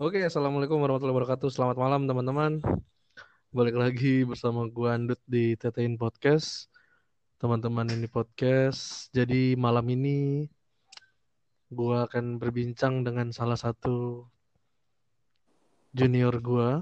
Oke, 0.00 0.24
assalamualaikum 0.24 0.80
warahmatullahi 0.80 1.12
wabarakatuh. 1.12 1.52
Selamat 1.52 1.76
malam 1.76 2.08
teman-teman. 2.08 2.56
Balik 3.52 3.76
lagi 3.76 4.24
bersama 4.24 4.64
gua 4.64 4.96
Andut 4.96 5.20
di 5.28 5.52
Tetein 5.60 6.00
Podcast. 6.00 6.72
Teman-teman 7.36 7.84
ini 7.92 8.08
podcast. 8.08 9.12
Jadi 9.12 9.60
malam 9.60 9.84
ini 9.92 10.48
gua 11.68 12.08
akan 12.08 12.40
berbincang 12.40 13.04
dengan 13.04 13.28
salah 13.28 13.60
satu 13.60 14.24
junior 15.92 16.32
gua. 16.40 16.80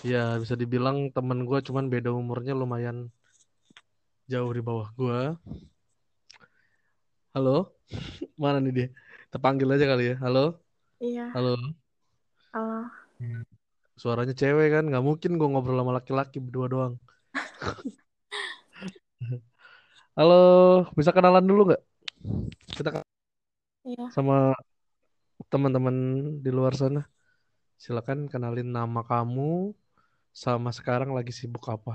Ya 0.00 0.40
bisa 0.40 0.56
dibilang 0.56 1.12
teman 1.12 1.44
gua 1.44 1.60
cuman 1.60 1.92
beda 1.92 2.08
umurnya 2.08 2.56
lumayan 2.56 3.12
jauh 4.32 4.48
di 4.48 4.64
bawah 4.64 4.88
gua. 4.96 5.36
Halo, 7.36 7.76
mana 8.40 8.64
nih 8.64 8.72
dia? 8.72 8.88
Terpanggil 9.28 9.68
aja 9.76 9.84
kali 9.92 10.04
ya. 10.08 10.16
Halo, 10.24 10.56
Iya, 11.02 11.34
halo. 11.34 11.81
Halo. 12.52 12.90
Suaranya 14.02 14.34
cewek 14.40 14.68
kan, 14.74 14.84
nggak 14.90 15.04
mungkin 15.08 15.30
gue 15.38 15.48
ngobrol 15.50 15.78
sama 15.80 15.92
laki-laki 15.98 16.36
berdua 16.44 16.66
doang. 16.74 16.94
Halo, 20.16 20.34
bisa 20.98 21.10
kenalan 21.16 21.44
dulu 21.50 21.60
nggak? 21.68 21.82
Kita 22.76 22.90
Iya, 23.84 24.12
sama 24.14 24.54
teman-teman 25.50 25.96
di 26.44 26.50
luar 26.56 26.74
sana. 26.82 27.00
Silakan 27.84 28.20
kenalin 28.32 28.68
nama 28.78 29.00
kamu 29.10 29.74
sama 30.44 30.70
sekarang 30.78 31.10
lagi 31.16 31.32
sibuk 31.38 31.64
apa. 31.76 31.94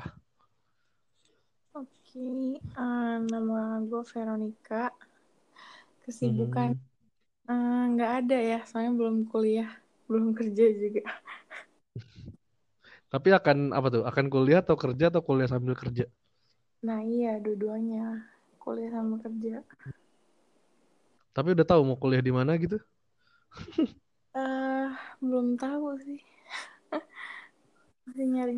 oke. 1.79 2.27
Eh, 2.83 3.15
nama 3.31 3.59
gue 3.87 4.01
Veronica. 4.11 4.81
Kesibukan 6.03 6.69
Mhm. 6.69 6.79
eh, 7.51 7.83
nggak 7.93 8.11
ada 8.19 8.37
ya, 8.51 8.59
soalnya 8.69 8.93
belum 8.99 9.17
kuliah, 9.31 9.71
belum 10.07 10.33
kerja 10.35 10.65
juga. 10.81 11.01
Tapi 13.13 13.29
akan 13.31 13.57
apa 13.77 13.87
tuh? 13.93 14.03
Akan 14.09 14.27
kuliah 14.33 14.59
atau 14.63 14.75
kerja 14.75 15.05
atau 15.11 15.21
kuliah 15.23 15.49
sambil 15.49 15.73
kerja? 15.79 16.05
Nah 16.85 16.99
iya, 17.13 17.31
dua-duanya 17.43 18.03
kuliah 18.61 18.91
sama 18.95 19.15
kerja. 19.23 19.55
Tapi 21.35 21.53
udah 21.53 21.65
tahu 21.69 21.81
mau 21.85 21.97
kuliah 22.01 22.23
di 22.23 22.33
mana 22.33 22.51
gitu? 22.57 22.77
Eh, 24.37 24.87
belum 25.23 25.47
tahu 25.61 25.87
sih. 26.05 26.19
Masih 28.05 28.25
nyari. 28.33 28.53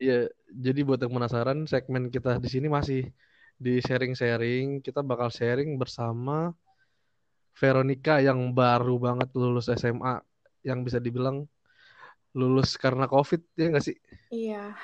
Ya, 0.00 0.28
jadi 0.64 0.80
buat 0.88 1.00
yang 1.04 1.12
penasaran, 1.16 1.58
segmen 1.68 2.08
kita 2.08 2.40
di 2.40 2.48
sini 2.48 2.66
masih 2.72 3.00
di 3.60 3.80
sharing-sharing. 3.84 4.80
Kita 4.80 5.00
bakal 5.04 5.28
sharing 5.28 5.76
bersama 5.76 6.56
Veronica 7.60 8.14
yang 8.26 8.40
baru 8.58 8.94
banget 9.06 9.28
lulus 9.40 9.66
SMA, 9.80 10.14
yang 10.66 10.82
bisa 10.82 10.98
dibilang 10.98 11.46
lulus 12.36 12.74
karena 12.76 13.06
COVID, 13.06 13.40
ya 13.56 13.66
nggak 13.70 13.86
sih? 13.86 13.96
Iya, 14.34 14.74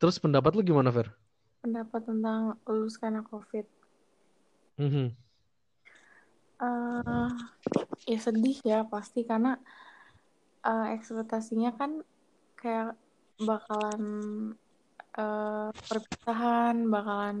Terus 0.00 0.16
pendapat 0.16 0.56
lu 0.56 0.64
gimana, 0.64 0.88
Ver? 0.88 1.12
pendapat 1.60 2.02
tentang 2.08 2.56
lulus 2.64 2.96
karena 2.96 3.20
COVID. 3.20 3.66
Mhm. 4.80 5.12
eh 6.60 7.28
ya 8.08 8.18
sedih 8.20 8.56
ya 8.64 8.78
pasti 8.84 9.24
karena 9.24 9.56
eh, 10.64 10.86
ekspektasinya 10.96 11.70
kan 11.76 12.00
kayak 12.60 12.96
bakalan 13.40 14.04
eh, 15.20 15.68
perpisahan, 15.88 16.76
bakalan 16.88 17.36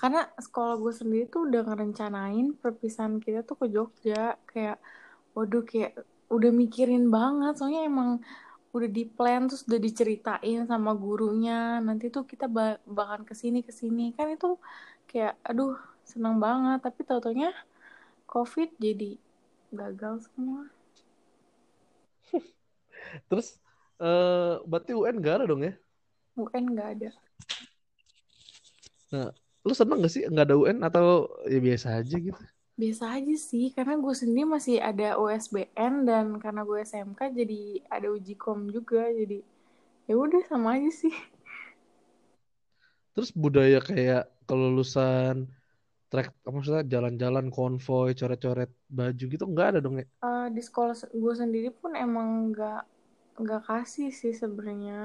karena 0.00 0.20
sekolah 0.46 0.74
gue 0.82 0.92
sendiri 1.00 1.24
tuh 1.28 1.44
udah 1.48 1.62
ngerencanain 1.68 2.46
perpisahan 2.56 3.20
kita 3.24 3.44
tuh 3.44 3.56
ke 3.60 3.66
Jogja. 3.74 4.40
Kayak 4.48 4.80
waduh 5.36 5.62
kayak 5.70 5.92
udah 6.32 6.50
mikirin 6.62 7.12
banget. 7.12 7.52
Soalnya 7.60 7.82
emang 7.84 8.10
udah 8.76 8.88
di 8.88 9.04
plan 9.16 9.44
terus 9.50 9.62
udah 9.68 9.80
diceritain 9.86 10.60
sama 10.64 10.90
gurunya. 10.96 11.84
Nanti 11.84 12.08
tuh 12.08 12.24
kita 12.24 12.46
ba- 12.48 12.80
bakalan 12.88 13.24
ke 13.28 13.34
sini 13.36 13.60
ke 13.60 13.72
sini. 13.80 14.16
Kan 14.16 14.32
itu 14.32 14.56
kayak 15.10 15.36
aduh 15.44 15.76
seneng 16.08 16.40
banget. 16.40 16.80
Tapi 16.80 17.00
tau-taunya 17.04 17.52
COVID 18.24 18.80
jadi 18.80 19.20
gagal 19.70 20.14
semua. 20.32 20.64
Terus 23.28 23.60
eh 24.00 24.54
berarti 24.64 24.92
UN 24.96 25.16
nggak 25.20 25.34
ada 25.36 25.44
dong 25.44 25.62
ya? 25.68 25.74
UN 26.40 26.64
nggak 26.72 26.88
ada. 26.96 27.10
Nah, 29.12 29.30
lu 29.66 29.72
seneng 29.78 29.98
gak 30.04 30.12
sih 30.14 30.22
nggak 30.32 30.44
ada 30.46 30.54
UN 30.60 30.78
atau 30.88 31.04
ya 31.52 31.58
biasa 31.66 31.88
aja 32.00 32.14
gitu? 32.26 32.40
biasa 32.80 33.04
aja 33.16 33.34
sih 33.48 33.64
karena 33.76 33.94
gue 34.04 34.14
sendiri 34.20 34.44
masih 34.56 34.76
ada 34.90 35.06
USBN 35.22 35.94
dan 36.08 36.26
karena 36.42 36.60
gue 36.68 36.78
SMK 36.90 37.20
jadi 37.38 37.60
ada 37.96 38.08
uji 38.16 38.34
kom 38.44 38.58
juga 38.76 39.02
jadi 39.20 39.38
ya 40.08 40.14
udah 40.24 40.42
sama 40.50 40.68
aja 40.76 40.90
sih 41.02 41.14
Terus 43.14 43.30
budaya 43.42 43.78
kayak 43.88 44.20
kelulusan 44.48 45.36
trek 46.10 46.26
apa 46.46 46.50
maksudnya 46.56 46.84
jalan-jalan 46.94 47.46
konvoy 47.56 48.08
coret-coret 48.20 48.70
baju 48.98 49.24
gitu 49.34 49.44
nggak 49.52 49.66
ada 49.70 49.78
dong 49.84 49.96
ya? 50.02 50.06
Eh, 50.28 50.46
di 50.56 50.62
sekolah 50.68 50.94
se- 51.00 51.12
gue 51.22 51.34
sendiri 51.40 51.68
pun 51.80 51.92
emang 52.06 52.28
nggak 52.50 52.80
nggak 53.42 53.62
kasih 53.68 54.08
sih 54.20 54.32
sebenarnya 54.40 54.98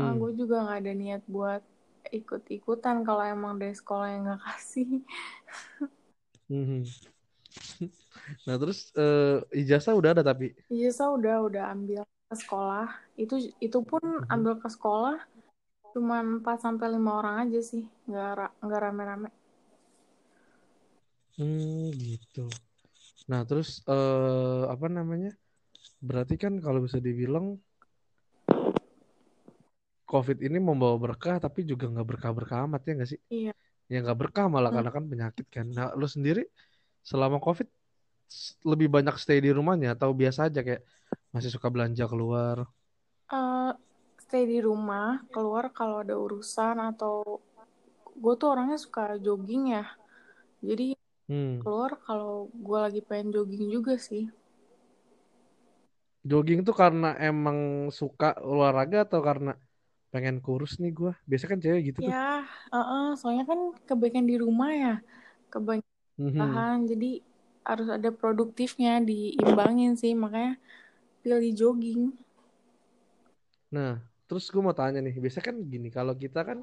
Eh, 0.00 0.12
gue 0.20 0.30
Mm-mm. 0.30 0.40
juga 0.40 0.56
nggak 0.64 0.78
ada 0.80 0.92
niat 1.00 1.22
buat 1.34 1.62
ikut-ikutan 2.10 2.96
kalau 3.06 3.22
emang 3.34 3.54
dari 3.60 3.74
sekolah 3.80 4.06
yang 4.12 4.22
nggak 4.26 4.42
kasih 4.46 4.88
Mhm. 6.48 6.84
Nah 8.46 8.56
terus 8.60 8.78
eh, 8.98 9.38
ijazah 9.60 9.94
udah 9.98 10.10
ada 10.14 10.22
tapi. 10.30 10.46
ijazah 10.74 11.08
udah 11.16 11.36
udah 11.48 11.64
ambil 11.74 12.00
ke 12.28 12.34
sekolah 12.42 12.86
itu 13.22 13.34
itu 13.66 13.78
pun 13.90 14.02
Mhm. 14.18 14.26
ambil 14.34 14.54
ke 14.62 14.68
sekolah 14.76 15.16
cuman 15.94 16.24
4 16.40 16.58
sampai 16.64 16.86
lima 16.94 17.12
orang 17.20 17.36
aja 17.44 17.60
sih 17.70 17.84
nggak 18.08 18.50
nggak 18.64 18.80
rame-rame 18.84 19.28
Hmm, 21.36 21.88
gitu. 22.08 22.40
Nah, 23.30 23.40
terus 23.48 23.68
eh 23.92 24.62
apa 24.74 24.86
namanya? 24.98 25.28
Berarti 26.08 26.34
kan 26.44 26.54
kalau 26.64 26.80
bisa 26.86 26.98
dibilang 27.06 27.46
COVID 30.12 30.38
ini 30.46 30.58
membawa 30.68 30.96
berkah 31.04 31.36
tapi 31.44 31.60
juga 31.70 31.84
nggak 31.92 32.06
berkah-berkah 32.10 32.58
amat 32.66 32.80
ya 32.88 32.92
nggak 32.96 33.10
sih? 33.12 33.20
iya 33.30 33.52
Ya 33.92 33.96
nggak 34.04 34.18
berkah 34.22 34.44
malah 34.54 34.70
Hmm. 34.70 34.76
karena 34.76 34.90
kan 34.96 35.04
penyakit 35.12 35.46
kan. 35.56 35.66
Nah, 35.76 35.86
lu 36.00 36.06
sendiri 36.16 36.40
selama 37.10 37.38
COVID 37.46 37.68
lebih 38.70 38.88
banyak 38.94 39.14
stay 39.22 39.38
di 39.44 39.50
rumahnya 39.58 39.88
atau 39.96 40.10
biasa 40.20 40.40
aja 40.48 40.60
kayak 40.66 40.82
masih 41.34 41.50
suka 41.54 41.68
belanja 41.74 42.04
keluar? 42.12 42.58
Eh, 43.38 43.70
stay 44.24 44.44
di 44.52 44.58
rumah 44.68 45.08
keluar 45.34 45.64
kalau 45.78 45.96
ada 46.04 46.14
urusan 46.24 46.76
atau 46.90 47.14
gue 48.22 48.34
tuh 48.40 48.48
orangnya 48.52 48.78
suka 48.84 49.02
jogging 49.26 49.64
ya 49.76 49.84
jadi 50.68 50.86
Hmm. 51.28 51.62
keluar 51.62 51.92
kalau 52.06 52.34
gue 52.66 52.78
lagi 52.84 53.00
pengen 53.08 53.28
jogging 53.36 53.66
juga 53.76 53.94
sih 54.08 54.24
Jogging 56.30 56.60
tuh 56.66 56.74
karena 56.82 57.06
emang 57.28 57.58
suka 58.00 58.26
olahraga 58.50 58.96
atau 59.06 59.20
karena 59.28 59.50
pengen 60.12 60.36
kurus 60.46 60.72
nih 60.82 60.92
gua? 60.98 61.12
Biasa 61.30 61.44
kan 61.50 61.58
cewek 61.64 61.82
gitu 61.90 62.00
tuh. 62.08 62.14
ya 62.14 62.16
eh-eh, 62.74 63.04
soalnya 63.18 63.44
kan 63.50 63.60
kebanyakan 63.88 64.26
di 64.30 64.36
rumah 64.44 64.70
ya 64.84 64.92
kebanyakan 65.52 65.98
Mhm. 66.18 66.38
bahan 66.40 66.78
jadi 66.90 67.10
harus 67.68 67.88
ada 67.96 68.10
produktifnya 68.20 68.92
diimbangin 69.08 69.92
sih 70.02 70.12
makanya 70.22 70.52
pilih 71.22 71.52
jogging 71.60 72.02
Nah, 73.74 73.90
terus 74.26 74.44
gue 74.52 74.62
mau 74.66 74.76
tanya 74.80 74.98
nih, 75.04 75.14
biasa 75.24 75.40
kan 75.46 75.56
gini, 75.72 75.88
kalau 75.96 76.14
kita 76.24 76.38
kan 76.48 76.58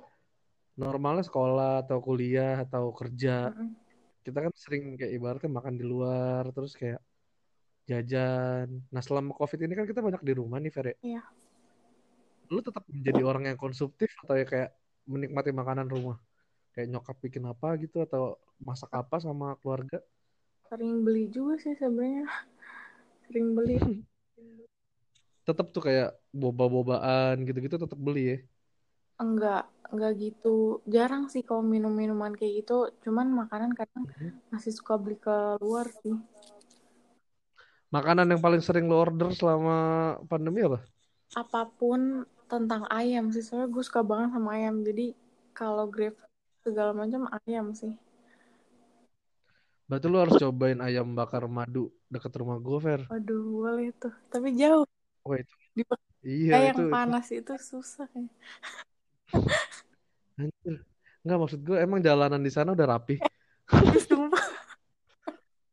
normalnya 0.82 1.24
sekolah 1.30 1.70
atau 1.84 1.98
kuliah 2.08 2.52
atau 2.66 2.84
kerja, 3.00 3.30
Mm-mm. 3.46 3.76
kita 4.26 4.40
kan 4.46 4.54
sering 4.64 4.84
kayak 5.00 5.14
ibaratnya 5.18 5.52
makan 5.60 5.76
di 5.82 5.86
luar, 5.94 6.44
terus 6.56 6.74
kayak 6.82 7.00
jajan. 7.90 8.68
Nah, 8.94 9.04
selama 9.08 9.32
COVID 9.40 9.60
ini 9.66 9.74
kan 9.80 9.86
kita 9.92 10.02
banyak 10.08 10.24
di 10.30 10.34
rumah 10.40 10.58
nih, 10.64 10.72
Fer. 10.76 10.88
ya. 10.94 10.98
Iya. 11.04 11.22
Lu 12.54 12.60
tetap 12.68 12.84
menjadi 12.90 13.22
orang 13.30 13.44
yang 13.50 13.58
konsumtif 13.64 14.10
atau 14.24 14.36
ya 14.42 14.46
kayak 14.52 14.70
menikmati 15.12 15.52
makanan 15.54 15.88
rumah? 15.94 16.18
Kayak 16.74 16.88
nyokap 16.94 17.18
bikin 17.26 17.44
apa 17.52 17.68
gitu 17.84 17.98
atau 18.08 18.24
masak 18.68 18.92
apa 19.02 19.18
sama 19.26 19.48
keluarga? 19.62 20.00
sering 20.70 20.94
beli 21.06 21.24
juga 21.36 21.54
sih 21.64 21.74
sebenarnya 21.82 22.26
sering 23.26 23.48
beli 23.58 23.76
Tetap 25.48 25.68
tuh 25.74 25.82
kayak 25.88 26.08
boba-bobaan 26.42 27.36
gitu-gitu 27.48 27.76
tetap 27.82 27.98
beli 28.06 28.22
ya. 28.32 28.38
enggak 29.24 29.64
enggak 29.92 30.14
gitu 30.24 30.56
jarang 30.96 31.24
sih 31.34 31.44
kalau 31.48 31.64
minum 31.74 31.94
minuman 32.02 32.34
kayak 32.40 32.54
gitu 32.64 32.74
cuman 33.04 33.28
makanan 33.42 33.72
kadang 33.80 34.04
Mhm. 34.08 34.30
masih 34.54 34.72
suka 34.78 34.94
beli 35.04 35.18
ke 35.26 35.36
luar 35.64 35.88
sih 36.02 36.16
Makanan 37.96 38.30
yang 38.32 38.42
paling 38.46 38.62
sering 38.62 38.86
lo 38.90 39.02
order 39.02 39.30
selama 39.34 39.76
pandemi 40.30 40.62
apa? 40.68 40.80
apa 41.42 41.62
pun 41.78 42.02
tentang 42.50 42.84
ayam 42.90 43.30
sih 43.30 43.46
soalnya 43.46 43.70
gue 43.70 43.84
suka 43.86 44.02
banget 44.02 44.34
sama 44.34 44.50
ayam 44.58 44.82
jadi 44.82 45.14
kalau 45.54 45.86
grab 45.86 46.18
segala 46.66 46.92
macam 46.92 47.30
ayam 47.46 47.72
sih 47.78 47.94
Berarti 49.90 50.06
lu 50.06 50.18
harus 50.22 50.38
cobain 50.38 50.78
ayam 50.86 51.18
bakar 51.18 51.50
madu 51.50 51.90
dekat 52.14 52.30
rumah 52.38 52.62
gue, 52.62 52.78
Fer. 52.78 53.02
Waduh, 53.10 53.42
boleh 53.42 53.90
tuh. 53.98 54.14
Tapi 54.30 54.54
jauh. 54.54 54.86
Wah 55.26 55.38
itu. 55.42 55.54
Di 55.74 55.82
Iya 56.22 56.54
kayak 56.54 56.78
itu. 56.78 56.84
yang 56.86 56.94
panas 56.94 57.28
itu 57.34 57.54
susah 57.58 58.06
ya. 58.14 58.30
Anjir. 60.40 60.76
Enggak 61.26 61.38
maksud 61.42 61.60
gue 61.66 61.78
emang 61.82 62.00
jalanan 62.06 62.38
di 62.38 62.52
sana 62.54 62.78
udah 62.78 62.86
rapi. 62.86 63.18
Sumpah. 64.08 64.46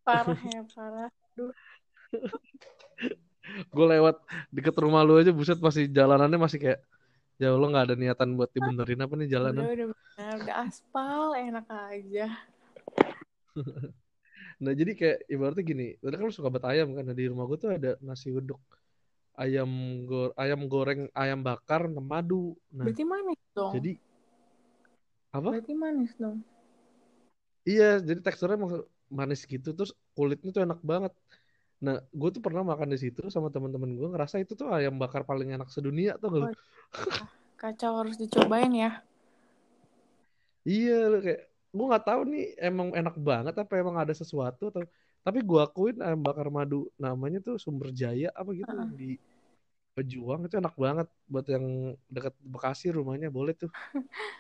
Parah 0.01 0.41
ya, 0.49 0.63
parah. 0.73 1.11
Aduh. 1.37 1.53
gue 3.71 3.87
lewat 3.95 4.17
deket 4.51 4.75
rumah 4.79 5.03
lu 5.07 5.19
aja 5.21 5.31
buset 5.31 5.59
masih 5.63 5.87
jalanannya 5.91 6.39
masih 6.39 6.59
kayak 6.59 6.81
ya 7.37 7.53
Allah 7.53 7.69
nggak 7.69 7.85
ada 7.93 7.97
niatan 8.01 8.29
buat 8.35 8.51
dibenerin 8.51 9.01
apa 9.05 9.15
nih 9.15 9.27
Udah, 9.29 9.35
jalanan. 9.37 9.63
udah 9.69 9.87
benar. 9.93 10.35
Udah 10.41 10.57
aspal, 10.65 11.23
enak 11.37 11.67
aja. 11.69 12.27
Nah 14.57 14.73
jadi 14.73 14.93
kayak 14.97 15.19
ibaratnya 15.29 15.65
gini, 15.65 15.87
tadi 16.01 16.17
kan 16.17 16.25
lu 16.25 16.33
suka 16.33 16.49
banget 16.49 16.65
ayam 16.73 16.97
kan, 16.97 17.05
nah, 17.05 17.17
di 17.17 17.29
rumah 17.29 17.45
gue 17.45 17.59
tuh 17.61 17.71
ada 17.77 17.93
nasi 18.01 18.33
uduk, 18.33 18.57
ayam 19.37 19.69
gor 20.09 20.33
ayam 20.33 20.65
goreng, 20.65 21.13
ayam 21.13 21.45
bakar, 21.45 21.85
sama 21.85 22.01
madu. 22.01 22.57
Nah 22.73 22.89
Berarti 22.89 23.05
manis 23.05 23.41
dong. 23.53 23.73
jadi 23.77 23.93
apa? 25.37 25.49
Berarti 25.61 25.75
manis 25.77 26.13
dong. 26.17 26.41
Iya, 27.69 28.01
jadi 28.01 28.21
teksturnya 28.25 28.57
manis 29.13 29.45
gitu, 29.45 29.77
terus 29.77 29.93
kulitnya 30.17 30.57
tuh 30.57 30.65
enak 30.65 30.81
banget. 30.81 31.13
Nah, 31.77 32.01
gue 32.01 32.29
tuh 32.33 32.41
pernah 32.41 32.65
makan 32.65 32.89
di 32.89 32.99
situ 32.99 33.29
sama 33.29 33.53
teman-teman 33.53 33.93
gue 33.93 34.09
ngerasa 34.09 34.41
itu 34.41 34.57
tuh 34.57 34.73
ayam 34.73 34.97
bakar 34.97 35.29
paling 35.29 35.53
enak 35.53 35.69
sedunia 35.69 36.17
tuh 36.17 36.49
Oh, 36.49 36.53
Kacau 37.57 38.05
harus 38.05 38.17
dicobain 38.17 38.73
ya. 38.73 39.01
Iya, 40.67 41.09
lu 41.13 41.19
kayak 41.25 41.41
gue 41.77 41.87
nggak 41.93 42.07
tahu 42.09 42.21
nih 42.33 42.45
emang 42.59 42.89
enak 42.97 43.17
banget 43.21 43.55
apa 43.61 43.73
emang 43.77 43.97
ada 44.01 44.13
sesuatu 44.17 44.73
atau 44.73 44.83
tapi 45.21 45.45
gue 45.45 45.61
akuin 45.61 46.01
ayam 46.01 46.21
bakar 46.25 46.49
madu 46.49 46.89
namanya 46.97 47.39
tuh 47.45 47.61
Sumber 47.61 47.93
Jaya 47.93 48.33
apa 48.33 48.51
gitu 48.57 48.71
Heeh. 48.73 48.81
yang 48.81 48.93
di 48.97 49.11
Pejuang 49.97 50.45
itu 50.45 50.61
enak 50.61 50.77
banget 50.77 51.09
buat 51.25 51.49
yang 51.49 51.97
dekat 52.13 52.37
Bekasi 52.45 52.93
rumahnya 52.93 53.33
boleh 53.33 53.57
tuh. 53.57 53.73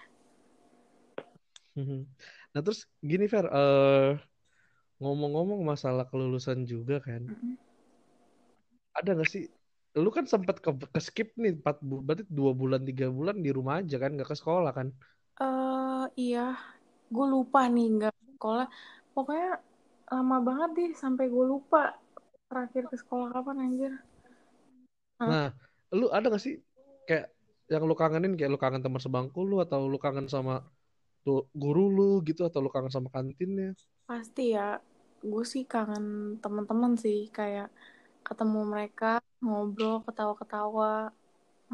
Nah 2.56 2.60
terus 2.64 2.88
gini 3.04 3.28
Fer, 3.28 3.44
eh, 3.52 4.16
ngomong-ngomong 5.00 5.60
masalah 5.70 6.04
kelulusan 6.10 6.58
juga 6.72 6.96
kan, 7.08 7.22
Mm-mm. 7.28 7.56
ada 8.98 9.10
nggak 9.16 9.30
sih? 9.34 9.44
Lu 10.04 10.08
kan 10.16 10.24
sempat 10.32 10.56
ke, 10.64 10.70
ke 10.94 11.00
skip 11.06 11.28
nih 11.42 11.52
empat 11.58 11.76
bu- 11.88 12.02
berarti 12.06 12.24
dua 12.38 12.52
bulan 12.60 12.82
tiga 12.88 13.06
bulan 13.18 13.36
di 13.44 13.50
rumah 13.56 13.74
aja 13.80 13.96
kan, 14.02 14.10
nggak 14.14 14.28
ke 14.32 14.36
sekolah 14.40 14.72
kan? 14.78 14.88
Eh, 15.42 16.02
iya. 16.22 16.40
Gue 17.14 17.26
lupa 17.34 17.58
nih 17.74 17.84
nggak 17.96 18.14
sekolah. 18.34 18.66
Pokoknya 19.14 19.48
lama 20.12 20.36
banget 20.48 20.70
deh 20.78 20.90
sampai 21.02 21.24
gue 21.34 21.44
lupa 21.52 21.78
terakhir 22.48 22.82
ke 22.90 22.96
sekolah 23.02 23.28
kapan 23.34 23.58
anjir. 23.64 23.92
Hah? 25.18 25.30
Nah, 25.30 25.44
lu 25.98 26.04
ada 26.16 26.26
gak 26.34 26.42
sih 26.46 26.54
kayak 27.08 27.24
yang 27.72 27.82
lu 27.88 27.94
kangenin 28.00 28.32
kayak 28.38 28.50
lu 28.54 28.58
kangen 28.64 28.82
teman 28.84 29.02
sebangku 29.04 29.38
lu 29.50 29.54
atau 29.64 29.80
lu 29.92 29.98
kangen 30.04 30.26
sama 30.34 30.52
tuh 31.24 31.38
guru 31.62 31.80
lu 31.96 32.02
gitu 32.28 32.40
atau 32.48 32.60
lu 32.64 32.70
kangen 32.74 32.92
sama 32.96 33.08
kantinnya? 33.16 33.66
Pasti 34.08 34.42
ya. 34.56 34.62
Gue 35.30 35.42
sih 35.52 35.62
kangen 35.72 36.04
teman-teman 36.42 36.92
sih 37.04 37.16
kayak 37.36 37.66
ketemu 38.26 38.58
mereka 38.72 39.06
ngobrol 39.44 39.94
ketawa-ketawa 40.06 40.86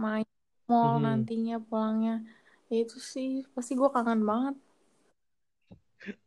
main 0.02 0.28
mall 0.70 0.92
Mhm. 0.92 1.02
nantinya 1.06 1.54
pulangnya 1.68 2.12
ya 2.70 2.76
itu 2.84 2.98
sih 3.14 3.28
pasti 3.54 3.72
gue 3.80 3.88
kangen 3.96 4.22
banget 4.30 4.54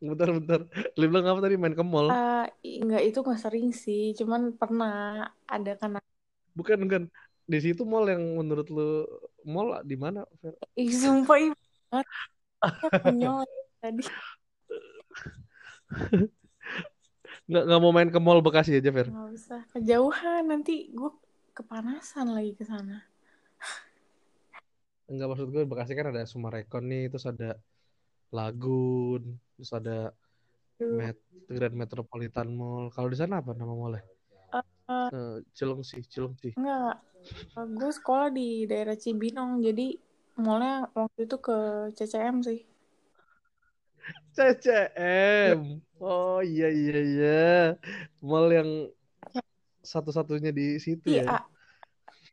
Bentar-bentar. 0.00 0.60
Lu 0.98 1.04
bilang 1.10 1.26
apa 1.36 1.40
tadi 1.44 1.56
main 1.60 1.76
ke 1.76 1.84
mall? 1.84 2.08
Eh, 2.10 2.36
nggak 2.84 3.02
itu 3.06 3.18
nggak 3.24 3.40
sering 3.44 3.66
sih 3.82 4.00
cuman 4.18 4.42
pernah 4.60 4.90
ada 5.54 5.70
kan 5.80 5.90
Bukan 6.58 6.78
bukan. 6.84 7.02
Di 7.46 7.58
situ 7.62 7.82
mall 7.86 8.10
yang 8.10 8.22
menurut 8.42 8.66
lu 8.74 9.06
mall 9.46 9.68
di 9.86 9.94
mana? 9.94 10.26
Ih 10.80 10.90
sumpah 11.02 11.38
banget 11.90 12.06
konyol 13.02 13.46
tadi 13.80 14.02
Nggak 17.46 17.62
nggak 17.70 17.80
mau 17.82 17.92
main 17.94 18.10
ke 18.10 18.18
mall 18.18 18.42
Bekasi 18.42 18.74
aja, 18.78 18.90
Fer. 18.90 19.06
nggak 19.06 19.30
usah 19.38 19.60
kejauhan 19.70 20.50
nanti 20.50 20.90
gue 20.90 21.10
kepanasan 21.54 22.34
lagi 22.34 22.52
ke 22.58 22.66
sana 22.66 23.06
Enggak 25.06 25.26
maksud 25.30 25.48
gue 25.54 25.62
Bekasi 25.62 25.92
kan 25.94 26.10
ada 26.10 26.26
Sumarekon 26.26 26.84
nih, 26.90 27.06
terus 27.06 27.26
ada 27.30 27.54
Lagun, 28.34 29.22
terus 29.54 29.70
ada. 29.70 30.10
Met 30.76 31.16
Grand 31.48 31.72
Metropolitan 31.72 32.52
Mall. 32.52 32.92
Kalau 32.92 33.08
di 33.08 33.16
sana 33.16 33.40
apa 33.40 33.56
nama 33.56 33.72
mallnya? 33.72 34.04
Eh, 34.52 34.64
Eh, 34.86 35.38
Cilengsi, 35.54 36.02
Cilengsi. 36.06 36.54
enggak 36.58 36.98
gue 37.56 37.90
sekolah 37.90 38.30
di 38.30 38.66
daerah 38.70 38.94
Cibinong 38.94 39.58
jadi 39.62 39.98
mallnya 40.38 40.86
waktu 40.94 41.26
itu 41.26 41.36
ke 41.42 41.56
CCM 41.94 42.38
sih 42.46 42.62
CCM. 44.36 45.80
Oh 45.96 46.44
iya 46.44 46.68
iya 46.68 46.98
iya. 47.00 47.46
Mall 48.20 48.52
yang 48.52 48.70
satu-satunya 49.80 50.50
di 50.50 50.82
situ 50.82 51.14
iya 51.14 51.22
ya. 51.22 51.30
ah, 51.38 51.42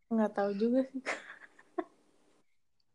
nggak 0.09 0.31
tahu 0.33 0.51
juga 0.57 0.81
sih 0.89 1.01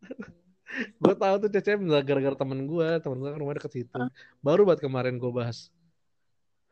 Gue 1.01 1.15
tahu 1.17 1.35
tuh 1.43 1.51
CCM 1.51 1.81
gara-gara 2.05 2.37
temen 2.37 2.67
gue, 2.69 2.89
temen 3.01 3.19
gue 3.19 3.31
kan 3.33 3.41
rumah 3.41 3.55
deket 3.57 3.73
situ. 3.73 3.97
Ah. 3.99 4.11
Baru 4.45 4.63
buat 4.69 4.79
kemarin 4.79 5.17
gue 5.17 5.31
bahas. 5.33 5.71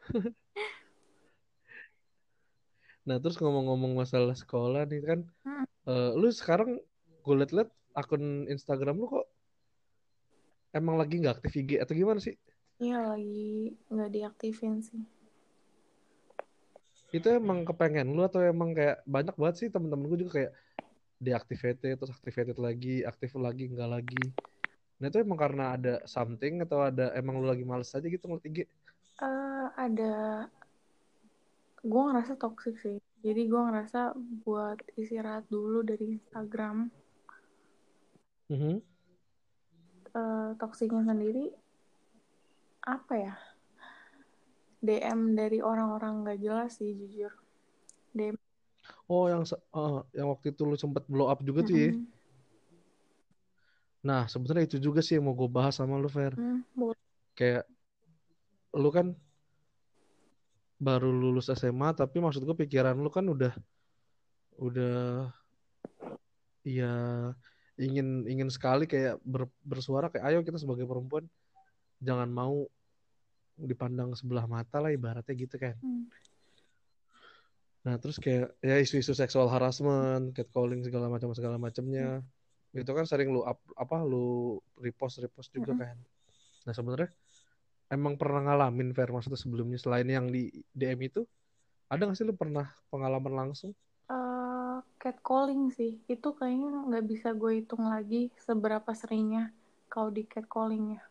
Nah 3.06 3.23
terus 3.23 3.38
ngomong-ngomong 3.38 3.94
masalah 3.94 4.35
sekolah 4.35 4.82
nih 4.91 4.99
kan, 4.99 5.20
Hmm. 5.47 5.62
eh, 5.87 6.11
lu 6.19 6.26
sekarang 6.35 6.82
gue 7.23 7.35
liat-liat 7.38 7.70
akun 7.94 8.50
Instagram 8.50 8.99
lu 8.99 9.06
kok 9.06 9.31
emang 10.81 10.96
lagi 11.00 11.14
nggak 11.20 11.34
aktif 11.37 11.52
IG 11.61 11.70
atau 11.82 11.94
gimana 12.00 12.20
sih? 12.26 12.34
iya 12.84 12.96
lagi 13.08 13.46
nggak 13.93 14.11
diaktifin 14.14 14.75
sih 14.88 15.00
Itu 17.19 17.28
emang 17.40 17.58
kepengen 17.69 18.06
lu 18.17 18.20
atau 18.28 18.40
emang 18.52 18.70
kayak 18.78 18.96
banyak 19.14 19.34
banget 19.40 19.56
sih 19.61 19.69
temen-temen 19.75 20.06
gue 20.11 20.19
juga 20.23 20.32
kayak 20.38 20.52
deactivated 21.26 21.94
terus 22.00 22.12
activated 22.19 22.58
lagi, 22.67 22.94
aktif 23.11 23.31
lagi 23.46 23.64
nggak 23.73 23.90
lagi. 23.96 24.25
Nah 25.00 25.06
itu 25.11 25.19
emang 25.26 25.40
karena 25.44 25.64
ada 25.76 25.94
something 26.14 26.55
atau 26.67 26.78
ada 26.90 27.05
emang 27.20 27.34
lu 27.43 27.46
lagi 27.52 27.64
males 27.70 27.90
aja 27.96 28.06
gitu 28.14 28.25
ngeliat 28.28 28.46
IG? 28.50 28.58
Eh, 29.26 29.67
ada 29.85 30.11
gue 31.90 32.02
ngerasa 32.06 32.35
toxic 32.42 32.75
sih 32.85 32.97
jadi 33.26 33.40
gue 33.50 33.61
ngerasa 33.66 34.00
buat 34.45 34.78
istirahat 35.02 35.45
dulu 35.54 35.78
dari 35.90 36.04
Instagram 36.16 36.76
Mhm. 38.49 38.83
Eh, 40.16 40.49
toksiknya 40.56 41.04
sendiri 41.04 41.52
apa 42.88 43.14
ya 43.20 43.35
DM 44.80 45.37
dari 45.37 45.61
orang-orang 45.61 46.25
nggak 46.25 46.38
jelas 46.40 46.80
sih 46.80 46.96
jujur 46.96 47.32
DM 48.16 48.37
Oh 49.12 49.28
yang 49.28 49.44
eh, 49.44 50.00
yang 50.16 50.32
waktu 50.32 50.56
itu 50.56 50.62
lu 50.64 50.78
sempet 50.78 51.04
blow 51.04 51.28
up 51.28 51.44
juga 51.44 51.66
tuh 51.68 51.76
ya? 51.76 51.92
Nah 54.06 54.25
sebenarnya 54.30 54.64
itu 54.70 54.78
juga 54.80 55.02
sih 55.04 55.18
yang 55.18 55.26
mau 55.26 55.35
gue 55.35 55.50
bahas 55.50 55.76
sama 55.76 55.99
lu 55.99 56.08
Fer. 56.08 56.32
Hmm, 56.38 56.62
boleh. 56.73 56.99
Kayak 57.37 57.66
lu 58.73 58.88
kan 58.88 59.12
baru 60.80 61.11
lulus 61.12 61.50
SMA 61.52 61.92
tapi 61.92 62.23
maksud 62.25 62.46
gue 62.46 62.56
pikiran 62.56 62.96
lu 62.96 63.11
kan 63.11 63.26
udah 63.26 63.52
udah 64.56 65.28
ya 66.62 66.94
ingin 67.76 68.25
ingin 68.25 68.49
sekali 68.49 68.88
kayak 68.88 69.21
ber- 69.21 69.52
bersuara 69.61 70.09
kayak 70.09 70.25
ayo 70.33 70.38
kita 70.40 70.56
sebagai 70.56 70.88
perempuan 70.88 71.28
jangan 72.00 72.28
mau 72.28 72.64
dipandang 73.56 74.12
sebelah 74.12 74.45
mata 74.45 74.80
lah 74.80 74.92
ibaratnya 74.92 75.33
gitu 75.33 75.56
kan. 75.56 75.76
Hmm. 75.80 76.09
Nah 77.88 77.97
terus 78.02 78.21
kayak 78.21 78.52
ya 78.61 78.76
isu-isu 78.83 79.14
seksual 79.16 79.49
harassment, 79.49 80.35
catcalling 80.37 80.83
segala 80.85 81.06
macam 81.09 81.33
segala 81.33 81.56
macamnya 81.56 82.21
itu 82.76 82.90
kan 82.92 83.09
sering 83.09 83.33
lu 83.33 83.40
up, 83.40 83.56
apa 83.73 84.04
lu 84.04 84.61
repost 84.76 85.25
repost 85.25 85.49
juga 85.54 85.73
Mm-mm. 85.73 85.80
kan. 85.80 85.97
Nah 86.68 86.73
sebenarnya 86.76 87.09
emang 87.88 88.21
pernah 88.21 88.42
ngalamin 88.45 88.92
Fer 88.92 89.09
maksudnya 89.09 89.40
sebelumnya 89.40 89.78
selain 89.80 90.09
yang 90.11 90.28
di 90.28 90.50
DM 90.76 91.00
itu 91.09 91.25
ada 91.88 92.04
nggak 92.04 92.18
sih 92.18 92.26
lu 92.26 92.35
pernah 92.35 92.66
pengalaman 92.90 93.47
langsung? 93.47 93.73
Catcalling 94.97 95.71
sih. 95.76 96.00
Itu 96.09 96.35
kayaknya 96.35 96.88
nggak 96.88 97.05
bisa 97.07 97.29
gue 97.37 97.62
hitung 97.62 97.85
lagi 97.87 98.33
seberapa 98.43 98.91
seringnya 98.97 99.53
kalau 99.93 100.11
di 100.11 100.26
catcalling 100.26 100.99
ya 100.99 101.03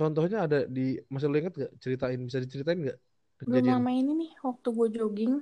Contohnya 0.00 0.48
ada 0.48 0.64
di 0.64 0.96
masih 1.12 1.28
lu 1.28 1.36
inget 1.36 1.52
gak 1.60 1.72
ceritain 1.76 2.16
bisa 2.24 2.40
diceritain 2.40 2.80
nggak 2.88 2.98
belum 3.44 3.68
lama 3.68 3.92
ini 3.92 4.12
nih 4.16 4.32
waktu 4.40 4.68
gue 4.72 4.88
jogging. 4.96 5.34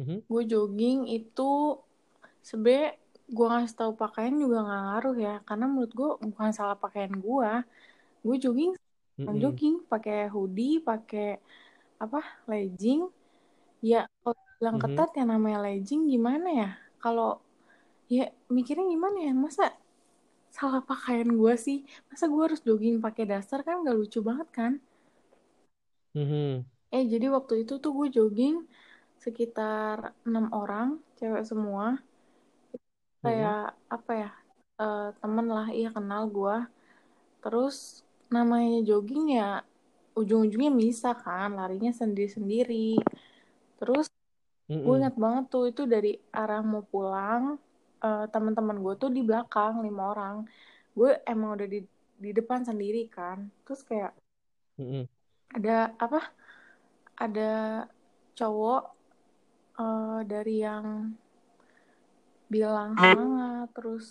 Mhm. 0.00 0.26
gue 0.26 0.42
jogging 0.48 1.06
itu 1.06 1.50
sebenernya 2.42 2.96
gue 3.30 3.46
ngasih 3.46 3.76
tahu 3.78 3.92
pakaian 3.94 4.34
juga 4.34 4.66
nggak 4.66 4.82
ngaruh 4.90 5.16
ya. 5.22 5.34
Karena 5.46 5.70
menurut 5.70 5.92
gue 5.94 6.10
bukan 6.34 6.50
salah 6.50 6.74
pakaian 6.74 7.14
gue. 7.14 7.50
Gue 8.26 8.36
jogging 8.42 8.74
Mm-mm. 9.22 9.38
jogging. 9.38 9.76
Pakai 9.86 10.26
hoodie 10.34 10.82
pakai 10.82 11.38
apa 12.02 12.26
legging 12.50 13.06
ya 13.82 14.00
kalau 14.20 14.36
bilang 14.58 14.76
Mhm. 14.76 14.82
ketat 14.82 15.10
ya 15.18 15.24
namanya 15.32 15.58
legging 15.66 16.02
gimana 16.12 16.48
ya? 16.60 16.68
Kalau 17.02 17.40
ya 18.16 18.24
mikirnya 18.56 18.86
gimana 18.94 19.18
ya? 19.28 19.32
Masa 19.44 19.64
salah 20.56 20.82
pakaian 20.90 21.30
gue 21.40 21.54
sih? 21.66 21.78
Masa 22.10 22.24
gue 22.32 22.42
harus 22.46 22.60
jogging 22.68 22.96
pakai 23.06 23.24
dasar? 23.32 23.58
Kan 23.66 23.86
gak 23.88 23.96
lucu 24.00 24.20
banget 24.28 24.48
kan? 24.58 24.72
Mhm. 26.14 26.64
eh 26.96 27.04
jadi 27.12 27.26
waktu 27.36 27.54
itu 27.62 27.74
tuh 27.82 27.92
gue 27.98 28.08
jogging 28.16 28.56
sekitar 29.24 29.96
enam 30.28 30.46
orang 30.60 30.88
cewek 31.18 31.44
semua. 31.50 31.86
Kayak 33.22 33.76
apa 33.96 34.12
ya? 34.22 34.30
Eh, 34.80 35.08
temen 35.20 35.46
lah 35.56 35.68
iya 35.78 35.88
kenal 35.96 36.22
gue 36.36 36.56
terus 37.44 37.76
namanya 38.36 38.80
jogging 38.88 39.24
ya 39.38 39.48
ujung-ujungnya 40.20 40.72
bisa 40.82 41.10
kan? 41.24 41.48
Larinya 41.58 41.92
sendiri-sendiri 42.00 42.96
terus 43.80 44.06
gue 44.84 44.94
Mm-mm. 44.94 45.00
ingat 45.00 45.16
banget 45.24 45.44
tuh 45.54 45.64
itu 45.72 45.82
dari 45.94 46.08
arah 46.40 46.60
mau 46.70 46.82
pulang 46.92 47.44
eh, 48.06 48.24
teman-teman 48.34 48.76
gue 48.84 48.94
tuh 49.02 49.10
di 49.16 49.22
belakang 49.28 49.74
lima 49.86 50.02
orang 50.12 50.36
gue 50.98 51.10
emang 51.32 51.50
udah 51.56 51.68
di 51.74 51.78
di 52.24 52.30
depan 52.38 52.60
sendiri 52.68 53.02
kan 53.16 53.38
terus 53.64 53.80
kayak 53.88 54.12
Mm-mm. 54.78 55.08
ada 55.56 55.94
apa 56.04 56.20
ada 57.24 57.50
cowok 58.38 58.82
eh, 59.82 60.20
dari 60.30 60.54
yang 60.66 60.86
bilang 62.52 62.98
semangat 62.98 63.70
terus 63.76 64.04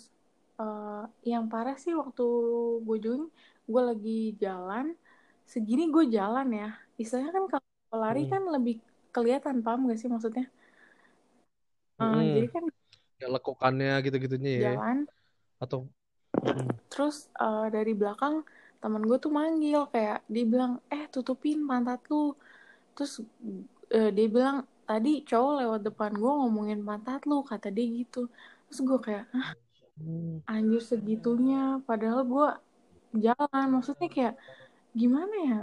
eh, 0.60 1.02
yang 1.32 1.44
parah 1.52 1.76
sih 1.76 1.92
waktu 2.00 2.24
gue 2.86 2.96
jogging 3.04 3.24
gue 3.70 3.82
lagi 3.90 4.18
jalan 4.42 4.86
segini 5.52 5.82
gue 5.94 6.04
jalan 6.16 6.48
ya 6.60 6.68
istilahnya 7.00 7.32
kan 7.36 7.44
kalau 7.52 7.96
lari 8.04 8.20
Mm-mm. 8.20 8.30
kan 8.32 8.42
lebih 8.54 8.74
kelihatan 9.14 9.56
paham 9.64 9.80
gak 9.90 9.98
sih 10.00 10.08
maksudnya? 10.14 10.44
Mm-mm. 12.00 12.22
jadi 12.34 12.46
kan 12.54 12.64
Ya 13.22 13.26
lekukannya 13.34 13.90
gitu-gitunya 14.06 14.50
ya. 14.64 14.70
Jalan 14.70 15.08
atau 15.64 15.80
Mm-mm. 16.44 16.80
terus 16.90 17.16
eh, 17.44 17.66
dari 17.74 17.92
belakang 18.00 18.34
temen 18.82 19.02
gue 19.08 19.18
tuh 19.24 19.32
manggil 19.40 19.80
kayak 19.92 20.18
dia 20.34 20.44
bilang 20.52 20.72
eh 20.94 21.04
tutupin 21.14 21.58
pantat 21.68 22.00
lu. 22.10 22.16
Terus 22.94 23.12
eh, 23.96 24.10
dia 24.16 24.26
bilang 24.36 24.56
tadi 24.88 25.10
cowok 25.30 25.52
lewat 25.60 25.80
depan 25.88 26.12
gue 26.22 26.32
ngomongin 26.40 26.80
pantat 26.88 27.20
lu 27.30 27.36
kata 27.50 27.68
dia 27.76 27.86
gitu. 28.00 28.18
Terus 28.68 28.80
gue 28.88 28.98
kayak 29.06 29.24
ah 29.38 29.52
Hmm. 29.98 30.40
anjir 30.54 30.82
segitunya. 30.90 31.58
Padahal 31.88 32.20
gue 32.32 32.46
jalan 33.26 33.66
maksudnya 33.74 34.08
kayak 34.16 34.34
gimana 35.00 35.34
ya 35.50 35.58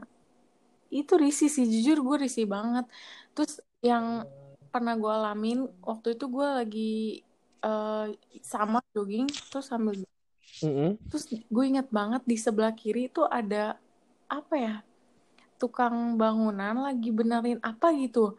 itu 1.00 1.14
risih 1.24 1.50
sih 1.56 1.66
jujur 1.74 1.98
gue 2.08 2.16
risih 2.26 2.46
banget. 2.56 2.86
Terus 3.34 3.54
yang 3.90 4.06
pernah 4.74 4.94
gue 5.02 5.12
alamin 5.20 5.58
waktu 5.90 6.08
itu 6.16 6.26
gue 6.36 6.48
lagi 6.60 6.80
eh, 7.66 8.06
sama 8.54 8.78
jogging 8.96 9.26
terus 9.50 9.66
sambil 9.72 9.94
Mm-mm. 10.64 10.98
terus 11.08 11.24
gue 11.32 11.64
ingat 11.72 11.88
banget 11.98 12.22
di 12.28 12.36
sebelah 12.36 12.74
kiri 12.76 13.08
itu 13.12 13.24
ada 13.40 13.80
apa 14.28 14.56
ya 14.60 14.74
tukang 15.62 15.96
bangunan 16.22 16.76
lagi 16.88 17.10
benerin 17.20 17.60
apa 17.64 17.88
gitu 18.04 18.38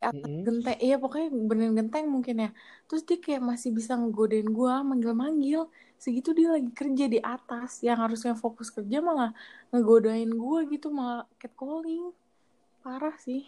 Mm-mm. 0.00 0.48
genteng 0.48 0.80
iya 0.80 0.96
pokoknya 0.96 1.28
benerin 1.28 1.76
genteng 1.76 2.08
mungkin 2.08 2.36
ya. 2.48 2.50
Terus 2.88 3.04
dia 3.04 3.20
kayak 3.20 3.42
masih 3.44 3.70
bisa 3.76 3.92
ngegodain 4.00 4.48
gue 4.48 4.74
manggil-manggil. 4.88 5.68
Segitu 6.00 6.32
dia 6.32 6.48
lagi 6.56 6.72
kerja 6.72 7.04
di 7.04 7.20
atas. 7.20 7.84
Yang 7.84 7.98
harusnya 8.08 8.32
fokus 8.32 8.72
kerja 8.72 9.04
malah 9.04 9.36
ngegodain 9.68 10.32
gue 10.32 10.58
gitu 10.72 10.88
malah 10.88 11.28
catcalling. 11.36 12.16
Parah 12.80 13.12
sih. 13.20 13.44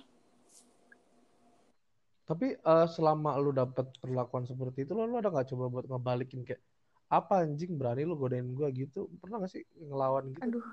Tapi 2.28 2.46
eh, 2.52 2.86
selama 2.92 3.40
lu 3.40 3.50
dapet 3.56 3.88
perlakuan 3.96 4.44
seperti 4.44 4.84
itu, 4.84 4.92
lo 4.92 5.08
lu 5.08 5.16
ada 5.16 5.32
nggak 5.32 5.48
coba 5.56 5.64
buat 5.72 5.84
ngebalikin 5.88 6.44
kayak 6.44 6.60
apa 7.08 7.44
anjing 7.48 7.80
berani 7.80 8.04
lu 8.04 8.14
godain 8.20 8.52
gua? 8.52 8.68
Gitu? 8.68 9.08
Pernah 9.20 9.40
gak 9.44 9.52
sih 9.56 9.64
ngelawan 9.88 10.36
gitu? 10.36 10.52
aduh. 10.52 10.66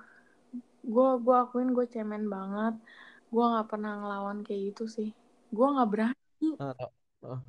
Gue 0.83 1.09
gue 1.24 1.36
akuin 1.39 1.71
gue 1.71 1.88
cemen 1.88 2.27
banget. 2.27 2.75
Gue 3.31 3.43
nggak 3.48 3.67
pernah 3.71 3.91
ngelawan 3.95 4.43
kayak 4.43 4.75
gitu 4.75 4.86
sih 4.91 5.09
gue 5.55 5.67
nggak 5.73 5.89
berani 5.91 6.15
Nah, 6.59 6.73
nah, 7.21 7.39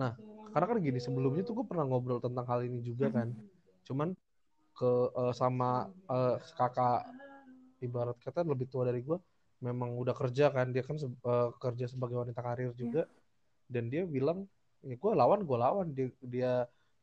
nah, 0.00 0.12
karena 0.52 0.66
kan 0.70 0.78
gini 0.86 0.98
sebelumnya 1.06 1.42
tuh 1.46 1.54
gue 1.62 1.66
pernah 1.70 1.84
ngobrol 1.88 2.18
tentang 2.22 2.46
hal 2.50 2.60
ini 2.68 2.78
juga 2.82 3.06
kan. 3.16 3.28
Cuman 3.86 4.08
ke 4.76 4.90
eh, 5.20 5.34
sama 5.40 5.86
eh, 6.12 6.34
kakak 6.58 6.98
ibarat 7.86 8.16
kata 8.24 8.40
lebih 8.46 8.66
tua 8.72 8.84
dari 8.88 9.00
gue, 9.08 9.18
memang 9.66 9.90
udah 10.02 10.14
kerja 10.16 10.44
kan 10.56 10.66
dia 10.74 10.82
kan 10.88 10.96
se- 11.02 11.10
eh, 11.30 11.48
kerja 11.62 11.86
sebagai 11.92 12.16
wanita 12.22 12.40
karir 12.46 12.72
juga, 12.82 13.02
dan 13.72 13.84
dia 13.92 14.02
bilang 14.08 14.46
ya 14.86 14.96
gue 15.02 15.12
lawan 15.20 15.40
gue 15.48 15.58
lawan 15.58 15.86
dia 15.96 16.06
dia 16.34 16.52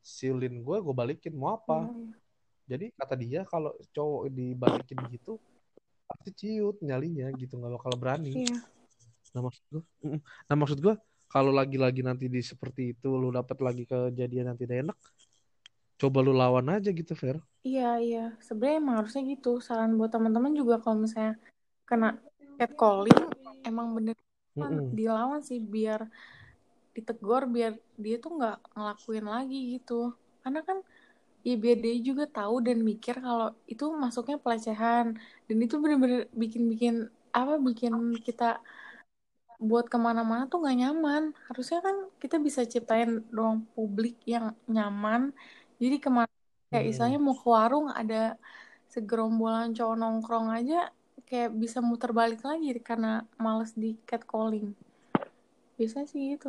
silin 0.04 0.64
gue 0.66 0.78
gue 0.86 0.96
balikin 1.02 1.34
mau 1.38 1.58
apa? 1.60 1.88
Iya, 1.88 1.94
iya. 2.04 2.16
Jadi 2.72 2.86
kata 3.00 3.16
dia 3.24 3.42
kalau 3.52 3.72
cowok 3.96 4.24
dibalikin 4.38 5.00
gitu 5.14 5.40
pasti 6.10 6.30
ciut 6.40 6.76
nyalinya 6.88 7.28
gitu 7.42 7.54
nggak 7.60 7.74
bakal 7.78 7.94
berani. 8.02 8.32
Iya. 8.44 8.58
Nah 9.38 9.44
maksud 9.48 9.66
gue, 9.74 9.82
nah 10.50 10.58
maksud 10.62 10.80
gue 10.86 10.96
kalau 11.34 11.52
lagi-lagi 11.60 12.02
nanti 12.10 12.26
di 12.36 12.42
seperti 12.52 12.82
itu 12.98 13.08
lu 13.22 13.30
dapat 13.38 13.58
lagi 13.68 13.84
kejadian 13.92 14.46
yang 14.56 14.60
tidak 14.62 14.78
enak, 14.84 14.98
coba 16.00 16.20
lu 16.26 16.34
lawan 16.42 16.68
aja 16.76 16.90
gitu 17.00 17.14
Fer. 17.22 17.38
Iya, 17.68 17.82
iya. 18.06 18.20
Sebenarnya 18.46 18.78
emang 18.82 18.96
harusnya 19.00 19.22
gitu. 19.34 19.50
Saran 19.68 19.92
buat 20.00 20.12
teman-teman 20.16 20.54
juga 20.60 20.74
kalau 20.84 20.98
misalnya 21.06 21.34
kena 21.90 22.08
catcalling, 22.60 23.22
emang 23.70 23.88
bener 23.98 24.16
Mm-mm. 24.58 25.00
dilawan 25.00 25.42
sih 25.50 25.60
biar 25.74 26.02
ditegur, 26.96 27.42
biar 27.56 27.72
dia 28.04 28.16
tuh 28.24 28.32
nggak 28.38 28.56
ngelakuin 28.76 29.26
lagi 29.34 29.58
gitu. 29.74 29.94
Karena 30.44 30.60
kan 30.68 30.78
ya 31.48 31.54
biar 31.64 31.78
dia 31.86 31.96
juga 32.10 32.24
tahu 32.38 32.56
dan 32.68 32.78
mikir 32.90 33.16
kalau 33.26 33.48
itu 33.74 33.84
masuknya 34.04 34.38
pelecehan 34.44 35.06
dan 35.48 35.58
itu 35.66 35.76
bener-bener 35.84 36.22
bikin-bikin 36.42 36.96
apa 37.40 37.54
bikin 37.68 37.94
kita 38.28 38.46
buat 39.60 39.86
ke 39.92 39.98
mana-mana 39.98 40.46
tuh 40.52 40.58
nggak 40.62 40.78
nyaman. 40.82 41.24
Harusnya 41.50 41.80
kan 41.86 41.96
kita 42.22 42.38
bisa 42.48 42.62
ciptain 42.74 43.26
ruang 43.36 43.66
publik 43.74 44.16
yang 44.26 44.54
nyaman. 44.70 45.34
Jadi 45.82 45.96
ke 46.04 46.10
mana 46.14 46.30
kayak 46.72 46.86
Hmm. 46.86 46.90
istilahnya 46.94 47.20
mau 47.22 47.36
ke 47.38 47.48
warung 47.48 47.88
ada 47.92 48.38
segerombolan 48.94 49.76
cowok 49.78 49.96
nongkrong 50.02 50.48
aja 50.58 50.76
kayak 51.28 51.52
bisa 51.62 51.80
muter 51.84 52.12
balik 52.16 52.42
lagi 52.48 52.68
karena 52.90 53.26
males 53.44 53.72
di 53.76 53.98
catcalling. 54.10 54.74
Biasanya 55.78 56.08
sih 56.12 56.22
gitu. 56.36 56.48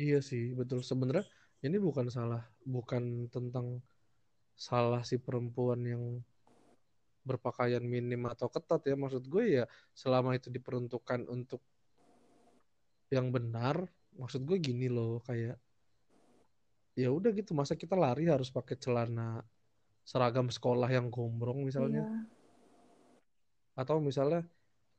Iya 0.00 0.18
sih 0.28 0.42
betul 0.58 0.80
sebenarnya 0.90 1.24
ini 1.66 1.76
bukan 1.86 2.06
salah 2.16 2.42
bukan 2.74 3.02
tentang 3.34 3.66
salah 4.66 5.02
si 5.10 5.16
perempuan 5.26 5.80
yang 5.92 6.02
berpakaian 7.22 7.84
minim 7.86 8.26
atau 8.26 8.50
ketat 8.50 8.82
ya 8.90 8.94
maksud 8.98 9.22
gue 9.30 9.62
ya 9.62 9.64
selama 9.94 10.34
itu 10.34 10.50
diperuntukkan 10.50 11.30
untuk 11.30 11.62
yang 13.12 13.28
benar 13.28 13.76
maksud 14.16 14.40
gue 14.48 14.56
gini 14.56 14.88
loh 14.88 15.20
kayak 15.28 15.60
ya 16.96 17.08
udah 17.12 17.28
gitu 17.32 17.52
masa 17.52 17.76
kita 17.76 17.92
lari 17.96 18.28
harus 18.28 18.48
pakai 18.48 18.76
celana 18.76 19.44
seragam 20.04 20.48
sekolah 20.48 20.88
yang 20.88 21.12
gombrong 21.12 21.64
misalnya 21.64 22.04
Iya. 22.04 22.16
atau 23.76 23.96
misalnya 24.00 24.44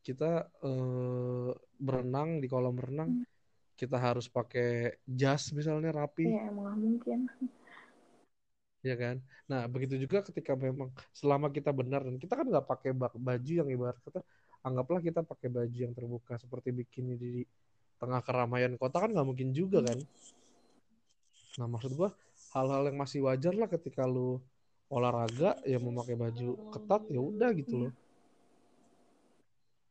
kita 0.06 0.46
eh, 0.62 1.50
berenang 1.78 2.38
di 2.42 2.48
kolam 2.50 2.78
renang 2.78 3.10
Hmm. 3.14 3.26
kita 3.74 3.98
harus 3.98 4.30
pakai 4.30 5.02
jas 5.10 5.50
misalnya 5.50 5.90
rapi 5.94 6.30
Iya 6.30 6.50
emang 6.50 6.66
nggak 6.70 6.78
mungkin. 6.78 7.20
ya 8.84 8.96
kan 9.00 9.16
nah 9.48 9.64
begitu 9.70 9.96
juga 9.96 10.20
ketika 10.22 10.54
memang 10.60 10.92
selama 11.16 11.48
kita 11.50 11.72
benar 11.72 12.04
dan 12.04 12.20
kita 12.20 12.34
kan 12.36 12.46
nggak 12.48 12.68
pakai 12.68 12.92
ba- 12.92 13.16
baju 13.16 13.52
yang 13.64 13.70
ibarat 13.72 13.96
kata 14.04 14.20
anggaplah 14.60 15.00
kita 15.00 15.24
pakai 15.24 15.48
baju 15.48 15.78
yang 15.88 15.94
terbuka 15.96 16.36
seperti 16.36 16.76
bikini 16.76 17.14
di 17.16 17.32
tengah 18.04 18.22
keramaian 18.28 18.74
kota 18.82 18.98
kan 19.04 19.10
nggak 19.16 19.28
mungkin 19.30 19.50
juga 19.56 19.80
kan? 19.88 20.00
Nah 21.60 21.68
maksud 21.72 21.92
gua 21.96 22.10
hal-hal 22.54 22.84
yang 22.90 22.98
masih 23.04 23.20
wajar 23.26 23.54
lah 23.56 23.70
ketika 23.72 24.04
lu 24.06 24.42
olahraga 24.92 25.58
ya 25.66 25.78
memakai 25.82 26.16
baju 26.20 26.50
ketat 26.74 27.02
ya 27.10 27.20
udah 27.24 27.50
gitu 27.58 27.74
Iya. 27.80 27.82
loh. 27.88 27.92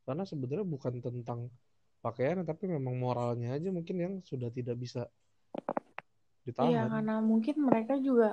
Karena 0.05 0.23
sebenarnya 0.27 0.67
bukan 0.67 0.93
tentang 0.99 1.39
pakaian 2.03 2.43
tapi 2.43 2.67
memang 2.67 2.95
moralnya 2.99 3.55
aja 3.55 3.71
mungkin 3.71 3.95
yang 3.95 4.13
sudah 4.23 4.51
tidak 4.51 4.75
bisa 4.75 5.07
Iya 6.43 6.47
ditahan 6.47 6.91
karena 6.91 7.15
mungkin 7.23 7.55
mereka 7.67 7.93
juga 7.99 8.29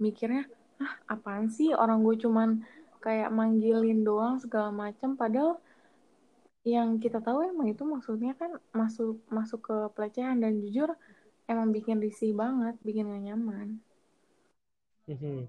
mikirnya 0.00 0.44
ah 0.84 0.92
apaan 1.16 1.48
sih? 1.48 1.72
Orang 1.72 2.04
gue 2.06 2.16
cuman 2.20 2.60
kayak 3.04 3.30
manggilin 3.32 4.00
doang 4.04 4.36
segala 4.40 4.70
macam. 4.72 5.16
Padahal 5.16 5.60
yang 6.64 6.96
kita 6.96 7.20
tahu 7.20 7.44
emang 7.44 7.68
itu 7.68 7.84
maksudnya 7.84 8.32
kan 8.34 8.56
masuk 8.72 9.20
masuk 9.28 9.60
ke 9.68 9.76
pelecehan 9.92 10.40
dan 10.40 10.58
jujur 10.64 10.88
emang 11.44 11.70
bikin 11.70 12.00
risih 12.00 12.32
banget 12.32 12.74
bikin 12.80 13.08
gak 13.08 13.22
nyaman 13.22 13.84
Mhm. 15.04 15.44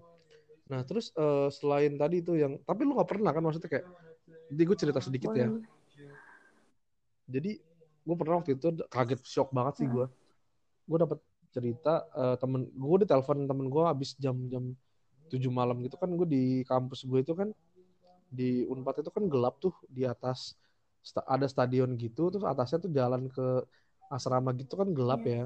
Nah 0.67 0.81
terus 0.83 1.13
uh, 1.15 1.47
selain 1.47 1.95
tadi 1.95 2.19
itu 2.19 2.35
yang, 2.35 2.59
tapi 2.65 2.83
lu 2.83 2.97
nggak 2.97 3.09
pernah 3.09 3.31
kan 3.31 3.39
maksudnya 3.43 3.69
kayak, 3.71 3.85
jadi 4.51 4.61
gue 4.65 4.77
cerita 4.77 4.99
sedikit 4.99 5.31
ya. 5.31 5.47
Boleh. 5.47 5.63
Jadi 7.25 7.51
gue 8.05 8.15
pernah 8.19 8.35
waktu 8.37 8.53
itu 8.57 8.67
kaget 8.89 9.21
shock 9.25 9.49
banget 9.55 9.81
sih 9.81 9.87
gue. 9.89 10.05
Gue 10.85 10.97
dapet 10.99 11.19
cerita 11.55 12.03
uh, 12.11 12.35
temen 12.35 12.67
gue 12.67 12.97
di 13.01 13.07
telepon 13.07 13.47
temen 13.47 13.71
gue 13.71 13.83
abis 13.87 14.19
jam-jam 14.19 14.75
7 15.31 15.39
malam 15.49 15.79
gitu 15.81 15.95
kan 15.95 16.11
gue 16.11 16.27
di 16.27 16.43
kampus 16.67 17.07
gue 17.07 17.23
itu 17.23 17.31
kan 17.31 17.49
di 18.27 18.67
Unpad 18.67 19.01
itu 19.01 19.09
kan 19.09 19.23
gelap 19.31 19.55
tuh 19.63 19.71
di 19.87 20.03
atas 20.03 20.59
ada 21.25 21.45
stadion 21.45 21.93
gitu 21.99 22.33
terus 22.33 22.45
atasnya 22.45 22.81
tuh 22.85 22.91
jalan 22.91 23.29
ke 23.29 23.45
asrama 24.09 24.53
gitu 24.57 24.73
kan 24.77 24.89
gelap 24.93 25.21
Iya. 25.25 25.45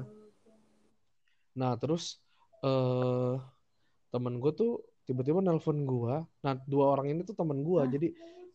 Nah 1.56 1.72
terus 1.76 2.20
uh, 2.64 3.36
temen 4.14 4.38
gue 4.38 4.52
tuh 4.54 4.80
tiba-tiba 5.06 5.42
nelpon 5.42 5.84
gue. 5.84 6.14
Nah 6.44 6.54
dua 6.68 6.94
orang 6.94 7.10
ini 7.12 7.20
tuh 7.26 7.34
temen 7.36 7.60
gue. 7.60 7.82
Jadi 7.90 8.08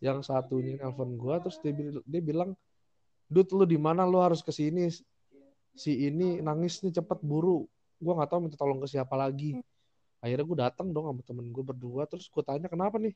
yang 0.03 0.21
satunya 0.23 0.79
nelpon 0.79 1.15
gue 1.19 1.35
terus 1.43 1.57
dia, 1.63 1.73
bil- 1.75 2.05
dia 2.05 2.21
bilang, 2.21 2.51
Dut 3.25 3.49
lu 3.57 3.65
di 3.65 3.75
mana 3.75 4.05
lu 4.05 4.21
harus 4.21 4.45
ke 4.45 4.53
sini. 4.53 4.87
Si 5.75 5.91
ini 6.07 6.39
nangis 6.39 6.79
nih 6.85 6.93
cepet 6.95 7.19
buru. 7.25 7.65
Gue 7.99 8.13
nggak 8.13 8.29
tahu 8.29 8.39
minta 8.47 8.57
tolong 8.59 8.79
ke 8.79 8.87
siapa 8.87 9.17
lagi. 9.17 9.57
Akhirnya 10.21 10.45
gue 10.45 10.57
datang 10.57 10.87
dong 10.93 11.09
sama 11.09 11.21
temen 11.25 11.49
gue 11.51 11.63
berdua. 11.65 12.05
Terus 12.07 12.29
gue 12.29 12.43
tanya 12.45 12.69
kenapa 12.69 12.95
nih? 13.01 13.13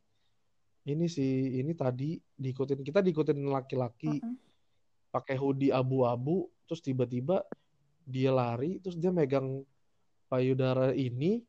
Ini 0.90 1.06
si 1.06 1.62
ini 1.62 1.78
tadi 1.78 2.18
diikutin 2.18 2.82
kita 2.82 3.06
diikutin 3.06 3.38
laki-laki 3.46 4.18
Mm-mm. 4.18 4.36
pakai 5.14 5.38
hoodie 5.38 5.70
abu-abu. 5.70 6.50
Terus 6.66 6.82
tiba-tiba 6.82 7.46
dia 8.10 8.34
lari. 8.34 8.82
Terus 8.82 8.98
dia 8.98 9.14
megang 9.14 9.62
payudara 10.26 10.94
ini 10.98 11.46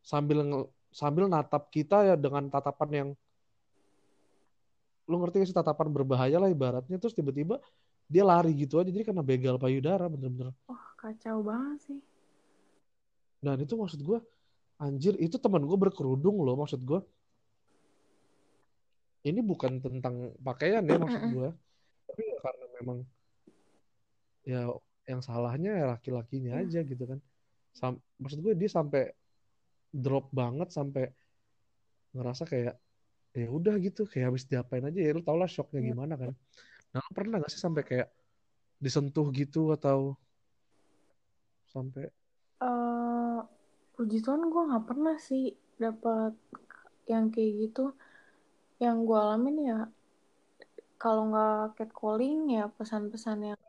sambil 0.00 0.44
sambil 0.88 1.28
natap 1.28 1.68
kita 1.68 2.00
ya 2.08 2.14
dengan 2.16 2.48
tatapan 2.48 2.90
yang 2.92 3.08
lu 5.08 5.16
ngerti 5.24 5.40
gak 5.40 5.48
sih 5.48 5.56
tatapan 5.56 5.88
berbahaya 5.88 6.36
lah 6.36 6.52
ibaratnya 6.52 7.00
terus 7.00 7.16
tiba-tiba 7.16 7.56
dia 8.08 8.24
lari 8.24 8.52
gitu 8.52 8.76
aja 8.76 8.92
jadi 8.92 9.04
karena 9.08 9.24
begal 9.24 9.56
payudara 9.56 10.04
bener-bener 10.04 10.52
Wah, 10.68 10.84
kacau 11.00 11.40
banget 11.40 11.78
sih. 11.92 12.00
dan 13.40 13.56
itu 13.64 13.72
maksud 13.72 14.00
gue 14.04 14.20
anjir 14.76 15.16
itu 15.16 15.40
teman 15.40 15.64
gue 15.64 15.78
berkerudung 15.80 16.44
loh 16.44 16.60
maksud 16.60 16.84
gue 16.84 17.00
ini 19.28 19.40
bukan 19.40 19.78
tentang 19.78 20.32
pakaian 20.40 20.82
ya 20.82 20.96
maksud 20.96 21.22
gue 21.28 21.48
tapi 22.08 22.22
ya 22.24 22.38
karena 22.40 22.64
memang 22.80 22.98
ya 24.42 24.60
yang 25.04 25.20
salahnya 25.20 25.72
ya 25.76 25.86
laki-lakinya 25.92 26.60
Iya. 26.60 26.64
aja 26.64 26.80
gitu 26.84 27.04
kan 27.04 27.18
Sam- 27.72 28.02
maksud 28.16 28.40
gue 28.40 28.52
dia 28.56 28.68
sampai 28.68 29.12
drop 29.92 30.28
banget 30.32 30.68
sampai 30.68 31.12
ngerasa 32.12 32.44
kayak 32.44 32.74
ya 33.36 33.48
udah 33.48 33.76
gitu 33.78 34.08
kayak 34.08 34.32
habis 34.32 34.48
diapain 34.48 34.82
aja 34.82 34.98
ya 34.98 35.12
lu 35.12 35.20
tau 35.20 35.36
lah 35.36 35.46
shocknya 35.46 35.80
Iya. 35.80 35.88
gimana 35.92 36.14
kan 36.16 36.32
nah 36.92 37.00
lu 37.04 37.12
pernah 37.12 37.36
gak 37.38 37.52
sih 37.52 37.60
sampai 37.60 37.84
kayak 37.84 38.08
disentuh 38.80 39.28
gitu 39.30 39.76
atau 39.76 40.16
sampai 41.68 42.08
eh 42.58 43.38
puji 43.94 44.22
Tuhan 44.22 44.46
gue 44.48 44.62
nggak 44.70 44.86
pernah 44.86 45.18
sih 45.18 45.52
dapat 45.76 46.34
yang 47.06 47.30
kayak 47.30 47.52
gitu. 47.70 47.94
Yang 48.78 48.96
gue 49.10 49.18
alamin 49.18 49.56
ya 49.66 49.80
kalau 50.98 51.30
nggak 51.30 51.78
catcalling 51.78 52.58
ya 52.58 52.66
pesan-pesan 52.74 53.54
yang 53.54 53.60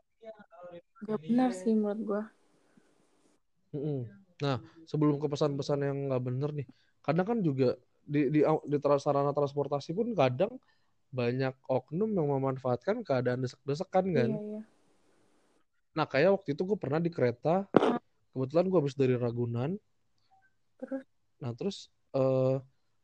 gak 1.06 1.20
benar 1.26 1.50
sih 1.54 1.74
menurut 1.78 2.00
gue. 2.02 2.22
Nah, 4.42 4.58
sebelum 4.90 5.22
ke 5.22 5.26
pesan-pesan 5.30 5.78
yang 5.86 5.98
nggak 6.10 6.22
bener 6.26 6.50
nih, 6.50 6.66
kadang 7.06 7.26
kan 7.26 7.38
juga 7.38 7.78
di 8.02 8.26
di, 8.32 8.40
di 8.42 8.76
sarana 8.98 9.30
transportasi 9.30 9.94
pun 9.94 10.10
kadang 10.16 10.50
banyak 11.10 11.54
oknum 11.70 12.10
yang 12.14 12.26
memanfaatkan 12.26 13.02
keadaan 13.06 13.42
desek-desekan 13.46 14.04
kan. 14.10 14.30
Iya 14.34 14.42
iya. 14.42 14.62
Nah, 15.94 16.06
kayak 16.06 16.38
waktu 16.38 16.54
itu 16.54 16.62
gue 16.66 16.78
pernah 16.78 17.02
di 17.02 17.10
kereta, 17.10 17.66
kebetulan 18.34 18.66
gue 18.70 18.78
habis 18.78 18.96
dari 18.98 19.14
Ragunan. 19.18 19.74
Terus 20.78 21.02
Nah, 21.40 21.56
terus 21.56 21.88
eh, 22.12 22.56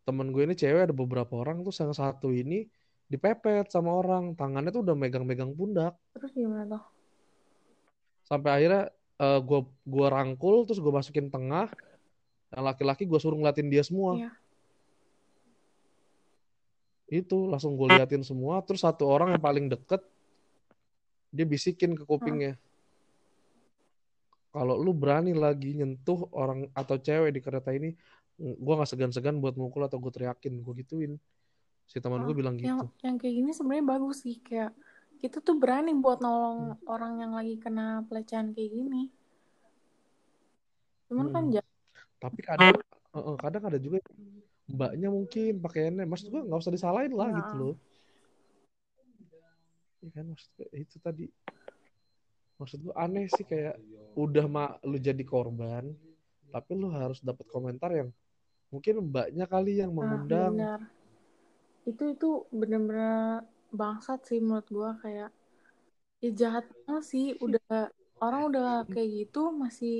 temen 0.06 0.30
gue 0.30 0.42
ini 0.46 0.54
cewek 0.54 0.86
ada 0.86 0.94
beberapa 0.94 1.34
orang, 1.42 1.66
terus 1.66 1.82
yang 1.82 1.90
satu 1.90 2.30
ini 2.30 2.70
dipepet 3.10 3.66
sama 3.74 3.90
orang, 3.90 4.38
tangannya 4.38 4.70
tuh 4.70 4.86
udah 4.86 4.94
megang-megang 4.94 5.50
pundak. 5.58 5.98
terus 6.14 6.30
gimana 6.30 6.78
tuh? 6.78 6.84
Sampai 8.22 8.50
akhirnya 8.54 8.94
eh, 9.18 9.40
gue 9.42 9.60
gua 9.82 10.06
rangkul, 10.14 10.62
terus 10.66 10.78
gue 10.78 10.92
masukin 10.94 11.26
tengah, 11.26 11.70
yang 12.54 12.62
laki-laki 12.62 13.02
gue 13.02 13.18
suruh 13.18 13.34
ngeliatin 13.34 13.66
dia 13.66 13.82
semua. 13.82 14.14
Iya. 14.14 14.32
itu 17.06 17.46
langsung 17.46 17.78
gue 17.78 17.86
liatin 17.86 18.26
semua 18.26 18.58
terus 18.66 18.82
satu 18.82 19.06
orang 19.06 19.30
yang 19.30 19.42
paling 19.42 19.70
deket 19.70 20.02
dia 21.30 21.46
bisikin 21.46 21.94
ke 21.94 22.02
kupingnya 22.02 22.58
kalau 24.50 24.74
lu 24.74 24.90
berani 24.90 25.30
lagi 25.30 25.76
nyentuh 25.76 26.26
orang 26.34 26.66
atau 26.74 26.98
cewek 26.98 27.30
di 27.30 27.40
kereta 27.44 27.70
ini 27.70 27.94
gue 28.36 28.74
nggak 28.76 28.90
segan-segan 28.90 29.40
buat 29.40 29.56
mukul 29.56 29.84
atau 29.84 29.96
gue 29.96 30.12
teriakin 30.12 30.60
gue 30.60 30.74
gituin 30.84 31.12
si 31.86 31.96
teman 31.98 32.20
gue 32.20 32.30
Oh, 32.30 32.36
bilang 32.36 32.56
yang 32.60 32.82
gitu 32.82 32.86
yang 33.00 33.16
kayak 33.16 33.34
gini 33.34 33.50
sebenarnya 33.50 33.84
bagus 33.86 34.20
sih 34.22 34.36
kayak 34.38 34.76
kita 35.16 35.40
tuh 35.40 35.56
berani 35.56 35.96
buat 35.96 36.20
nolong 36.20 36.76
orang 36.84 37.24
yang 37.24 37.32
lagi 37.32 37.56
kena 37.56 38.04
pelecehan 38.04 38.52
kayak 38.52 38.68
gini. 38.68 39.08
Cuman 41.08 41.32
kan 41.32 41.44
Hmm. 41.48 41.54
jangan 41.56 41.72
tapi 42.16 42.40
kadang 42.44 42.76
eh, 43.16 43.36
kadang 43.40 43.62
ada 43.64 43.78
juga 43.80 44.04
mbaknya 44.66 45.08
mungkin 45.08 45.62
pakaiannya 45.62 46.04
maksud 46.04 46.26
gue 46.28 46.42
nggak 46.44 46.60
usah 46.60 46.74
disalahin 46.74 47.12
lah 47.16 47.32
Iya. 47.32 47.38
gitu 47.40 47.54
loh 47.56 47.74
Iya 50.02 50.10
kan 50.12 50.24
maksud 50.28 50.50
gue 50.58 50.68
itu 50.76 50.96
tadi 51.00 51.24
maksud 52.56 52.78
gue 52.82 52.94
aneh 52.96 53.28
sih 53.32 53.44
kayak 53.44 53.76
udah 54.16 54.44
mah 54.48 54.70
lu 54.84 54.96
jadi 54.96 55.24
korban 55.24 55.92
tapi 56.50 56.70
lu 56.72 56.88
harus 56.88 57.20
dapat 57.20 57.44
komentar 57.48 57.92
yang 57.92 58.08
mungkin 58.76 58.94
mbaknya 59.08 59.44
kali 59.48 59.80
yang 59.82 59.90
Nah, 59.96 59.98
mengundang. 59.98 60.52
benar. 60.52 60.80
Itu 61.90 62.02
itu 62.14 62.28
bener-bener 62.60 63.42
bangsat 63.80 64.20
sih 64.28 64.38
menurut 64.44 64.68
gua 64.76 64.90
kayak 65.02 65.30
ya 66.22 66.30
jahat 66.40 66.64
banget 66.84 67.04
sih. 67.12 67.26
Udah 67.46 67.90
orang 68.24 68.42
udah 68.50 68.66
kayak 68.92 69.10
gitu 69.18 69.40
masih 69.62 69.94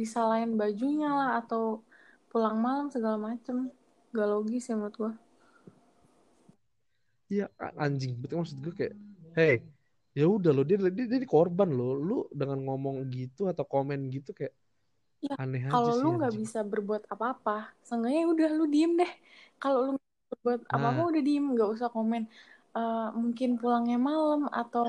disalahin 0.00 0.52
bajunya 0.60 1.08
lah 1.18 1.30
atau 1.40 1.82
pulang 2.30 2.58
malam 2.66 2.86
segala 2.94 3.18
macem. 3.28 3.56
Gak 4.16 4.28
logis 4.32 4.64
ya 4.70 4.74
menurut 4.78 4.96
gua. 5.02 5.12
Iya 7.32 7.44
anjing. 7.84 8.12
Betul 8.22 8.36
maksud 8.42 8.58
gue 8.64 8.74
kayak 8.80 8.94
hey 9.36 9.54
ya 10.18 10.24
udah 10.36 10.50
lo 10.56 10.62
dia, 10.68 10.76
dia 10.96 11.06
dia 11.10 11.18
korban 11.34 11.68
lo. 11.78 11.84
Lu 12.08 12.14
dengan 12.40 12.58
ngomong 12.66 12.96
gitu 13.16 13.40
atau 13.52 13.64
komen 13.74 13.98
gitu 14.14 14.30
kayak 14.38 14.54
Ya, 15.26 15.34
aneh 15.42 15.62
aja 15.66 15.72
kalau 15.72 15.92
sih 15.98 16.02
lu 16.02 16.08
nggak 16.18 16.34
bisa 16.42 16.58
berbuat 16.62 17.02
apa-apa 17.10 17.74
seenggaknya 17.86 18.22
udah 18.32 18.48
lu 18.58 18.64
diem 18.74 18.92
deh. 19.00 19.12
Kalau 19.62 19.78
lu 19.86 19.90
nggak 19.98 20.26
berbuat 20.32 20.60
apa-apa 20.70 21.00
nah. 21.02 21.10
udah 21.10 21.22
diem 21.28 21.44
nggak 21.54 21.70
usah 21.74 21.88
komen. 21.90 22.22
Eh, 22.76 23.08
mungkin 23.20 23.48
pulangnya 23.60 23.98
malam 23.98 24.46
atau 24.52 24.84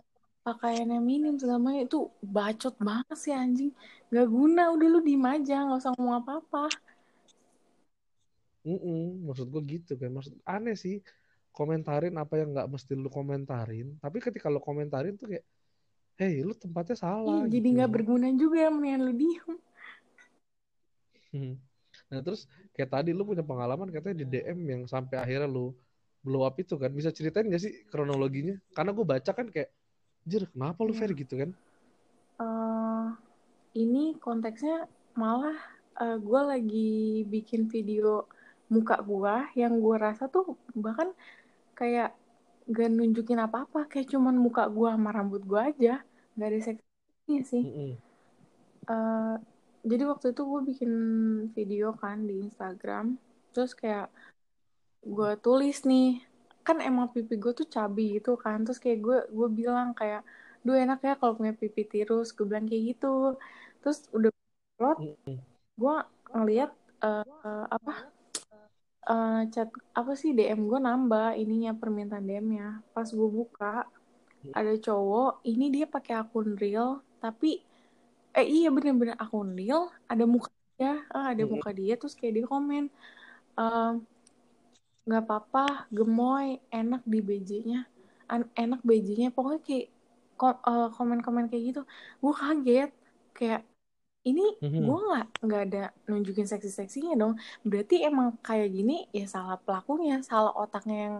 pakaiannya 0.46 1.00
minim 1.04 1.34
segala 1.42 1.60
macam 1.60 1.84
itu 1.88 2.00
bacot 2.22 2.76
banget 2.88 3.18
sih 3.24 3.34
anjing. 3.34 3.72
Nggak 4.12 4.28
guna 4.36 4.62
udah 4.76 4.88
lu 4.94 5.00
diem 5.08 5.26
aja 5.26 5.56
nggak 5.66 5.80
usah 5.82 5.92
ngomong 5.98 6.16
apa-apa. 6.22 6.64
Mm-mm, 8.68 9.24
maksud 9.26 9.48
gue 9.54 9.62
gitu 9.74 9.94
kan. 9.96 10.12
Maksud 10.12 10.36
aneh 10.44 10.76
sih 10.76 10.96
komentarin 11.56 12.16
apa 12.22 12.34
yang 12.40 12.50
nggak 12.54 12.68
mesti 12.74 12.94
lu 12.94 13.10
komentarin. 13.10 13.88
Tapi 14.04 14.18
ketika 14.22 14.48
lu 14.54 14.60
komentarin 14.62 15.16
tuh 15.18 15.28
kayak 15.32 15.46
hey 16.20 16.42
lu 16.42 16.54
tempatnya 16.58 16.98
salah 16.98 17.46
jadi 17.46 17.68
gitu. 17.70 17.76
nggak 17.78 17.90
loh 17.90 17.94
berguna 17.94 18.28
juga 18.34 18.74
mendingan 18.74 19.02
lu 19.08 19.14
diem 19.14 19.48
Hmm. 21.34 21.54
Nah 22.12 22.20
terus 22.26 22.42
kayak 22.76 22.90
tadi 22.96 23.10
lu 23.18 23.24
punya 23.30 23.44
pengalaman 23.50 23.90
katanya 23.96 24.16
di 24.22 24.26
DM 24.32 24.60
yang 24.74 24.82
sampai 24.94 25.16
akhirnya 25.24 25.48
lu 25.56 25.76
blow 26.26 26.44
up 26.48 26.56
itu 26.64 26.74
kan 26.82 26.92
bisa 27.00 27.10
ceritain 27.18 27.48
gak 27.54 27.62
sih 27.66 27.74
kronologinya? 27.92 28.54
Karena 28.76 28.92
gue 28.98 29.06
baca 29.14 29.32
kan 29.40 29.48
kayak, 29.56 29.70
jir 30.30 30.44
kenapa 30.54 30.80
lu 30.88 30.94
Iya. 30.94 31.00
fair 31.00 31.12
gitu 31.22 31.34
kan? 31.42 31.50
Eh, 32.44 33.06
ini 33.84 34.04
konteksnya 34.26 34.76
malah 35.22 35.58
gue 36.28 36.42
lagi 36.52 36.90
bikin 37.34 37.62
video 37.74 38.08
muka 38.74 38.96
gue 39.10 39.36
yang 39.62 39.74
gue 39.86 39.96
rasa 40.06 40.24
tuh 40.36 40.46
bahkan 40.86 41.10
kayak 41.80 42.10
gak 42.78 42.90
nunjukin 42.98 43.40
apa-apa 43.48 43.80
kayak 43.92 44.08
cuman 44.14 44.36
muka 44.46 44.64
gue 44.78 44.90
sama 44.96 45.12
rambut 45.18 45.42
gue 45.52 45.62
aja 45.72 45.94
nggak 46.36 46.50
ada 46.52 46.60
seksinya 46.68 47.42
sih 47.52 47.66
Mm-mm. 47.66 47.98
Eh, 48.90 49.36
jadi 49.84 50.04
waktu 50.10 50.34
itu 50.34 50.42
gue 50.46 50.62
bikin 50.74 50.92
video 51.54 51.94
kan 51.98 52.26
di 52.26 52.46
Instagram. 52.46 53.20
Terus 53.54 53.78
kayak 53.78 54.10
gue 55.06 55.32
tulis 55.40 55.78
nih 55.86 56.22
kan 56.68 56.84
emang 56.84 57.08
pipi 57.14 57.40
gue 57.40 57.54
tuh 57.54 57.68
cabi 57.70 58.18
gitu 58.20 58.38
kan. 58.40 58.64
Terus 58.66 58.80
kayak 58.82 59.00
gue 59.04 59.18
gue 59.30 59.50
bilang 59.54 59.94
kayak 59.94 60.22
duh 60.66 60.76
enak 60.76 61.00
ya 61.04 61.14
kalau 61.20 61.38
punya 61.38 61.54
pipi 61.54 61.84
tirus. 61.88 62.34
Gue 62.34 62.46
bilang 62.50 62.66
kayak 62.66 62.84
gitu. 62.96 63.38
Terus 63.84 64.08
udah 64.14 64.32
upload 64.78 65.00
gue 65.78 65.96
ngeliat 66.34 66.72
eh, 67.06 67.26
eh, 67.26 67.66
apa 67.70 67.94
eh, 69.10 69.42
chat 69.54 69.70
apa 69.94 70.12
sih 70.18 70.34
DM 70.34 70.66
gue 70.70 70.80
nambah 70.82 71.38
ininya 71.38 71.74
permintaan 71.78 72.26
DM-nya. 72.26 72.82
Pas 72.94 73.08
gue 73.08 73.30
buka 73.30 73.86
ada 74.54 74.74
cowok, 74.80 75.44
ini 75.50 75.74
dia 75.74 75.86
pakai 75.90 76.24
akun 76.24 76.56
real, 76.56 77.02
tapi 77.20 77.67
eh 78.40 78.46
iya 78.56 78.68
bener-bener 78.76 79.16
akun 79.24 79.48
real, 79.60 79.82
ada 80.12 80.24
muka 80.34 80.50
dia, 80.78 80.90
ah, 81.16 81.26
ada 81.34 81.44
Mm-mm. 81.44 81.54
muka 81.54 81.70
dia 81.80 81.94
terus 82.00 82.14
kayak 82.20 82.34
dia 82.38 82.46
komen 82.54 82.84
ehm, 83.60 83.94
nggak 85.08 85.24
apa-apa, 85.26 85.66
gemoy, 85.98 86.48
enak 86.80 87.02
di 87.12 87.20
BJ-nya, 87.28 87.80
An- 88.34 88.52
enak 88.64 88.80
BJ-nya, 88.88 89.30
pokoknya 89.36 89.62
kayak 89.68 89.86
eh, 90.72 90.88
komen-komen 90.96 91.46
kayak 91.50 91.64
gitu. 91.70 91.82
Gue 92.24 92.34
kaget, 92.42 92.90
kayak 93.38 93.62
ini 94.30 94.46
gue 94.86 94.98
nggak 95.08 95.26
nggak 95.46 95.62
ada 95.68 95.82
nunjukin 96.10 96.48
seksi-seksinya 96.52 97.14
dong. 97.22 97.34
Berarti 97.70 97.96
emang 98.10 98.28
kayak 98.48 98.70
gini 98.78 98.96
ya 99.18 99.26
salah 99.36 99.58
pelakunya, 99.66 100.16
salah 100.30 100.54
otaknya 100.64 100.96
yang 101.08 101.16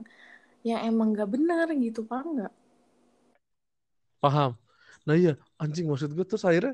yang 0.70 0.82
emang 0.92 1.08
nggak 1.16 1.30
benar 1.36 1.68
gitu, 1.86 2.02
paham 2.12 2.28
nggak? 2.38 2.54
Paham. 4.24 4.52
Nah 5.06 5.16
iya, 5.22 5.32
anjing 5.62 5.86
maksud 5.90 6.10
gue 6.18 6.26
terus 6.30 6.44
akhirnya 6.50 6.74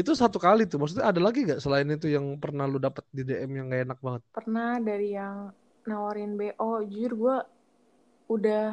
itu 0.00 0.12
satu 0.22 0.38
kali 0.46 0.60
tuh. 0.70 0.76
Maksudnya 0.80 1.06
ada 1.10 1.20
lagi 1.26 1.38
gak 1.50 1.60
selain 1.64 1.88
itu 1.94 2.06
yang 2.16 2.26
pernah 2.42 2.64
lu 2.72 2.78
dapat 2.86 3.04
di 3.16 3.22
DM 3.28 3.50
yang 3.58 3.66
gak 3.72 3.82
enak 3.86 3.98
banget? 4.06 4.22
Pernah 4.32 4.80
dari 4.80 5.12
yang 5.18 5.52
nawarin 5.88 6.32
BO, 6.38 6.80
jujur 6.90 7.12
gue 7.22 7.36
udah 8.34 8.64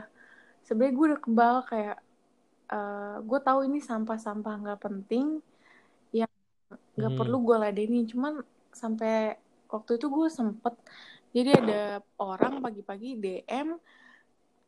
sebenarnya 0.65 0.95
gue 0.97 1.05
udah 1.11 1.21
kebal 1.25 1.55
kayak 1.71 1.97
eh 2.73 3.15
gue 3.29 3.39
tahu 3.47 3.59
ini 3.67 3.79
sampah-sampah 3.89 4.53
nggak 4.63 4.79
penting 4.85 5.27
yang 6.15 6.31
nggak 6.97 7.13
Mhm. 7.13 7.19
perlu 7.19 7.37
gue 7.47 7.57
ladenin 7.63 8.05
cuman 8.11 8.33
sampai 8.81 9.37
waktu 9.73 9.91
itu 9.99 10.07
gue 10.17 10.27
sempet 10.39 10.73
jadi 11.35 11.51
ada 11.61 11.81
orang 12.21 12.53
pagi-pagi 12.65 13.09
DM 13.23 13.69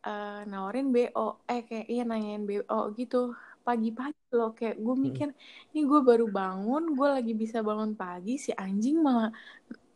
eh, 0.08 0.42
nawarin 0.52 0.88
BO 0.96 1.28
eh 1.52 1.62
kayak 1.70 1.88
iya 1.94 2.04
nanyain 2.10 2.44
BO 2.50 2.80
gitu 3.00 3.34
pagi-pagi 3.68 4.22
loh 4.38 4.50
kayak 4.58 4.76
gue 4.86 4.96
mikir 5.06 5.28
ini 5.72 5.80
gue 5.92 6.00
baru 6.10 6.26
bangun 6.40 6.84
gue 6.98 7.08
lagi 7.16 7.32
bisa 7.44 7.58
bangun 7.70 7.92
pagi 8.02 8.32
si 8.46 8.52
anjing 8.64 8.96
malah 9.06 9.30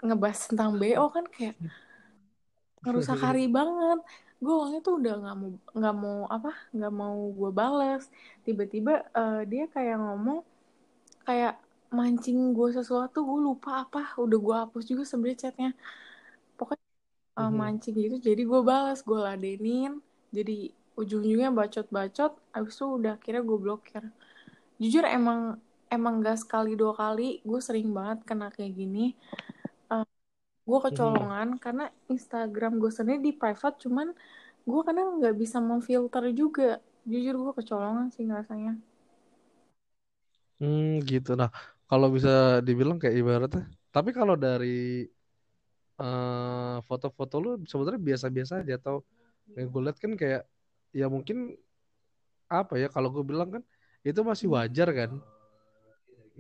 ngebahas 0.06 0.40
tentang 0.52 0.72
BO 0.82 1.06
kan 1.16 1.26
kayak 1.36 1.56
ngerusak 2.84 3.18
hari 3.26 3.44
banget. 3.58 4.00
Gue 4.44 4.54
orangnya 4.60 4.80
tuh 4.88 4.94
udah 5.00 5.14
nggak 5.22 5.36
mau 5.42 5.50
nggak 5.78 5.96
mau 6.04 6.18
apa 6.36 6.50
nggak 6.76 6.94
mau 7.02 7.18
gue 7.40 7.50
balas 7.62 8.04
tiba-tiba 8.46 8.92
eh, 9.20 9.42
dia 9.52 9.64
kayak 9.76 9.96
ngomong 10.04 10.40
kayak 11.28 11.54
mancing 11.98 12.40
gue 12.58 12.70
sesuatu 12.78 13.18
gue 13.30 13.40
lupa 13.50 13.72
apa 13.86 14.02
udah 14.24 14.40
gue 14.46 14.56
hapus 14.64 14.84
juga 14.92 15.04
sebenarnya 15.10 15.40
chatnya. 15.44 15.70
Pokoknya 16.58 16.88
eh, 17.42 17.52
Mhm. 17.52 17.60
mancing 17.62 17.96
gitu 18.06 18.18
jadi 18.30 18.42
gue 18.52 18.62
balas 18.72 19.00
gue 19.10 19.20
ladenin. 19.28 19.92
Jadi 20.38 20.54
ujung-ujungnya 21.02 21.50
bacot-bacot 21.60 22.32
abis 22.58 22.74
itu 22.78 22.86
udah 22.98 23.12
akhirnya 23.18 23.44
gue 23.50 23.58
blokir 23.66 24.04
jujur 24.82 25.04
emang 25.18 25.40
emang 25.96 26.14
gak 26.26 26.38
sekali 26.44 26.72
dua 26.82 26.94
kali 27.02 27.42
gue 27.50 27.60
sering 27.68 27.90
banget 27.98 28.20
kena 28.30 28.48
kayak 28.56 28.74
gini 28.82 29.06
Eh, 29.94 30.06
gue 30.70 30.80
kecolongan 30.86 31.50
karena 31.64 31.86
Instagram 32.16 32.74
gue 32.84 32.92
sendiri 32.98 33.20
di 33.28 33.34
private 33.42 33.78
cuman 33.86 34.08
gue 34.70 34.82
kadang 34.88 35.08
nggak 35.20 35.36
bisa 35.44 35.58
memfilter 35.70 36.24
juga 36.42 36.70
jujur 37.12 37.36
gue 37.44 37.54
kecolongan 37.60 38.08
sih 38.16 38.26
rasanya 38.30 38.74
Hmm, 40.60 40.84
gitu. 41.10 41.30
Nah, 41.42 41.50
kalau 41.90 42.08
bisa 42.16 42.30
dibilang 42.68 42.98
kayak 43.02 43.16
ibaratnya. 43.22 43.62
Tapi 43.94 44.10
kalau 44.18 44.36
dari 44.46 44.68
eh, 46.02 46.76
foto-foto 46.88 47.36
lu 47.44 47.50
sebenarnya 47.72 48.02
biasa-biasa 48.10 48.54
aja 48.64 48.74
atau 48.80 48.96
yang 49.58 49.68
gue 49.74 49.82
lihat 49.86 49.98
kan 50.04 50.12
kayak 50.22 50.42
ya 50.96 51.08
mungkin 51.12 51.38
apa 52.60 52.74
ya 52.82 52.88
kalau 52.94 53.10
gue 53.14 53.24
bilang 53.26 53.50
kan 53.60 53.64
itu 54.06 54.22
masih 54.30 54.48
wajar 54.54 54.90
kan. 55.00 55.12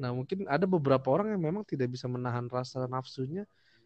Nah, 0.01 0.11
mungkin 0.11 0.43
ada 0.55 0.65
beberapa 0.67 1.07
orang 1.15 1.27
yang 1.33 1.41
memang 1.47 1.63
tidak 1.63 1.87
bisa 1.95 2.05
menahan 2.11 2.45
rasa 2.51 2.83
nafsunya 2.93 3.43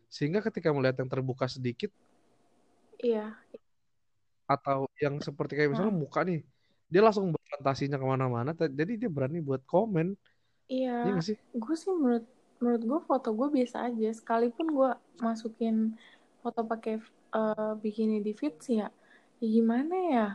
sehingga 0.09 0.41
ketika 0.41 0.73
melihat 0.73 0.97
yang 1.05 1.09
terbuka 1.13 1.45
sedikit 1.45 1.93
iya 3.03 3.25
atau 4.49 4.89
yang 5.03 5.15
seperti 5.21 5.53
kayak 5.57 5.71
misalnya 5.77 5.93
muka 5.93 6.19
nih, 6.25 6.41
dia 6.91 7.01
langsung 7.05 7.29
berfantasinya 7.35 7.97
ke 8.01 8.05
mana-mana. 8.13 8.51
Jadi 8.57 8.93
dia 8.97 9.09
berani 9.11 9.39
buat 9.45 9.61
komen, 9.69 10.17
iya 10.75 10.91
iya 11.05 11.19
sih? 11.21 11.37
gue 11.61 11.75
sih 11.81 11.89
menurut 11.99 12.25
menurut 12.61 12.83
gue 12.89 12.99
foto 13.09 13.27
gue 13.37 13.47
biasa 13.57 13.77
aja 13.87 14.07
sekalipun 14.19 14.67
gue 14.77 14.89
masukin 15.25 15.75
foto 16.41 16.59
pakai 16.71 16.93
eh, 17.37 17.71
bikini 17.83 18.15
di 18.25 18.31
feed 18.39 18.55
sih 18.65 18.75
ya 18.81 18.87
ya 19.41 19.47
gimana 19.55 19.95
ya 20.13 20.25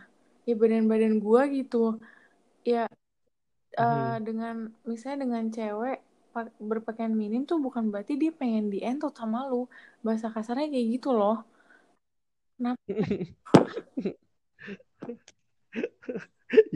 ya 0.48 0.54
badan-badan 0.60 1.14
gue 1.24 1.42
gitu 1.64 1.76
ya 2.64 2.84
Mhm. 3.74 4.22
dengan 4.28 4.56
misalnya 4.86 5.18
dengan 5.26 5.44
cewek 5.50 5.98
pa- 6.32 6.54
berpakaian 6.62 7.10
minim 7.14 7.42
tuh 7.50 7.58
bukan 7.58 7.90
berarti 7.90 8.14
dia 8.22 8.30
pengen 8.30 8.70
dientot 8.70 9.10
sama 9.18 9.50
lu 9.50 9.66
bahasa 10.06 10.30
kasarnya 10.30 10.70
kayak 10.70 10.88
gitu 11.00 11.10
loh 11.18 11.42
kenapa 12.56 12.78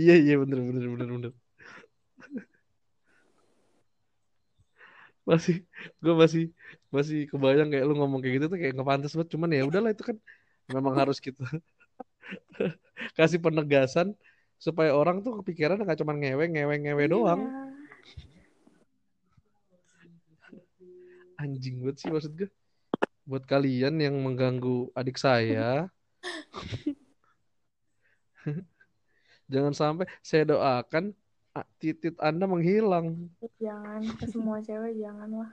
Iya 0.01 0.13
iya 0.23 0.33
bener 0.43 0.59
bener 0.69 0.85
bener 0.93 1.09
bener. 1.15 1.33
Masih 5.31 5.55
gue 6.03 6.15
masih 6.23 6.43
masih 6.97 7.19
kebayang 7.31 7.69
kayak 7.73 7.85
lu 7.89 7.95
ngomong 8.01 8.21
kayak 8.23 8.35
gitu 8.41 8.47
tuh 8.53 8.59
kayak 8.61 8.73
nggak 8.75 8.89
pantas 8.91 9.13
banget. 9.17 9.31
Cuman 9.35 9.49
ya 9.57 9.63
udahlah 9.69 9.91
itu 9.95 10.03
kan 10.09 10.17
memang 10.75 10.95
harus 11.01 11.19
kita 11.27 11.43
kasih 13.19 13.41
penegasan 13.41 14.15
supaya 14.59 14.91
orang 14.91 15.23
tuh 15.23 15.39
kepikiran 15.43 15.79
nggak 15.79 15.99
cuma 16.03 16.15
ngewe 16.19 16.45
ngewe 16.51 16.75
ngewe 16.83 17.05
iya 17.07 17.13
doang. 17.13 17.41
Anjing 21.39 21.79
banget 21.79 21.97
sih 22.03 22.11
maksud 22.11 22.35
gue. 22.35 22.51
Buat 23.29 23.45
kalian 23.47 24.01
yang 24.01 24.17
mengganggu 24.19 24.89
adik 24.97 25.21
saya, 25.21 25.93
jangan 29.53 29.77
sampai 29.77 30.09
saya 30.25 30.49
doakan 30.49 31.13
titit 31.79 32.17
Anda 32.19 32.49
menghilang. 32.49 33.31
jangan 33.61 34.03
ke 34.17 34.27
semua 34.31 34.63
cewek 34.63 34.97
jangan 34.97 35.45
lah 35.45 35.51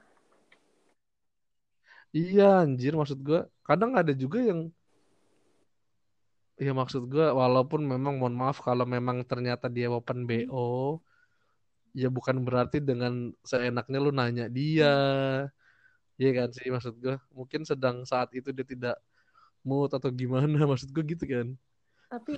Iya 2.16 2.64
anjir 2.64 2.96
maksud 2.96 3.20
gue. 3.28 3.44
Kadang 3.68 3.92
ada 4.00 4.16
juga 4.16 4.40
yang 4.40 4.72
ya 6.56 6.72
maksud 6.80 7.02
gue 7.12 7.26
walaupun 7.41 7.82
memang 7.84 8.13
mohon 8.20 8.36
maaf 8.41 8.58
kalau 8.68 8.86
memang 8.96 9.18
ternyata 9.28 9.65
dia 9.76 9.88
open 9.91 10.20
BO 10.30 11.00
ya 11.96 12.08
bukan 12.18 12.38
berarti 12.48 12.78
dengan 12.84 13.13
seenaknya 13.50 13.98
lu 14.04 14.12
nanya 14.12 14.46
dia. 14.58 14.86
Iya 16.20 16.30
kan 16.38 16.50
sih 16.56 16.68
maksud 16.76 16.94
gue. 17.04 17.15
Mungkin 17.38 17.62
sedang 17.70 17.98
saat 18.12 18.30
itu 18.38 18.50
dia 18.56 18.65
tidak 18.74 18.96
mood 19.68 19.89
atau 19.98 20.10
gimana 20.22 20.58
maksud 20.72 20.89
gue 20.96 21.04
gitu 21.13 21.26
kan. 21.34 21.48
tapi 22.10 22.34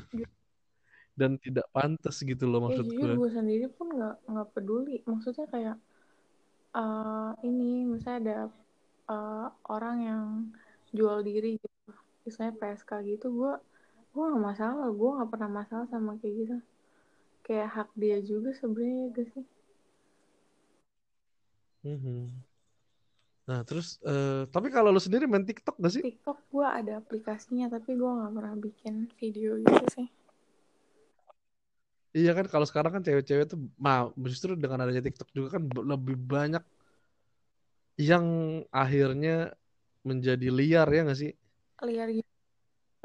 Dan 1.17 1.31
tidak 1.41 1.65
pantas 1.75 2.21
gitu 2.21 2.45
loh 2.45 2.61
ya 2.69 2.73
maksud 2.73 2.87
jujur 2.87 3.09
gue. 3.09 3.15
gue 3.17 3.29
sendiri 3.37 3.65
pun 3.75 3.87
nggak 3.95 4.15
nggak 4.31 4.47
peduli 4.53 4.91
maksudnya 5.09 5.45
kayak 5.53 5.75
eh, 6.77 7.29
ini 7.47 7.63
misalnya 7.93 8.19
ada 8.21 8.35
eh, 9.11 9.47
orang 9.73 9.95
yang 10.09 10.25
jual 10.97 11.17
diri 11.27 11.47
gitu 11.63 11.89
misalnya 12.25 12.53
PSK 12.59 12.91
gitu 13.09 13.25
gue 13.39 13.51
gue 14.17 14.25
nggak 14.31 14.45
masalah 14.49 14.87
gue 14.99 15.09
nggak 15.15 15.29
pernah 15.33 15.49
masalah 15.59 15.85
sama 15.93 16.11
kayak 16.19 16.35
gitu 16.41 16.55
kayak 17.45 17.69
hak 17.75 17.89
dia 18.01 18.17
juga 18.29 18.49
sebenarnya 18.59 18.97
ya 19.03 19.07
gak 19.17 19.27
sih 19.33 19.45
Mhm. 21.83 22.43
Nah 23.47 23.59
terus 23.63 23.87
eh, 24.03 24.43
tapi 24.51 24.67
kalau 24.75 24.89
lu 24.91 24.99
sendiri 24.99 25.23
main 25.29 25.45
TikTok 25.47 25.75
gak 25.79 25.93
sih? 25.95 26.03
TikTok 26.03 26.37
gue 26.51 26.67
ada 26.79 26.93
aplikasinya 27.01 27.65
tapi 27.71 27.95
gue 27.95 28.11
nggak 28.17 28.33
pernah 28.35 28.55
bikin 28.59 28.95
video 29.21 29.55
gitu 29.63 29.85
sih 29.95 30.07
Iya 32.17 32.31
kan 32.37 32.45
kalau 32.53 32.65
sekarang 32.69 32.91
kan 32.97 33.03
cewek-cewek 33.05 33.45
tuh 33.51 33.59
mau 33.77 34.09
justru 34.25 34.51
dengan 34.57 34.81
adanya 34.83 35.03
TikTok 35.05 35.29
juga 35.37 35.47
kan 35.55 35.63
lebih 35.69 36.15
banyak 36.17 36.63
yang 37.97 38.25
akhirnya 38.69 39.53
menjadi 40.05 40.47
liar 40.53 40.87
ya 40.89 41.01
nggak 41.05 41.19
sih? 41.19 41.31
liar 41.85 42.09
gitu 42.17 42.36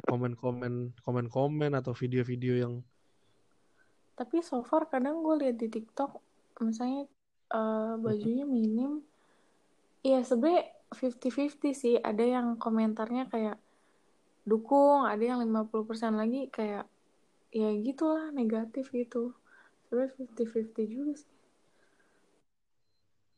Komen-komen 0.03 0.99
komen-komen 1.07 1.73
atau 1.79 1.95
video-video 1.95 2.59
yang 2.59 2.75
tapi 4.13 4.45
so 4.45 4.61
far 4.63 4.87
kadang 4.87 5.25
gue 5.25 5.35
lihat 5.41 5.57
di 5.57 5.73
TikTok 5.73 6.21
misalnya 6.61 7.09
eh, 7.51 7.95
bajunya 7.99 8.47
minim. 8.47 9.03
Iya 10.07 10.23
sebenernya 10.23 10.71
50-50 10.95 11.73
sih. 11.73 11.95
Ada 11.99 12.23
yang 12.39 12.47
komentarnya 12.61 13.27
kayak 13.33 13.57
dukung 14.43 15.07
ada 15.07 15.23
yang 15.23 15.39
50% 15.43 16.19
lagi 16.19 16.51
kayak 16.51 16.87
ya 17.55 17.69
gitulah 17.81 18.31
negatif 18.31 18.93
gitu. 18.93 19.33
Sebenernya 19.89 20.15
50-50 20.23 20.87
juga 20.87 21.13
sih. 21.19 21.33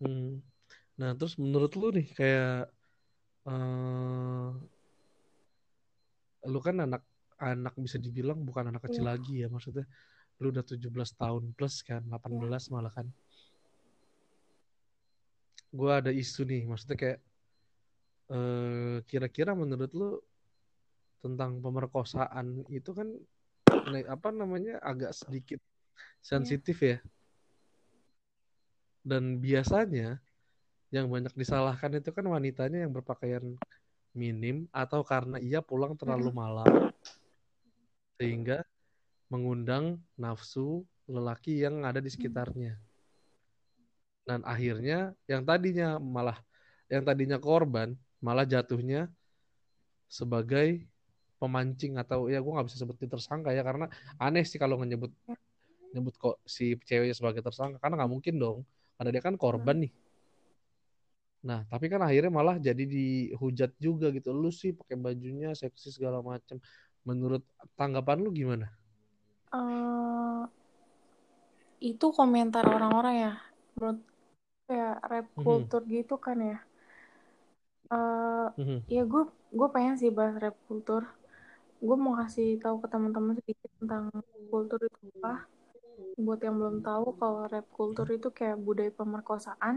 Hmm. 0.03 0.43
Nah 0.99 1.11
terus 1.15 1.39
menurut 1.39 1.73
lu 1.79 1.95
nih 1.95 2.09
kayak 2.13 2.69
eh 3.45 4.49
lu 6.45 6.61
kan 6.61 6.77
anak 6.81 7.03
anak 7.41 7.75
bisa 7.77 7.99
dibilang 7.99 8.41
bukan 8.47 8.71
anak 8.71 8.87
kecil 8.89 9.05
Iya. 9.05 9.11
lagi 9.17 9.35
ya 9.43 9.49
maksudnya. 9.51 9.85
Lu 10.43 10.51
udah 10.51 10.65
17 10.67 11.15
tahun 11.19 11.55
plus 11.55 11.83
kan 11.83 12.03
18 12.07 12.71
malah 12.71 12.93
kan. 12.93 13.07
Gue 15.75 15.91
ada 15.91 16.15
isu 16.15 16.47
nih 16.47 16.63
maksudnya 16.71 16.97
kayak 16.97 17.19
eh, 18.31 18.97
kira-kira 19.11 19.53
menurut 19.53 19.91
lu 19.93 20.11
tentang 21.21 21.59
pemerkosaan 21.59 22.69
itu 22.69 22.93
kan 22.95 23.09
apa 24.07 24.29
namanya 24.31 24.79
agak 24.85 25.13
sedikit 25.17 25.61
sensitif 26.23 26.79
ya. 26.81 26.99
Dan 29.05 29.43
biasanya 29.43 30.21
yang 30.95 31.11
banyak 31.11 31.35
disalahkan 31.35 31.91
itu 31.99 32.15
kan 32.15 32.25
wanitanya 32.25 32.87
yang 32.87 32.93
berpakaian 32.95 33.59
minim 34.15 34.71
atau 34.71 35.03
karena 35.03 35.43
ia 35.43 35.59
pulang 35.59 35.99
terlalu 35.99 36.31
malam 36.31 36.89
sehingga 38.17 38.63
mengundang 39.27 39.99
nafsu 40.15 40.87
lelaki 41.11 41.61
yang 41.61 41.83
ada 41.83 41.99
di 41.99 42.09
sekitarnya. 42.09 42.79
Dan 44.25 44.41
akhirnya 44.47 45.13
yang 45.29 45.45
tadinya 45.45 46.01
malah 46.01 46.39
yang 46.89 47.05
tadinya 47.05 47.37
korban 47.37 47.93
malah 48.25 48.49
jatuhnya 48.49 49.11
sebagai 50.09 50.87
pemancing 51.37 51.99
atau 52.01 52.31
ya 52.31 52.41
gue 52.41 52.53
nggak 52.55 52.67
bisa 52.71 52.79
sebutin 52.81 53.11
tersangka 53.11 53.53
ya 53.53 53.61
karena 53.61 53.91
aneh 54.17 54.47
sih 54.47 54.57
kalau 54.57 54.81
nyebut 54.81 55.13
nyebut 55.93 56.15
kok 56.17 56.37
si 56.47 56.79
ceweknya 56.87 57.13
sebagai 57.13 57.43
tersangka 57.45 57.77
karena 57.83 58.01
nggak 58.01 58.13
mungkin 58.15 58.35
dong 58.41 58.59
karena 58.97 59.11
dia 59.11 59.23
kan 59.23 59.35
korban 59.37 59.85
nih. 59.85 59.93
Nah, 61.49 61.61
tapi 61.73 61.87
kan 61.93 62.01
akhirnya 62.07 62.33
malah 62.39 62.57
jadi 62.69 62.83
dihujat 62.95 63.71
juga 63.87 64.07
gitu. 64.17 64.29
Lu 64.43 64.49
sih 64.61 64.71
pakai 64.79 64.97
bajunya 65.07 65.49
seksi 65.63 65.89
segala 65.97 66.19
macem. 66.31 66.57
Menurut 67.09 67.43
tanggapan 67.79 68.19
lu 68.25 68.31
gimana? 68.41 68.67
Eh, 69.53 70.45
itu 71.91 72.07
komentar 72.19 72.65
orang-orang 72.75 73.15
ya 73.25 73.33
menurut 73.75 73.99
kayak 74.67 74.95
rap 75.11 75.27
Mhm. 75.37 75.71
culture 75.71 75.85
gitu 75.95 76.15
kan 76.27 76.39
ya 76.51 76.57
Eh, 77.95 78.47
Mhm. 78.57 78.85
ya 78.95 79.01
gue 79.13 79.23
gue 79.59 79.69
pengen 79.75 79.95
sih 80.01 80.11
bahas 80.19 80.35
rap 80.43 80.57
culture 80.69 81.05
gue 81.87 81.97
mau 82.05 82.15
kasih 82.21 82.47
tahu 82.65 82.77
ke 82.83 82.89
teman-teman 82.93 83.35
sedikit 83.41 83.71
tentang 83.81 84.05
kultur 84.53 84.79
itu 84.89 84.99
apa 85.21 85.33
buat 86.27 86.41
yang 86.47 86.57
belum 86.61 86.77
tahu 86.89 87.07
kalau 87.21 87.41
rap 87.53 87.67
culture 87.79 88.09
itu 88.19 88.29
kayak 88.39 88.57
budaya 88.67 88.93
pemerkosaan 89.01 89.77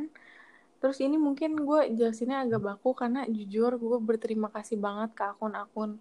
terus 0.80 0.98
ini 1.06 1.18
mungkin 1.28 1.52
gue 1.68 1.80
jelasinnya 1.98 2.38
agak 2.46 2.62
baku 2.68 2.90
karena 3.02 3.20
jujur 3.36 3.72
gue 3.84 3.98
berterima 4.10 4.48
kasih 4.56 4.78
banget 4.86 5.10
ke 5.18 5.24
akun-akun 5.32 5.92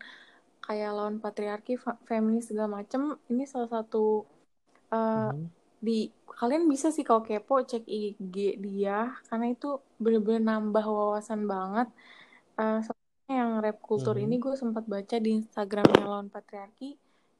kayak 0.64 0.90
lawan 0.96 1.16
patriarki 1.24 1.72
feminis 2.08 2.44
segala 2.50 2.70
macem 2.82 3.02
ini 3.32 3.44
salah 3.52 3.70
satu 3.76 3.98
eh, 4.94 5.30
Mhm. 5.30 5.50
di 5.86 5.98
kalian 6.40 6.64
bisa 6.72 6.88
sih 6.96 7.04
kalau 7.08 7.22
kepo 7.28 7.54
cek 7.70 7.84
IG 7.86 8.34
dia 8.66 8.98
karena 9.28 9.46
itu 9.54 9.66
bener-bener 10.02 10.42
nambah 10.50 10.84
wawasan 10.98 11.42
banget 11.54 11.88
Eh, 12.60 12.78
soalnya 12.86 13.34
yang 13.42 13.52
rap 13.64 13.78
culture 13.86 14.16
Mhm. 14.16 14.24
ini 14.24 14.36
gue 14.44 14.54
sempat 14.62 14.84
baca 14.94 15.16
di 15.24 15.30
Instagramnya 15.40 16.02
lawan 16.10 16.28
patriarki 16.34 16.88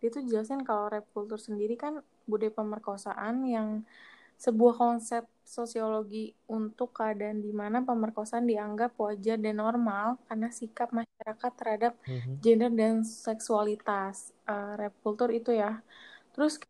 dia 0.01 0.09
tuh 0.15 0.23
jelasin 0.31 0.61
kalau 0.69 0.85
rap 0.95 1.07
culture 1.15 1.41
sendiri 1.49 1.75
kan 1.85 1.95
budaya 2.31 2.53
pemerkosaan 2.61 3.37
yang 3.55 3.69
sebuah 4.45 4.75
konsep 4.83 5.23
sosiologi 5.47 6.35
untuk 6.51 6.91
keadaan 6.99 7.39
di 7.47 7.53
mana 7.55 7.79
pemerkosaan 7.89 8.45
dianggap 8.51 8.91
wajar 8.99 9.39
dan 9.39 9.57
normal 9.63 10.19
karena 10.27 10.49
sikap 10.51 10.89
masyarakat 10.91 11.53
terhadap 11.61 11.93
Mhm. 12.07 12.41
gender 12.45 12.71
dan 12.81 12.95
seksualitas 13.07 14.33
Eh, 14.47 14.73
rap 14.79 14.95
culture 15.03 15.35
itu 15.35 15.51
ya 15.51 15.83
terus 16.35 16.63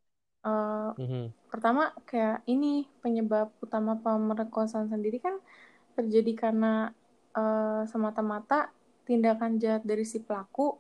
eh, 0.48 0.90
Mhm. 0.98 1.32
pertama 1.52 1.92
kayak 2.08 2.42
ini 2.48 2.88
penyebab 3.04 3.48
utama 3.64 3.92
pemerkosaan 4.00 4.88
sendiri 4.92 5.18
kan 5.20 5.36
terjadi 5.96 6.32
karena 6.48 6.92
eh, 7.36 7.82
semata-mata 7.92 8.72
tindakan 9.06 9.60
jahat 9.62 9.82
dari 9.86 10.04
si 10.08 10.18
pelaku 10.24 10.76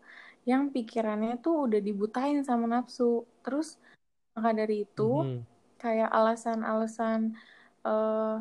yang 0.50 0.70
pikirannya 0.74 1.38
tuh 1.44 1.66
udah 1.68 1.80
dibutain 1.82 2.40
sama 2.48 2.66
nafsu 2.70 3.26
terus 3.44 3.76
maka 4.34 4.50
dari 4.56 4.84
itu 4.86 5.24
Mhm. 5.24 5.46
Kayak 5.82 6.08
alasan-alasan 6.18 7.20
eh, 7.86 8.34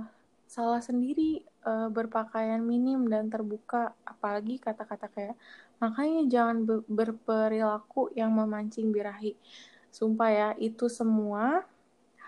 salah 0.55 0.81
sendiri 0.87 1.21
eh, 1.67 1.87
berpakaian 1.95 2.61
minim 2.71 2.99
dan 3.13 3.25
terbuka. 3.33 3.77
Apalagi 4.11 4.53
kata-kata 4.65 5.05
kayak 5.15 5.35
makanya 5.83 6.19
jangan 6.33 6.57
be- 6.67 6.85
berperilaku 6.97 7.99
yang 8.19 8.31
memancing 8.39 8.87
birahi. 8.95 9.35
Sumpah 9.97 10.29
ya 10.39 10.47
itu 10.67 10.85
semua 10.99 11.65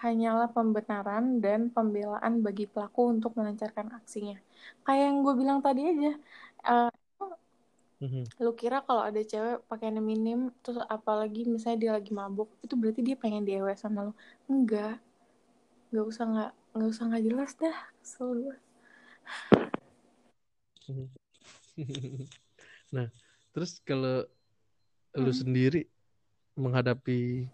hanyalah 0.03 0.47
pembenaran 0.55 1.23
dan 1.43 1.61
pembelaan 1.75 2.33
bagi 2.45 2.65
pelaku 2.69 3.01
untuk 3.13 3.31
melancarkan 3.39 3.87
aksinya. 3.97 4.37
Kayak 4.85 5.03
yang 5.09 5.17
gue 5.25 5.33
bilang 5.41 5.59
tadi 5.65 5.81
aja 5.91 6.11
eh, 6.69 6.89
Mhm. 7.97 8.29
lu 8.37 8.51
kira 8.53 8.85
kalau 8.85 9.01
ada 9.01 9.17
cewek 9.25 9.65
pakaiannya 9.65 10.03
minim 10.05 10.53
terus 10.61 10.77
apalagi 10.85 11.49
misalnya 11.49 11.77
dia 11.81 11.91
lagi 11.97 12.13
mabuk 12.13 12.53
itu 12.61 12.77
berarti 12.77 13.01
dia 13.01 13.17
pengen 13.17 13.41
diewe 13.41 13.73
sama 13.73 14.09
lu 14.09 14.13
enggak 14.45 15.01
nggak 15.89 16.05
usah 16.05 16.23
nggak 16.29 16.51
nggak 16.77 16.89
usah 16.93 17.03
nggak 17.09 17.23
jelas 17.25 17.51
dah 17.57 17.77
kesel 18.01 18.29
gue 18.37 18.55
Nah, 22.95 23.07
terus 23.51 23.81
kalau 23.83 24.23
lu 25.17 25.33
Hmm. 25.33 25.39
sendiri 25.41 25.81
menghadapi 26.55 27.49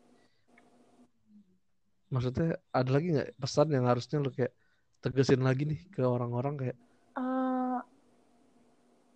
maksudnya 2.12 2.60
ada 2.70 2.90
lagi 2.94 3.08
nggak 3.16 3.34
pesan 3.42 3.74
yang 3.74 3.90
harusnya 3.90 4.22
lu 4.22 4.30
kayak 4.30 4.54
tegesin 5.02 5.42
lagi 5.42 5.66
nih 5.66 5.82
ke 5.90 6.04
orang-orang 6.06 6.56
kayak 6.60 6.78
Eh, 7.14 7.80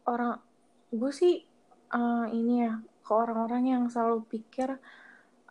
orang 0.07 0.37
gue 0.91 1.12
sih 1.12 1.34
eh, 1.93 2.26
ini 2.38 2.54
ya 2.65 2.71
ke 3.06 3.12
orang-orang 3.15 3.63
yang 3.73 3.84
selalu 3.93 4.23
pikir 4.32 4.69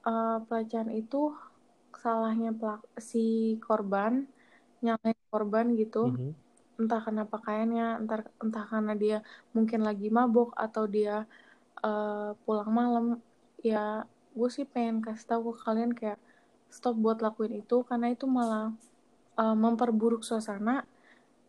eh, 0.08 0.36
pelecehan 0.48 0.90
itu 0.92 1.34
salahnya 2.02 2.52
pelak 2.54 2.82
si 3.00 3.56
korban 3.66 4.26
nyalain 4.84 5.18
korban 5.32 5.66
gitu. 5.80 6.14
Mhm. 6.14 6.32
entah 6.76 7.00
karena 7.00 7.24
pakaiannya 7.24 8.04
entah 8.04 8.20
entah 8.44 8.64
karena 8.68 8.92
dia 8.92 9.18
mungkin 9.56 9.80
lagi 9.88 10.12
mabuk 10.12 10.52
atau 10.64 10.84
dia 10.84 11.24
eh, 11.84 12.30
pulang 12.44 12.70
malam. 12.80 13.06
Ya 13.64 14.04
gue 14.36 14.48
sih 14.52 14.64
pengen 14.68 15.00
kasih 15.04 15.26
tahu 15.30 15.56
ke 15.56 15.60
kalian 15.66 15.92
kayak 15.96 16.20
stop 16.68 16.94
buat 17.00 17.18
lakuin 17.24 17.54
itu 17.64 17.76
karena 17.88 18.12
itu 18.14 18.26
malah 18.28 18.76
eh, 19.40 19.56
memperburuk 19.56 20.22
suasana 20.28 20.84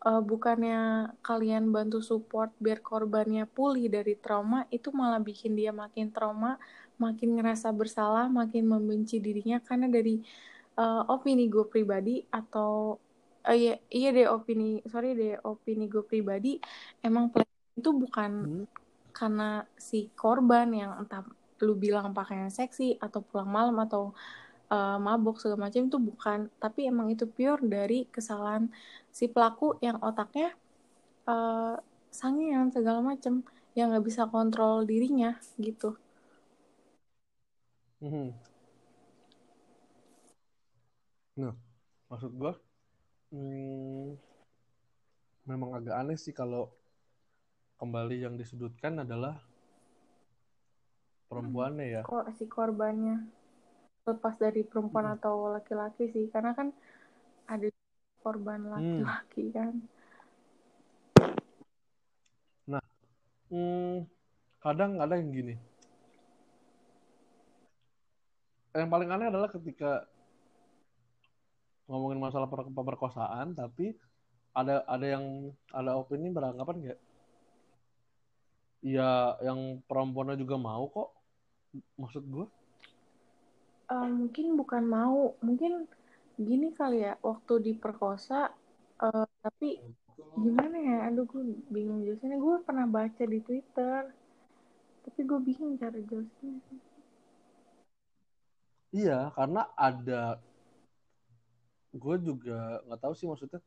Eh, 0.07 0.21
bukannya 0.31 0.75
kalian 1.27 1.63
bantu 1.75 1.97
support 2.09 2.49
biar 2.63 2.79
korbannya 2.89 3.43
pulih 3.55 3.85
dari 3.95 4.13
trauma 4.23 4.57
itu 4.75 4.89
malah 4.99 5.19
bikin 5.29 5.51
dia 5.59 5.71
makin 5.81 6.07
trauma 6.15 6.49
makin 7.03 7.29
ngerasa 7.35 7.67
bersalah 7.79 8.25
makin 8.39 8.63
membenci 8.73 9.15
dirinya 9.25 9.57
karena 9.67 9.87
dari 9.95 10.11
eh, 10.79 11.01
opini 11.13 11.41
gue 11.53 11.65
pribadi 11.73 12.11
atau 12.39 12.71
eh, 13.49 13.55
iya 13.61 13.71
iya 13.97 14.07
deh 14.15 14.27
opini 14.35 14.63
sorry 14.91 15.07
deh 15.19 15.31
opini 15.49 15.83
gue 15.93 16.03
pribadi 16.11 16.49
emang 17.05 17.25
itu 17.79 17.89
bukan 18.03 18.31
Hmm. 18.43 18.65
karena 19.17 19.43
si 19.87 19.97
korban 20.21 20.67
yang 20.81 20.91
entah 21.01 21.21
lu 21.65 21.73
bilang 21.83 22.07
pakaian 22.17 22.51
seksi 22.59 22.83
atau 23.05 23.19
pulang 23.27 23.49
malam 23.57 23.75
atau 23.85 24.13
eh, 24.75 24.97
mabuk 25.05 25.35
segala 25.41 25.59
macam 25.69 25.81
itu 25.89 25.97
bukan 26.09 26.39
tapi 26.63 26.79
emang 26.91 27.07
itu 27.13 27.25
pure 27.35 27.61
dari 27.75 28.07
kesalahan 28.15 28.63
si 29.17 29.25
pelaku 29.33 29.65
yang 29.85 29.97
otaknya 30.09 30.47
eh 31.31 31.75
sangean 32.19 32.67
segala 32.75 32.99
macam 33.11 33.33
yang 33.77 33.87
nggak 33.93 34.05
bisa 34.09 34.23
kontrol 34.33 34.75
dirinya 34.89 35.31
gitu 35.65 35.89
Mhm. 38.01 38.33
Nah, 41.37 41.53
maksud 42.09 42.31
gua 42.39 42.53
hmm, 43.31 44.17
memang 45.49 45.71
agak 45.77 45.95
aneh 46.01 46.17
sih 46.23 46.33
kalau 46.39 46.63
kembali 47.81 48.17
yang 48.25 48.35
disudutkan 48.41 48.93
adalah 49.05 49.35
perempuannya 51.29 51.85
ya. 51.95 52.03
kok 52.05 52.25
si 52.37 52.45
korbannya 52.55 53.15
lepas 54.07 54.35
dari 54.39 54.63
perempuan 54.63 55.11
Mm-mm. 55.11 55.17
atau 55.19 55.51
laki-laki 55.51 56.07
sih. 56.15 56.31
Karena 56.31 56.55
kan 56.55 56.71
ada 57.51 57.67
korban 58.23 58.63
laki-laki 58.71 59.51
kan. 59.51 59.75
Hmm, 63.47 64.03
kadang 64.59 64.99
ada 64.99 65.15
yang 65.15 65.31
gini. 65.31 65.55
Yang 68.75 68.89
paling 68.91 69.09
aneh 69.09 69.31
adalah 69.31 69.47
ketika 69.47 70.03
ngomongin 71.87 72.19
masalah 72.19 72.51
per- 72.51 72.67
pemerkosaan, 72.67 73.55
tapi 73.55 73.95
ada 74.51 74.83
ada 74.83 75.05
yang 75.07 75.55
ada 75.71 75.95
opini 75.95 76.27
beranggapan 76.27 76.75
kayak, 76.83 76.99
ya 78.83 79.39
yang 79.39 79.79
perempuannya 79.87 80.35
juga 80.35 80.59
mau 80.59 80.91
kok, 80.91 81.09
maksud 81.95 82.27
gue 82.27 82.45
uh, 83.91 84.07
mungkin 84.07 84.55
bukan 84.59 84.83
mau 84.87 85.35
mungkin 85.43 85.87
gini 86.37 86.69
kali 86.75 87.01
ya 87.01 87.17
waktu 87.25 87.73
diperkosa 87.73 88.53
uh, 89.01 89.25
tapi 89.41 89.81
gimana 90.37 90.77
ya 90.77 90.97
aduh 91.09 91.25
gue 91.25 91.43
bingung 91.73 92.05
jelasnya 92.05 92.37
gue 92.37 92.55
pernah 92.61 92.85
baca 92.85 93.23
di 93.25 93.39
twitter 93.41 94.13
tapi 95.07 95.19
gue 95.25 95.39
bingung 95.41 95.73
cara 95.81 95.97
jelasnya 95.97 96.61
iya 98.93 99.33
karena 99.33 99.65
ada 99.73 100.37
gue 101.97 102.15
juga 102.21 102.85
nggak 102.85 103.01
tahu 103.01 103.13
sih 103.17 103.25
maksudnya 103.25 103.61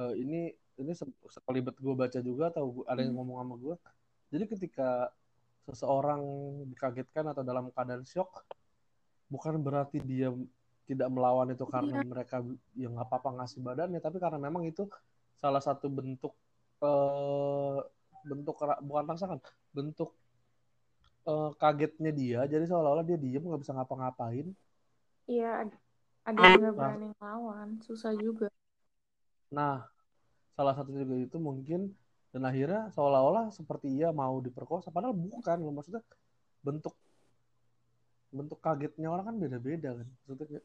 uh, 0.00 0.16
ini 0.16 0.56
ini 0.78 0.92
sekelibet 1.28 1.76
gue 1.76 1.94
baca 1.94 2.18
juga 2.22 2.48
atau 2.48 2.86
ada 2.88 3.04
yang 3.04 3.12
hmm. 3.12 3.20
ngomong 3.20 3.36
sama 3.44 3.54
gue 3.60 3.74
jadi 4.32 4.44
ketika 4.48 4.90
seseorang 5.68 6.22
dikagetkan 6.72 7.28
atau 7.28 7.44
dalam 7.44 7.68
keadaan 7.68 8.08
shock 8.08 8.32
bukan 9.28 9.60
berarti 9.60 10.00
dia 10.00 10.32
tidak 10.88 11.08
melawan 11.12 11.52
itu 11.52 11.68
karena 11.68 12.00
iya. 12.00 12.08
mereka 12.08 12.40
yang 12.72 12.96
nggak 12.96 13.08
apa-apa 13.12 13.44
ngasih 13.44 13.60
badannya 13.60 14.00
tapi 14.00 14.16
karena 14.16 14.40
memang 14.40 14.64
itu 14.64 14.88
salah 15.36 15.60
satu 15.60 15.86
bentuk 15.92 16.32
uh, 16.80 17.84
bentuk 18.24 18.56
bukan 18.82 19.04
rangsangan 19.04 19.38
bentuk 19.70 20.16
uh, 21.28 21.52
kagetnya 21.60 22.10
dia. 22.10 22.40
Jadi 22.48 22.64
seolah-olah 22.66 23.04
dia 23.04 23.20
diem 23.20 23.44
nggak 23.44 23.62
bisa 23.62 23.76
ngapa-ngapain. 23.76 24.48
Iya 25.28 25.68
ada 26.24 26.40
yang 26.40 26.60
nggak 26.60 26.74
berani 26.76 27.06
ngelawan 27.16 27.68
susah 27.84 28.12
juga. 28.16 28.48
Nah 29.52 29.84
salah 30.56 30.74
satu 30.74 30.90
juga 30.90 31.14
itu 31.20 31.36
mungkin 31.36 31.92
dan 32.32 32.42
akhirnya 32.44 32.92
seolah-olah 32.92 33.52
seperti 33.52 33.92
ia 33.92 34.08
mau 34.12 34.40
diperkosa. 34.40 34.88
Padahal 34.88 35.12
bukan 35.16 35.56
loh 35.60 35.72
maksudnya 35.76 36.02
bentuk 36.64 36.96
bentuk 38.28 38.60
kagetnya 38.60 39.08
orang 39.08 39.32
kan 39.32 39.36
beda-beda 39.40 39.96
kan 39.96 40.08
maksudnya 40.28 40.60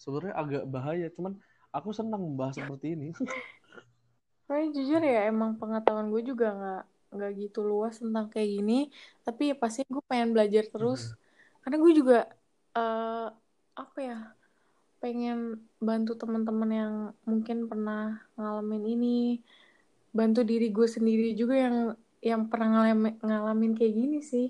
sebenarnya 0.00 0.34
agak 0.34 0.64
bahaya 0.64 1.06
cuman 1.12 1.36
aku 1.70 1.92
senang 1.92 2.24
membahas 2.24 2.56
seperti 2.56 2.96
ini. 2.96 3.08
Soalnya 4.48 4.68
jujur 4.74 5.02
ya 5.04 5.30
emang 5.30 5.60
pengetahuan 5.60 6.10
gue 6.10 6.22
juga 6.24 6.56
nggak 6.56 6.82
nggak 7.10 7.30
gitu 7.42 7.60
luas 7.66 7.98
tentang 7.98 8.30
kayak 8.30 8.48
gini 8.48 8.78
tapi 9.26 9.50
ya 9.50 9.56
pasti 9.58 9.84
gue 9.86 10.02
pengen 10.08 10.32
belajar 10.34 10.66
terus. 10.66 11.12
Hmm. 11.12 11.18
karena 11.60 11.76
gue 11.76 11.92
juga 11.92 12.18
uh, 12.72 13.28
apa 13.76 13.98
ya 14.00 14.18
pengen 14.96 15.60
bantu 15.76 16.16
teman-teman 16.16 16.70
yang 16.72 16.94
mungkin 17.28 17.68
pernah 17.68 18.24
ngalamin 18.40 18.84
ini 18.96 19.16
bantu 20.16 20.40
diri 20.40 20.72
gue 20.72 20.88
sendiri 20.88 21.36
juga 21.36 21.54
yang 21.60 21.76
yang 22.24 22.42
pernah 22.48 22.80
ngalamin, 22.80 23.20
ngalamin 23.20 23.72
kayak 23.76 23.92
gini 23.92 24.18
sih 24.24 24.48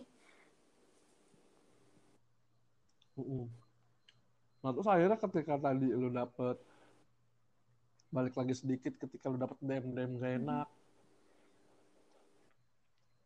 Nah 4.60 4.70
terus 4.76 4.88
akhirnya 4.88 5.18
ketika 5.18 5.54
tadi 5.56 5.88
lu 5.88 6.12
dapet 6.12 6.56
balik 8.10 8.34
lagi 8.34 8.54
sedikit 8.58 8.98
ketika 8.98 9.30
lu 9.30 9.38
dapet 9.38 9.56
DM 9.62 9.94
DM 9.94 10.12
gak 10.18 10.32
enak. 10.42 10.68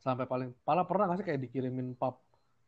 Sampai 0.05 0.29
paling 0.29 0.53
pala 0.63 0.85
pernah 0.85 1.09
gak 1.09 1.25
sih 1.25 1.27
kayak 1.27 1.43
dikirimin 1.49 1.97
pap 1.97 2.21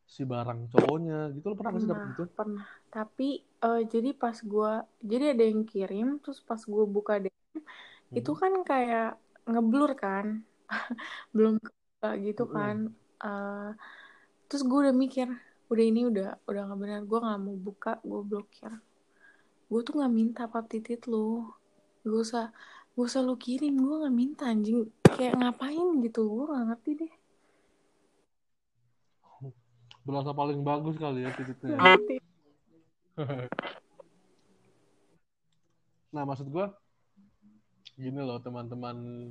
si 0.09 0.25
barang 0.25 0.73
cowoknya? 0.73 1.37
Gitu 1.37 1.45
lo 1.47 1.55
pernah, 1.55 1.77
pernah 1.77 1.77
gak 1.77 1.83
sih 1.85 1.91
dapet 1.93 2.09
gitu? 2.11 2.23
pernah. 2.33 2.67
Tapi 2.89 3.29
uh, 3.63 3.83
jadi 3.85 4.11
pas 4.17 4.37
gue 4.41 4.73
jadi 5.05 5.25
ada 5.37 5.45
yang 5.45 5.63
kirim 5.69 6.09
terus 6.25 6.41
pas 6.41 6.59
gue 6.59 6.85
buka 6.89 7.21
DM 7.21 7.37
hmm. 7.61 8.17
itu 8.17 8.33
kan 8.33 8.53
kayak 8.65 9.21
ngeblur 9.45 9.93
kan? 9.95 10.41
Belum 11.37 11.61
gitu 12.25 12.45
kan. 12.49 12.91
Hmm. 13.21 13.23
uh, 13.23 13.71
terus 14.49 14.65
gue 14.65 14.79
udah 14.89 14.97
mikir 14.97 15.29
udah 15.67 15.85
ini 15.85 16.07
udah 16.07 16.39
udah 16.47 16.63
nggak 16.71 16.81
benar. 16.81 17.01
Gue 17.05 17.19
nggak 17.23 17.41
mau 17.43 17.57
buka 17.59 17.93
gue 18.03 18.21
blokir. 18.23 18.73
Gue 19.67 19.81
tuh 19.83 19.99
nggak 19.99 20.13
minta 20.15 20.43
pap 20.47 20.71
titit 20.71 21.07
lo 21.11 21.55
gue 22.07 22.23
usah 22.23 22.55
gue 22.95 23.05
usah 23.05 23.23
lu 23.27 23.35
kirim. 23.35 23.75
Gue 23.79 23.97
nggak 24.07 24.17
minta 24.17 24.47
anjing. 24.47 24.87
Kayak 25.03 25.39
ngapain 25.43 25.87
gitu? 26.07 26.23
Gue 26.29 26.45
nggak 26.51 26.67
ngerti 26.71 26.91
deh. 27.03 27.13
Berasa 30.07 30.31
paling 30.31 30.63
bagus 30.63 30.95
kali 31.03 31.27
ya 31.27 31.35
tititnya. 31.35 31.79
nah 36.15 36.25
maksud 36.25 36.49
gue 36.49 36.65
gini 37.97 38.21
loh 38.21 38.41
teman-teman 38.41 39.29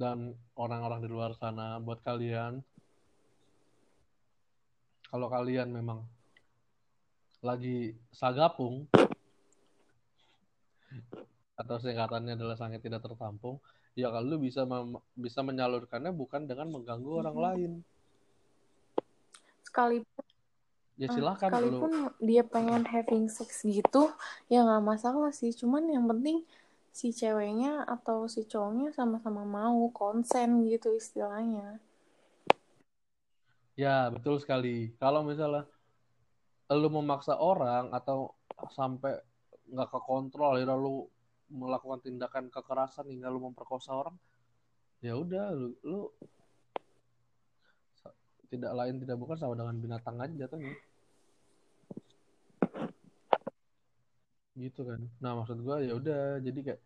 dan 0.00 0.32
orang-orang 0.56 1.04
di 1.04 1.08
luar 1.08 1.36
sana 1.36 1.76
buat 1.80 2.00
kalian 2.00 2.64
kalau 5.08 5.28
kalian 5.32 5.72
memang 5.72 6.04
lagi 7.40 7.96
sagapung 8.12 8.84
atau 11.58 11.76
singkatannya 11.82 12.38
adalah 12.38 12.54
sangat 12.54 12.84
tidak 12.84 13.02
tertampung 13.02 13.58
ya 13.98 14.14
kalau 14.14 14.36
lu 14.36 14.36
bisa 14.38 14.62
bisa 15.18 15.42
menyalurkannya 15.42 16.14
bukan 16.14 16.46
dengan 16.46 16.70
mengganggu 16.70 17.10
orang 17.18 17.38
lain. 17.38 17.72
Sekalipun 19.66 20.24
ya 20.98 21.06
eh, 21.06 21.14
silakan 21.14 21.50
sekalipun 21.50 21.90
lu. 21.94 22.10
dia 22.22 22.42
pengen 22.42 22.82
having 22.86 23.26
sex 23.30 23.62
gitu 23.62 24.10
ya 24.46 24.62
nggak 24.62 24.86
masalah 24.86 25.34
sih. 25.34 25.50
Cuman 25.50 25.90
yang 25.90 26.06
penting 26.06 26.46
si 26.94 27.10
ceweknya 27.10 27.86
atau 27.86 28.30
si 28.30 28.46
cowoknya 28.46 28.94
sama-sama 28.94 29.42
mau 29.42 29.90
konsen 29.90 30.62
gitu 30.66 30.94
istilahnya 30.94 31.82
ya 33.78 34.10
betul 34.10 34.42
sekali. 34.42 34.90
Kalau 34.98 35.22
misalnya 35.22 35.62
lu 36.74 36.90
memaksa 36.90 37.38
orang 37.38 37.94
atau 37.94 38.34
sampai 38.74 39.22
nggak 39.70 39.88
ke 39.88 40.00
kontrol 40.02 40.58
ya 40.58 40.74
lu 40.74 41.06
melakukan 41.48 42.02
tindakan 42.04 42.50
kekerasan 42.52 43.08
hingga 43.08 43.32
lu 43.32 43.40
memperkosa 43.40 43.96
orang 43.96 44.16
ya 45.00 45.16
udah 45.16 45.54
lu, 45.54 45.72
lu 45.86 46.00
tidak 48.48 48.72
lain 48.74 48.96
tidak 49.00 49.16
bukan 49.20 49.36
sama 49.36 49.54
dengan 49.54 49.76
binatang 49.76 50.16
aja 50.18 50.34
jatuhnya. 50.44 50.74
Gitu 54.56 54.80
kan. 54.82 55.00
Nah 55.22 55.32
maksud 55.38 55.62
gue 55.62 55.76
ya 55.86 55.92
udah 55.94 56.42
jadi 56.42 56.60
kayak 56.72 56.80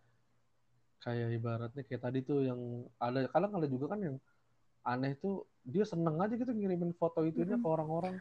kayak 1.02 1.28
ibaratnya 1.35 1.83
kayak 1.87 2.02
tadi 2.02 2.18
tuh 2.22 2.46
yang 2.46 2.61
ada 2.98 3.26
kadang 3.31 3.59
ada 3.59 3.66
juga 3.66 3.94
kan 3.94 4.00
yang 4.02 4.16
aneh 4.87 5.14
tuh 5.18 5.46
dia 5.62 5.85
seneng 5.87 6.18
aja 6.18 6.35
gitu 6.35 6.51
ngirimin 6.51 6.94
foto 6.98 7.22
itunya 7.22 7.57
mm 7.57 7.62
-hmm. 7.62 7.70
ke 7.70 7.75
orang-orang 7.75 8.14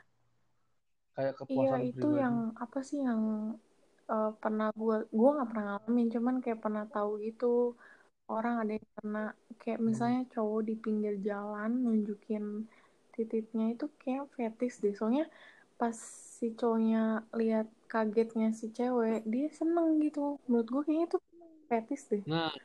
kayak 1.11 1.33
kepuasan 1.37 1.79
iya 1.81 1.89
itu 1.91 2.07
pribadi. 2.07 2.21
yang 2.23 2.35
apa 2.55 2.79
sih 2.81 2.99
yang 3.03 3.21
uh, 4.07 4.31
pernah 4.39 4.69
gue 4.71 4.97
gue 5.11 5.29
nggak 5.35 5.49
pernah 5.49 5.65
ngalamin 5.75 6.07
cuman 6.07 6.35
kayak 6.39 6.59
pernah 6.63 6.85
tahu 6.87 7.11
gitu 7.19 7.75
orang 8.31 8.63
ada 8.63 8.73
yang 8.79 8.89
kena 8.95 9.25
kayak 9.59 9.79
hmm. 9.79 9.87
misalnya 9.91 10.21
cowok 10.31 10.61
di 10.63 10.75
pinggir 10.79 11.15
jalan 11.19 11.71
nunjukin 11.83 12.65
titiknya 13.11 13.75
itu 13.75 13.91
kayak 13.99 14.31
fetis 14.39 14.79
deh 14.79 14.95
soalnya 14.95 15.27
pas 15.75 15.95
si 16.39 16.55
cowoknya 16.55 17.27
lihat 17.35 17.67
kagetnya 17.91 18.55
si 18.55 18.71
cewek 18.71 19.27
dia 19.27 19.51
seneng 19.51 19.99
gitu 19.99 20.39
menurut 20.47 20.67
gue 20.71 20.81
kayaknya 20.87 21.05
itu 21.11 21.19
fetis 21.67 22.01
deh 22.07 22.23
nah 22.23 22.55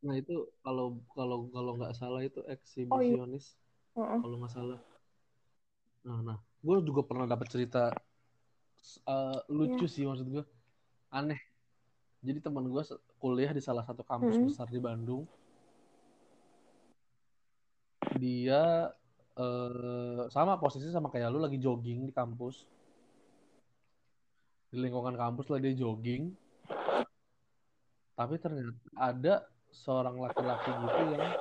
nah 0.00 0.14
itu 0.16 0.48
kalau 0.64 0.96
kalau 1.12 1.48
kalau 1.52 1.72
nggak 1.76 1.92
salah 1.92 2.24
itu 2.24 2.40
eksibisionis 2.48 3.56
oh, 3.92 4.00
iya. 4.00 4.00
uh 4.00 4.00
-uh. 4.16 4.20
kalau 4.24 4.36
nggak 4.40 4.52
salah 4.52 4.80
nah 6.00 6.18
nah 6.24 6.38
gue 6.64 6.76
juga 6.84 7.04
pernah 7.04 7.28
dapat 7.28 7.52
cerita 7.52 7.92
uh, 9.04 9.38
lucu 9.52 9.84
yeah. 9.84 9.92
sih 9.92 10.04
maksud 10.08 10.28
gue 10.28 10.44
aneh 11.12 11.40
jadi 12.24 12.40
teman 12.40 12.68
gue 12.68 12.82
kuliah 13.20 13.52
di 13.52 13.60
salah 13.60 13.84
satu 13.84 14.00
kampus 14.00 14.36
mm 14.36 14.40
-hmm. 14.40 14.48
besar 14.48 14.68
di 14.72 14.80
Bandung 14.80 15.24
dia 18.16 18.88
uh, 19.36 20.22
sama 20.32 20.56
posisi 20.56 20.88
sama 20.88 21.12
kayak 21.12 21.28
lu 21.28 21.40
lagi 21.40 21.60
jogging 21.60 22.08
di 22.08 22.12
kampus 22.12 22.64
di 24.70 24.80
lingkungan 24.80 25.16
kampus 25.16 25.52
lah 25.52 25.60
dia 25.60 25.76
jogging 25.76 26.32
tapi 28.16 28.36
ternyata 28.36 28.76
ada 28.96 29.34
seorang 29.70 30.18
laki-laki 30.18 30.70
gitu 30.70 31.02
yang 31.14 31.34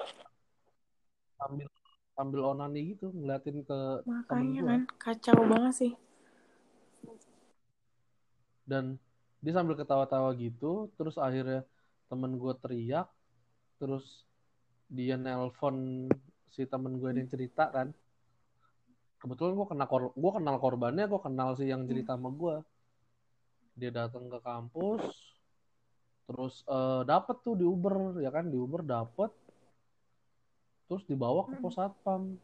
sambil 1.40 1.68
sambil 2.14 2.40
onani 2.52 2.94
gitu 2.94 3.10
ngeliatin 3.16 3.64
ke 3.64 4.04
makanya 4.04 4.62
kan 4.66 4.82
kacau 5.00 5.40
banget 5.48 5.74
sih. 5.74 5.94
Dan 8.68 9.00
dia 9.40 9.54
sambil 9.56 9.80
ketawa-tawa 9.80 10.36
gitu 10.36 10.92
terus 11.00 11.16
akhirnya 11.16 11.64
temen 12.12 12.36
gue 12.36 12.54
teriak 12.60 13.08
terus 13.80 14.28
dia 14.92 15.16
nelpon 15.16 16.10
si 16.52 16.68
temen 16.68 17.00
gue 17.00 17.10
yang 17.14 17.30
cerita 17.32 17.72
kan. 17.72 17.96
Kebetulan 19.20 19.56
gue 19.56 19.68
kenal 19.68 19.88
kor 19.88 20.04
gue 20.16 20.32
kenal 20.32 20.56
korbannya 20.60 21.06
gue 21.08 21.22
kenal 21.24 21.56
si 21.56 21.68
yang 21.68 21.88
cerita 21.88 22.16
sama 22.16 22.32
gue 22.32 22.56
dia 23.80 23.96
datang 23.96 24.28
ke 24.28 24.40
kampus 24.44 25.29
terus 26.30 26.62
uh, 26.70 27.02
dapet 27.02 27.42
tuh 27.42 27.58
di 27.58 27.66
Uber 27.66 28.22
ya 28.22 28.30
kan 28.30 28.46
di 28.46 28.54
Uber 28.54 28.86
dapet 28.86 29.34
terus 30.86 31.02
dibawa 31.10 31.50
ke 31.50 31.58
Hmm. 31.58 31.64
pos 31.66 31.74
satpam 31.74 32.38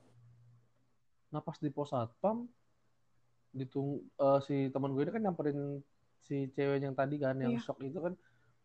nah 1.30 1.42
pas 1.42 1.58
di 1.62 1.70
pos 1.70 1.94
satpam 1.94 2.50
ditung 3.54 4.02
eh, 4.20 4.40
si 4.44 4.68
teman 4.68 4.92
gue 4.92 5.06
ini 5.06 5.12
kan 5.14 5.22
nyamperin 5.22 5.80
si 6.20 6.50
cewek 6.52 6.82
yang 6.82 6.98
tadi 6.98 7.16
kan 7.16 7.38
yang 7.38 7.56
Iya. 7.56 7.62
shock 7.62 7.80
itu 7.80 8.02
kan 8.02 8.14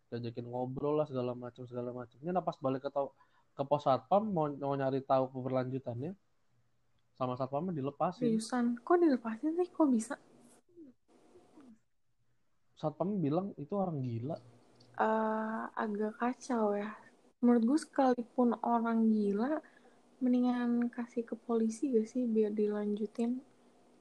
diajakin 0.08 0.48
ngobrol 0.48 0.98
lah 0.98 1.06
segala 1.06 1.36
macam 1.36 1.62
segala 1.68 1.92
macamnya 1.92 2.32
nah 2.32 2.42
pas 2.42 2.56
balik 2.58 2.82
ke 2.82 2.90
tau- 2.90 3.12
ke 3.54 3.62
pos 3.62 3.84
satpam 3.84 4.24
mau, 4.26 4.48
mau 4.50 4.72
nyari 4.72 5.04
tahu 5.04 5.28
keberlanjutannya 5.30 6.16
sama 7.14 7.36
satpamnya 7.36 7.76
dilepasin 7.76 8.40
Seriusan, 8.40 8.80
kok 8.80 8.96
dilepasin 8.96 9.52
sih? 9.54 9.68
Kok 9.68 9.86
bisa? 9.92 10.16
satpamnya 12.74 13.20
bilang 13.20 13.46
itu 13.60 13.76
orang 13.76 14.00
gila 14.00 14.36
Eh, 15.00 15.62
agak 15.84 16.12
kacau 16.20 16.76
ya. 16.76 16.92
Menurut 17.40 17.62
gue 17.64 17.78
sekalipun 17.80 18.52
orang 18.60 19.08
gila, 19.08 19.64
mendingan 20.20 20.92
kasih 20.92 21.24
ke 21.24 21.34
polisi 21.46 21.88
gak 21.96 22.08
sih 22.12 22.28
biar 22.28 22.52
dilanjutin. 22.52 23.40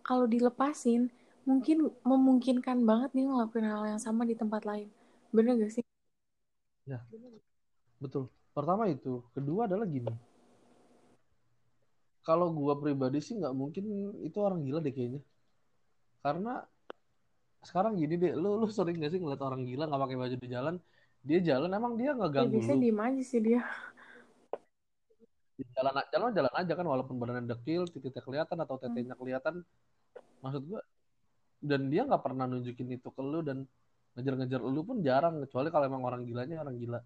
Kalau 0.03 0.25
dilepasin, 0.27 1.07
mungkin 1.47 1.77
memungkinkan 2.03 2.83
banget 2.83 3.09
dia 3.15 3.25
ngelakuin 3.31 3.67
hal 3.71 3.83
yang 3.95 4.01
sama 4.01 4.27
di 4.27 4.35
tempat 4.35 4.67
lain. 4.67 4.91
Bener 5.31 5.55
gak 5.55 5.73
sih? 5.79 5.83
betul 7.99 8.31
pertama 8.55 8.87
itu 8.87 9.19
kedua 9.35 9.67
adalah 9.67 9.85
gini 9.85 10.09
kalau 12.23 12.47
gua 12.55 12.73
pribadi 12.79 13.19
sih 13.19 13.35
nggak 13.39 13.53
mungkin 13.55 13.83
itu 14.23 14.37
orang 14.39 14.63
gila 14.63 14.79
deh 14.79 14.93
kayaknya 14.95 15.21
karena 16.23 16.63
sekarang 17.67 17.93
gini 18.01 18.13
deh 18.23 18.31
lu 18.41 18.47
lu 18.61 18.65
sering 18.77 18.95
gak 19.03 19.11
sih 19.13 19.19
ngeliat 19.21 19.41
orang 19.47 19.61
gila 19.69 19.83
nggak 19.87 20.01
pakai 20.03 20.17
baju 20.21 20.35
di 20.43 20.47
jalan? 20.55 20.75
Dia 21.27 21.39
jalan 21.49 21.69
emang 21.77 21.93
dia 21.99 22.09
nggak 22.17 22.31
Ya 22.37 22.45
ganggu 22.45 22.53
biasanya 22.53 22.77
lu? 22.77 22.81
diem 22.83 22.99
aja 23.07 23.21
sih 23.29 23.39
dia. 23.45 23.59
Di 25.59 25.63
jalan 25.75 25.93
jalan 26.13 26.31
jalan 26.37 26.53
aja 26.61 26.73
kan 26.79 26.85
walaupun 26.93 27.15
badannya 27.21 27.43
dekil 27.51 27.81
titiknya 27.93 28.21
kelihatan 28.27 28.57
atau 28.63 28.75
tetenya 28.83 29.15
kelihatan. 29.21 29.55
Maksud 30.43 30.63
gua 30.69 30.81
dan 31.71 31.81
dia 31.91 32.01
nggak 32.09 32.23
pernah 32.25 32.45
nunjukin 32.51 32.89
itu 32.97 33.09
ke 33.17 33.21
lu 33.31 33.39
dan 33.49 33.57
ngejar-ngejar 34.15 34.61
lu 34.75 34.81
pun 34.89 34.97
jarang 35.07 35.35
kecuali 35.43 35.67
kalau 35.73 35.85
emang 35.91 36.03
orang 36.09 36.21
gilanya 36.29 36.55
orang 36.63 36.75
gila. 36.83 36.99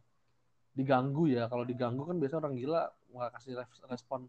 Diganggu 0.79 1.23
ya 1.35 1.43
kalau 1.51 1.65
diganggu 1.71 2.03
kan 2.09 2.17
biasa 2.21 2.35
orang 2.41 2.55
gila 2.61 2.81
nggak 3.13 3.29
kasih 3.37 3.53
res- 3.61 3.85
respon 3.93 4.21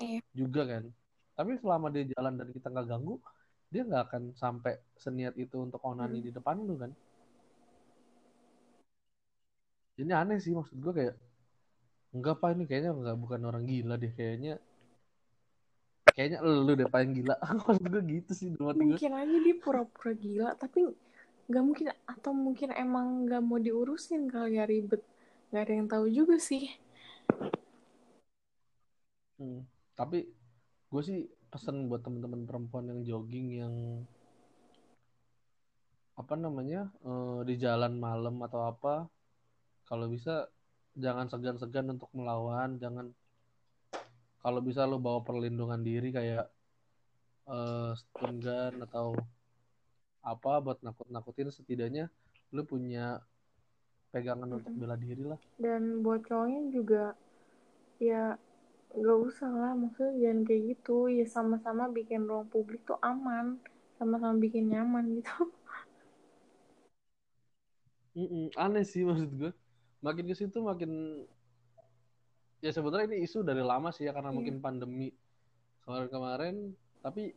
Iya. 0.00 0.20
juga 0.40 0.62
kan. 0.72 0.84
Tapi 1.38 1.50
selama 1.62 1.86
dia 1.94 2.04
jalan 2.14 2.34
dan 2.40 2.48
kita 2.56 2.66
nggak 2.72 2.86
ganggu 2.92 3.14
dia 3.74 3.82
nggak 3.88 4.02
akan 4.08 4.22
sampai 4.42 4.72
seniat 5.04 5.34
itu 5.44 5.56
untuk 5.66 5.80
onani 5.90 6.18
Hmm. 6.18 6.26
di 6.26 6.30
depan 6.36 6.56
lu 6.68 6.74
kan 6.82 6.92
ini 10.02 10.12
aneh 10.20 10.38
sih 10.44 10.52
maksud 10.58 10.76
gue 10.84 10.92
kayak 10.98 11.14
enggak 12.16 12.36
pak 12.40 12.50
ini 12.54 12.64
kayaknya 12.68 12.90
nggak 13.00 13.16
bukan 13.22 13.40
orang 13.48 13.64
gila 13.70 13.94
deh 14.02 14.12
kayaknya 14.18 14.52
kayaknya 16.14 16.38
lu 16.66 16.72
deh 16.80 16.88
paling 16.94 17.10
gila 17.16 17.34
maksud 17.66 17.84
gue 17.92 18.02
gitu 18.12 18.32
sih 18.38 18.48
hati 18.70 18.84
gue 18.90 18.98
Mungkin 18.98 19.10
aja 19.20 19.36
dia 19.46 19.56
pura-pura 19.64 20.12
gila, 20.22 20.48
tapi 20.62 20.80
nggak 21.48 21.64
mungkin 21.68 21.86
atau 22.14 22.32
mungkin 22.44 22.70
emang 22.84 23.06
nggak 23.26 23.42
mau 23.48 23.58
diurusin 23.66 24.22
kali 24.34 24.52
ya 24.58 24.64
ribet. 24.72 25.02
Nggak 25.50 25.62
ada 25.64 25.72
yang 25.78 25.88
tahu 25.92 26.06
juga 26.18 26.36
sih. 26.48 26.64
Hmm. 29.38 29.60
Tapi 29.98 30.18
gue 30.90 31.02
sih 31.08 31.20
pesen 31.54 31.86
buat 31.86 32.02
temen-temen 32.02 32.50
perempuan 32.50 32.90
yang 32.90 33.00
jogging 33.06 33.46
yang 33.62 33.74
apa 36.18 36.34
namanya 36.34 36.90
eh, 37.06 37.40
di 37.46 37.54
jalan 37.62 37.94
malam 37.94 38.42
atau 38.42 38.66
apa, 38.66 39.06
kalau 39.86 40.10
bisa 40.10 40.50
jangan 40.98 41.30
segan-segan 41.30 41.94
untuk 41.94 42.10
melawan, 42.10 42.74
jangan 42.82 43.14
kalau 44.42 44.58
bisa 44.66 44.82
lo 44.82 44.98
bawa 44.98 45.22
perlindungan 45.22 45.78
diri 45.78 46.10
kayak 46.10 46.50
eh, 47.46 47.90
stun 48.02 48.42
gun 48.42 48.74
atau 48.90 49.14
apa 50.26 50.58
buat 50.58 50.82
nakut-nakutin 50.82 51.54
setidaknya 51.54 52.10
lo 52.50 52.66
punya 52.66 53.22
pegangan 54.10 54.58
untuk 54.58 54.74
bela 54.74 54.98
diri 54.98 55.22
lah. 55.22 55.38
Dan 55.54 56.02
buat 56.02 56.26
cowoknya 56.26 56.62
juga 56.74 57.04
ya 58.02 58.34
nggak 58.98 59.18
usah 59.28 59.50
lah 59.60 59.72
maksudnya 59.82 60.14
jangan 60.22 60.40
kayak 60.48 60.62
gitu 60.70 60.96
ya 61.18 61.26
sama-sama 61.36 61.84
bikin 61.96 62.20
ruang 62.30 62.46
publik 62.52 62.80
tuh 62.88 62.98
aman 63.10 63.46
sama-sama 63.98 64.36
bikin 64.44 64.64
nyaman 64.72 65.04
gitu 65.18 65.34
Mm-mm, 68.14 68.54
aneh 68.54 68.86
sih 68.86 69.02
maksud 69.02 69.30
gue. 69.34 69.50
Makin 69.98 70.24
ke 70.30 70.34
situ 70.38 70.58
makin 70.62 70.90
ya 72.62 72.70
sebenarnya 72.72 73.10
ini 73.12 73.26
isu 73.26 73.42
dari 73.42 73.60
lama 73.60 73.90
sih 73.90 74.06
ya 74.06 74.12
karena 74.14 74.30
Iya. 74.30 74.36
mungkin 74.38 74.62
pandemi 74.62 75.10
kemarin-kemarin. 75.82 76.56
Tapi 77.02 77.34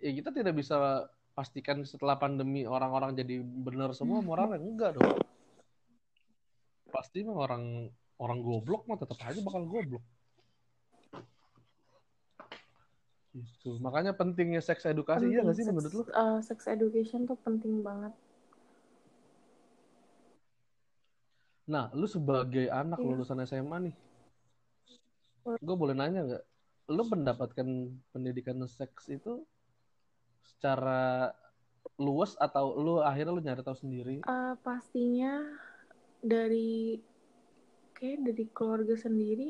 ya 0.00 0.10
kita 0.16 0.30
tidak 0.32 0.54
bisa 0.56 1.06
pastikan 1.36 1.84
setelah 1.86 2.16
pandemi 2.18 2.64
orang-orang 2.66 3.14
jadi 3.14 3.44
benar 3.44 3.92
semua 3.92 4.24
moralnya 4.28 4.58
enggak 4.58 4.96
dong. 4.96 5.20
Pasti 6.88 7.20
orang 7.28 7.92
orang 8.18 8.42
goblok 8.42 8.82
mah 8.90 8.98
tetap 8.98 9.18
aja 9.22 9.38
bakal 9.40 9.62
goblok. 9.64 10.02
Gitu. 13.34 13.78
Makanya 13.78 14.12
pentingnya 14.16 14.58
seks 14.58 14.82
edukasi 14.88 15.30
iya 15.30 15.40
penting 15.40 15.44
nggak 15.46 15.56
sih 15.56 15.64
sex, 15.64 15.74
menurut 15.74 15.92
lu? 15.94 16.04
uh, 16.10 16.38
sex 16.42 16.58
education 16.66 17.22
tuh 17.28 17.38
penting 17.46 17.80
banget 17.86 18.10
Nah, 21.68 21.92
lu 21.92 22.08
sebagai 22.08 22.72
anak 22.72 22.96
Iya. 22.96 23.12
lulusan 23.12 23.44
SMA 23.44 23.76
nih, 23.84 23.94
gue 25.44 25.76
boleh 25.76 25.92
nanya 25.92 26.24
nggak? 26.24 26.44
Lu 26.88 27.04
mendapatkan 27.04 27.68
pendidikan 28.08 28.56
seks 28.64 29.12
itu 29.12 29.44
secara 30.48 31.28
luas 32.00 32.32
atau 32.40 32.72
lu 32.80 33.04
akhirnya 33.04 33.36
lu 33.36 33.44
nyari 33.44 33.60
tahu 33.60 33.76
sendiri? 33.76 34.24
Uh, 34.24 34.56
pastinya 34.64 35.44
dari 36.24 37.04
kayak 37.98 38.18
dari 38.26 38.44
keluarga 38.56 38.94
sendiri 39.04 39.48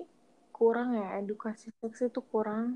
kurang 0.57 0.89
ya 1.01 1.09
edukasi 1.23 1.67
seks 1.81 1.99
itu 2.09 2.21
kurang 2.33 2.67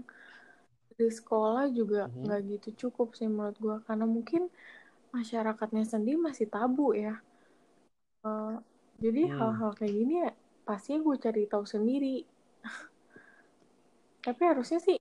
di 0.99 1.09
sekolah 1.18 1.64
juga 1.79 2.03
Mhm. 2.07 2.23
nggak 2.25 2.41
gitu 2.53 2.68
cukup 2.87 3.09
sih 3.18 3.29
menurut 3.35 3.57
gua 3.64 3.77
karena 3.89 4.07
mungkin 4.16 4.43
masyarakatnya 5.14 5.85
sendiri 5.93 6.18
masih 6.29 6.47
tabu 6.55 6.87
ya 7.05 7.14
Uh, 8.23 8.55
jadi 9.03 9.23
Hmm. 9.27 9.35
hal-hal 9.35 9.70
kayak 9.75 9.95
gini 9.99 10.14
ya 10.23 10.31
pasti 10.62 10.95
gue 10.95 11.16
cari 11.18 11.43
tahu 11.51 11.64
sendiri 11.66 12.23
tapi 14.27 14.43
harusnya 14.47 14.79
sih 14.79 14.99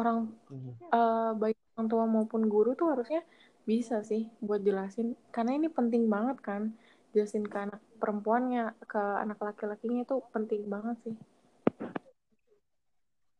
orang 0.00 0.18
Mhm. 0.50 0.72
uh, 0.92 1.32
baik 1.36 1.56
orang 1.76 1.88
tua 1.92 2.04
maupun 2.08 2.42
guru 2.48 2.72
tuh 2.72 2.88
harusnya 2.96 3.20
bisa 3.68 4.00
sih 4.02 4.22
buat 4.40 4.60
jelasin 4.64 5.14
karena 5.34 5.52
ini 5.58 5.68
penting 5.68 6.08
banget 6.08 6.38
kan 6.42 6.62
jelasin 7.12 7.44
ke 7.44 7.56
anak 7.56 7.80
perempuannya 8.00 8.72
ke 8.88 8.98
anak 8.98 9.38
laki-lakinya 9.40 10.02
itu 10.02 10.16
penting 10.32 10.66
banget 10.66 10.96
sih 11.04 11.16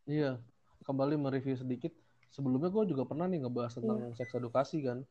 Iya, 0.03 0.43
kembali 0.83 1.15
mereview 1.15 1.55
sedikit. 1.55 1.95
Sebelumnya 2.35 2.75
gue 2.75 2.91
juga 2.91 3.07
pernah 3.07 3.31
nih 3.31 3.47
ngebahas 3.47 3.79
tentang 3.79 4.03
Iya. 4.03 4.19
seks 4.19 4.35
edukasi 4.35 4.83
kan 4.83 5.07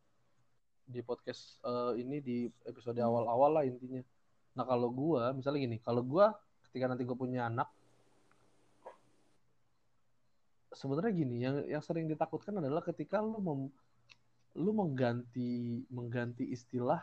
di 0.83 0.99
podcast 0.99 1.63
eh, 1.63 2.03
ini 2.03 2.19
di 2.19 2.37
episode 2.67 2.99
awal-awal 2.99 3.55
lah 3.55 3.63
intinya. 3.63 4.03
Nah 4.51 4.67
kalau 4.67 4.91
gue, 4.91 5.23
misalnya 5.31 5.59
gini, 5.63 5.77
kalau 5.79 6.03
gue 6.03 6.25
ketika 6.67 6.91
nanti 6.91 7.07
gue 7.07 7.15
punya 7.15 7.47
anak, 7.47 7.71
sebenarnya 10.75 11.11
gini, 11.15 11.35
yang 11.39 11.55
yang 11.71 11.83
sering 11.83 12.11
ditakutkan 12.11 12.59
adalah 12.59 12.83
ketika 12.83 13.23
lu 13.23 13.39
mem, 13.39 13.61
lu 14.59 14.71
mengganti 14.75 15.87
mengganti 15.87 16.51
istilah 16.51 16.99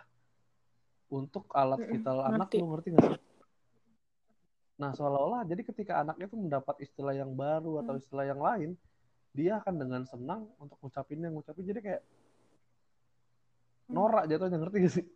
untuk 1.09 1.49
alat 1.57 1.81
vital 1.81 2.21
anak, 2.25 2.49
lu 2.53 2.67
ngerti 2.77 2.89
nggak 2.93 3.05
sih? 3.09 3.21
Nah 4.79 4.91
seolah-olah 4.95 5.43
jadi 5.49 5.63
ketika 5.67 5.99
anaknya 6.05 6.31
tuh 6.31 6.39
mendapat 6.39 6.77
istilah 6.79 7.11
yang 7.17 7.35
baru 7.35 7.83
atau 7.83 7.99
Hmm. 7.99 8.03
istilah 8.03 8.25
yang 8.29 8.39
lain, 8.39 8.71
dia 9.35 9.59
akan 9.59 9.75
dengan 9.75 10.03
senang 10.07 10.47
untuk 10.63 10.79
ngucapinnya, 10.85 11.29
ngucapin 11.35 11.65
jadi 11.67 11.81
kayak 11.83 12.03
Hmm. 13.89 13.95
norak 13.97 14.25
jatuhnya 14.29 14.59
ngerti 14.61 14.77
gak 14.85 14.95
sih? 15.01 15.07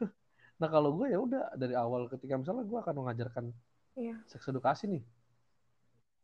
nah 0.60 0.68
kalau 0.72 0.96
gue 0.96 1.12
ya 1.12 1.18
udah 1.20 1.52
dari 1.54 1.76
awal 1.76 2.08
ketika 2.08 2.40
misalnya 2.40 2.64
gue 2.64 2.78
akan 2.80 2.94
mengajarkan 3.04 3.44
Iya. 3.92 4.16
seks 4.24 4.48
edukasi 4.48 4.88
nih, 4.88 5.04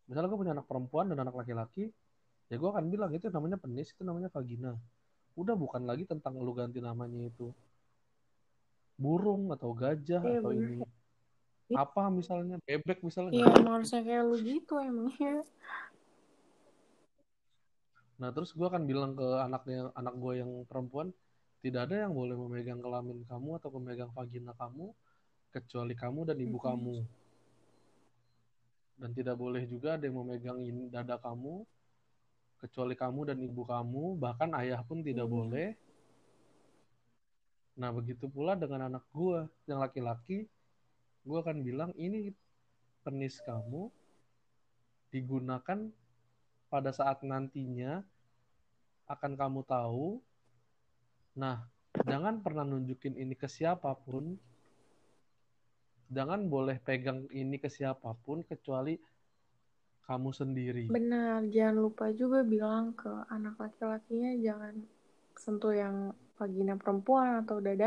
misalnya 0.09 0.33
gue 0.33 0.41
punya 0.41 0.53
anak 0.57 0.65
perempuan 0.65 1.13
dan 1.13 1.21
anak 1.21 1.37
laki-laki, 1.37 1.93
ya 2.49 2.57
gue 2.57 2.69
akan 2.73 2.89
bilang 2.89 3.13
itu 3.13 3.29
namanya 3.29 3.61
penis, 3.61 3.93
itu 3.93 4.01
namanya 4.01 4.33
vagina. 4.33 4.73
Udah 5.37 5.53
bukan 5.53 5.85
lagi 5.85 6.09
tentang 6.09 6.41
lu 6.41 6.57
ganti 6.57 6.81
namanya 6.81 7.29
itu 7.29 7.53
burung 9.03 9.43
atau 9.55 9.71
gajah 9.73 10.23
Iya, 10.23 10.39
atau 10.43 10.51
bener. 10.51 10.69
ini 10.69 10.83
apa 11.83 12.03
misalnya 12.19 12.57
bebek 12.67 12.99
misalnya 13.07 13.33
Iya 13.39 13.47
emang 13.61 13.75
harusnya 13.81 14.01
kayak 14.07 14.23
lu 14.29 14.37
gitu 14.51 14.75
emangnya 14.89 15.35
Nah, 18.19 18.35
terus 18.35 18.51
gue 18.51 18.67
akan 18.67 18.83
bilang 18.91 19.15
ke 19.15 19.23
anaknya, 19.47 19.95
anak 19.95 20.15
gue 20.19 20.43
yang 20.43 20.51
perempuan, 20.67 21.15
tidak 21.63 21.87
ada 21.87 22.03
yang 22.03 22.13
boleh 22.19 22.35
memegang 22.35 22.83
kelamin 22.83 23.23
kamu 23.31 23.51
atau 23.63 23.71
memegang 23.79 24.11
vagina 24.11 24.51
kamu, 24.59 24.91
kecuali 25.55 25.95
kamu 25.95 26.21
dan 26.27 26.37
ibu 26.43 26.59
Mm-mm. 26.59 26.67
kamu. 26.67 26.97
dan 28.99 29.15
tidak 29.15 29.39
boleh 29.39 29.63
juga 29.71 29.95
ada 29.95 30.11
yang 30.11 30.19
memegang 30.19 30.59
dada 30.91 31.17
kamu 31.23 31.63
kecuali 32.59 32.99
kamu 32.99 33.31
dan 33.31 33.39
ibu 33.39 33.63
kamu 33.63 34.19
bahkan 34.19 34.51
ayah 34.59 34.83
pun 34.83 35.07
tidak 35.07 35.31
Iya. 35.31 35.31
boleh 35.31 35.69
nah 37.79 37.95
begitu 37.95 38.27
pula 38.27 38.59
dengan 38.59 38.91
anak 38.91 39.07
gue 39.15 39.47
yang 39.71 39.79
laki-laki 39.79 40.51
gue 41.23 41.39
akan 41.39 41.63
bilang 41.63 41.95
ini 41.95 42.35
penis 43.07 43.39
kamu 43.47 43.87
digunakan 45.09 45.89
pada 46.69 46.91
saat 46.93 47.25
nantinya 47.25 48.05
akan 49.09 49.33
kamu 49.35 49.61
tahu. 49.65 50.21
Nah 51.41 51.65
jangan 52.05 52.45
pernah 52.45 52.65
nunjukin 52.65 53.17
ini 53.17 53.33
ke 53.33 53.49
siapa 53.49 53.97
pun. 54.05 54.37
Jangan 56.09 56.49
boleh 56.49 56.81
pegang 56.81 57.29
ini 57.33 57.61
ke 57.61 57.69
siapa 57.69 58.17
pun 58.25 58.41
kecuali 58.45 58.97
kamu 60.09 60.31
sendiri. 60.33 60.85
Benar, 60.89 61.45
jangan 61.53 61.77
lupa 61.77 62.09
juga 62.17 62.41
bilang 62.41 62.97
ke 62.97 63.13
anak 63.29 63.61
laki-lakinya 63.61 64.33
jangan 64.41 64.75
sentuh 65.45 65.73
yang 65.83 65.95
vagina 66.39 66.75
perempuan 66.81 67.43
atau 67.43 67.57
dada. 67.67 67.87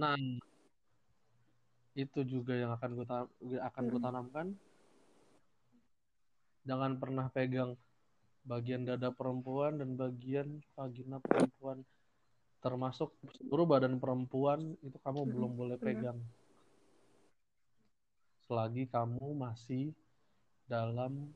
Nah, 0.00 0.16
itu 1.98 2.20
juga 2.24 2.52
yang 2.56 2.70
akan 2.76 2.90
gue 2.96 3.06
akan 3.58 3.84
gue 3.90 3.98
Hmm. 3.98 4.04
tanamkan. 4.06 4.46
Jangan 6.68 6.92
pernah 7.00 7.26
pegang 7.32 7.72
bagian 8.44 8.82
dada 8.88 9.12
perempuan 9.12 9.76
dan 9.80 9.96
bagian 10.00 10.48
vagina 10.76 11.20
perempuan 11.20 11.84
termasuk 12.60 13.12
seluruh 13.36 13.64
badan 13.68 13.96
perempuan 13.96 14.76
itu 14.84 14.96
kamu 15.00 15.24
Hmm, 15.24 15.32
belum 15.32 15.52
boleh 15.56 15.76
pegang 15.80 16.20
selagi 18.48 18.84
kamu 18.90 19.26
masih 19.36 19.94
dalam 20.68 21.32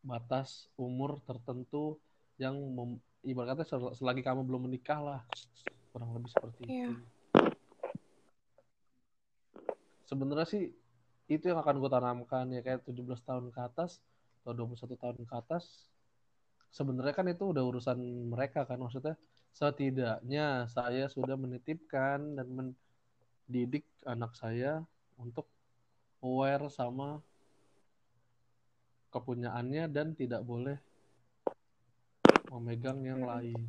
batas 0.00 0.68
umur 0.80 1.20
tertentu 1.24 2.00
yang 2.40 2.56
mem- 2.56 3.00
ibaratnya 3.20 3.68
sel- 3.68 3.92
selagi 3.92 4.24
kamu 4.24 4.48
belum 4.48 4.64
menikah 4.64 5.00
lah 5.00 5.20
kurang 5.92 6.16
lebih 6.16 6.30
seperti 6.32 6.60
Iya. 6.64 6.88
itu 6.88 6.92
sebenarnya 10.08 10.48
sih 10.48 10.64
itu 11.30 11.44
yang 11.46 11.62
akan 11.62 11.78
gue 11.78 11.90
tanamkan 11.90 12.44
ya 12.50 12.60
kayak 12.64 12.82
17 12.82 13.22
tahun 13.22 13.54
ke 13.54 13.60
atas 13.62 14.02
atau 14.42 14.52
21 14.56 14.98
tahun 14.98 15.18
ke 15.22 15.34
atas 15.36 15.86
sebenarnya 16.74 17.14
kan 17.14 17.26
itu 17.30 17.50
udah 17.54 17.62
urusan 17.62 17.98
mereka 18.30 18.66
kan 18.66 18.80
maksudnya 18.80 19.14
setidaknya 19.54 20.66
saya 20.70 21.06
sudah 21.06 21.34
menitipkan 21.38 22.38
dan 22.38 22.46
mendidik 22.50 23.86
anak 24.06 24.34
saya 24.34 24.82
untuk 25.18 25.46
aware 26.22 26.66
sama 26.70 27.22
kepunyaannya 29.14 29.84
dan 29.90 30.14
tidak 30.20 30.42
boleh 30.50 30.76
memegang 32.50 32.98
yang 33.06 33.22
Hmm. 33.22 33.30
lain 33.30 33.62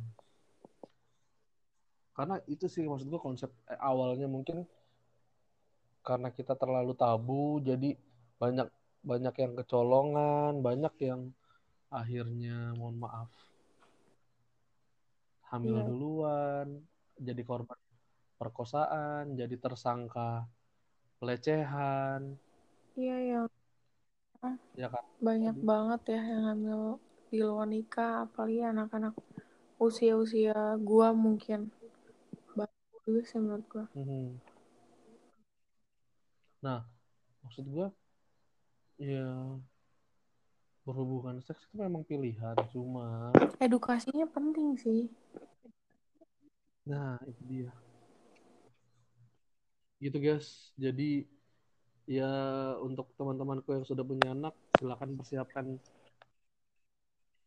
karena 2.16 2.36
itu 2.52 2.66
sih 2.68 2.84
maksud 2.84 3.08
gue 3.08 3.20
konsep 3.22 3.50
eh, 3.72 3.78
awalnya 3.80 4.28
mungkin 4.28 4.68
karena 6.02 6.28
kita 6.34 6.54
terlalu 6.58 6.92
tabu 6.98 7.62
jadi 7.62 7.94
banyak 8.42 8.68
banyak 9.10 9.34
yang 9.42 9.52
kecolongan 9.58 10.52
banyak 10.66 10.94
yang 11.08 11.20
akhirnya 11.90 12.74
mohon 12.78 12.96
maaf 13.04 13.30
hamil 15.50 15.78
Iya. 15.78 15.86
duluan 15.88 16.68
jadi 17.26 17.42
korban 17.50 17.78
perkosaan 18.40 19.24
jadi 19.40 19.54
tersangka 19.64 20.46
pelecehan 21.20 22.20
Iya, 22.96 23.16
yang 23.32 23.44
ya 23.48 23.61
kan 24.42 24.58
banyak 25.22 25.54
Tadi. 25.54 25.66
banget 25.66 26.00
ya 26.10 26.20
yang 26.34 26.44
hamil 26.50 26.82
di 27.30 27.38
luar 27.40 27.64
nikah, 27.70 28.26
apalagi 28.26 28.60
anak-anak 28.60 29.14
usia-usia 29.78 30.76
gua 30.82 31.14
mungkin. 31.14 31.70
Banyak 32.58 32.82
juga 33.06 33.20
sih 33.24 33.38
menurut 33.38 33.66
gua. 33.70 33.86
Mhm. 33.94 34.42
nah 36.62 36.86
maksud 37.42 37.66
gue 37.66 37.90
ya 39.02 39.26
berhubungan 40.86 41.42
seks 41.42 41.66
itu 41.66 41.74
memang 41.74 42.06
pilihan 42.06 42.54
cuma 42.70 43.34
Edukasinya 43.58 44.30
penting 44.30 44.78
sih. 44.78 45.10
nah 46.86 47.18
itu 47.26 47.42
dia 47.50 47.70
gitu 49.98 50.18
guys 50.22 50.70
jadi 50.78 51.26
ya 52.06 52.24
untuk 52.86 53.06
teman-temanku 53.18 53.68
yang 53.76 53.86
sudah 53.90 54.04
punya 54.10 54.26
anak 54.34 54.54
silakan 54.78 55.10
persiapkan 55.18 55.66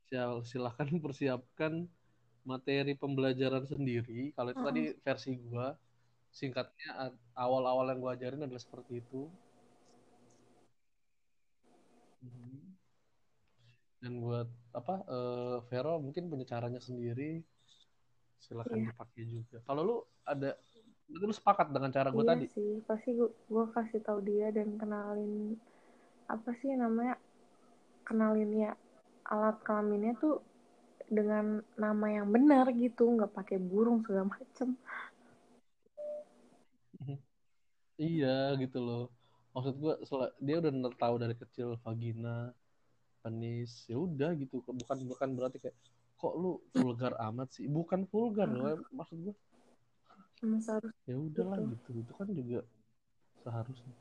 sil- 0.09 0.45
silakan 0.51 0.87
persiapkan 1.05 1.73
materi 2.51 2.93
pembelajaran 3.03 3.65
sendiri 3.73 4.31
kalau 4.35 4.49
itu 4.53 4.61
Mm-mm. 4.61 4.67
tadi 4.69 4.81
versi 5.05 5.31
gua 5.45 5.67
singkatnya 6.39 6.89
awal-awal 7.43 7.85
yang 7.91 7.99
gua 8.03 8.13
ajarin 8.17 8.41
adalah 8.45 8.63
seperti 8.67 8.93
itu 9.03 9.17
Mhm. 12.21 12.75
dan 14.01 14.13
buat 14.23 14.47
apa 14.79 14.93
eh, 15.15 15.55
Vero 15.69 15.93
mungkin 16.05 16.23
punya 16.31 16.45
caranya 16.53 16.79
sendiri 16.87 17.41
silakan 18.45 18.79
Iya. 18.79 18.89
dipakai 18.89 19.23
juga 19.35 19.57
kalau 19.67 19.81
lu 19.89 19.95
ada 20.31 20.49
lu 21.09 21.31
sepakat 21.31 21.69
dengan 21.69 21.93
cara 21.93 22.09
gue 22.09 22.23
Iya 22.25 22.29
tadi 22.33 22.45
sih, 22.49 22.69
pasti 22.89 23.09
gua, 23.13 23.29
gua 23.47 23.65
kasih 23.71 24.01
tahu 24.01 24.19
dia 24.25 24.49
dan 24.49 24.75
kenalin 24.75 25.55
apa 26.25 26.49
sih 26.59 26.73
namanya? 26.73 27.15
Kenalin 28.05 28.51
ya 28.53 28.71
alat 29.29 29.57
kelaminnya 29.65 30.13
tuh 30.17 30.41
dengan 31.09 31.61
nama 31.77 32.07
yang 32.09 32.27
benar 32.33 32.65
gitu, 32.73 33.05
nggak 33.05 33.33
pakai 33.33 33.57
burung 33.61 34.01
segala 34.01 34.33
macem. 34.33 34.73
Iya 37.95 38.59
gitu 38.59 38.83
loh. 38.83 39.07
Maksud 39.55 39.79
gue 39.79 39.93
dia 40.43 40.59
udah 40.59 40.91
tahu 40.99 41.15
dari 41.15 41.31
kecil 41.31 41.79
vagina, 41.79 42.51
penis, 43.23 43.87
ya 43.87 43.95
udah 43.95 44.35
gitu. 44.35 44.59
Bukan 44.67 45.07
bukan 45.07 45.29
berarti 45.31 45.63
kayak 45.63 45.77
kok 46.19 46.33
lu 46.35 46.59
vulgar 46.75 47.15
amat 47.31 47.55
sih. 47.55 47.71
Bukan 47.71 48.03
vulgar 48.11 48.51
loh. 48.51 48.83
Maksud 48.91 49.31
gue 49.31 49.35
Seharusnya 50.39 50.93
ya 51.05 51.15
udahlah 51.15 51.57
Gitu. 51.61 51.71
gitu. 51.75 51.89
Itu 52.01 52.11
kan 52.17 52.27
juga 52.33 52.59
seharusnya. 53.45 53.93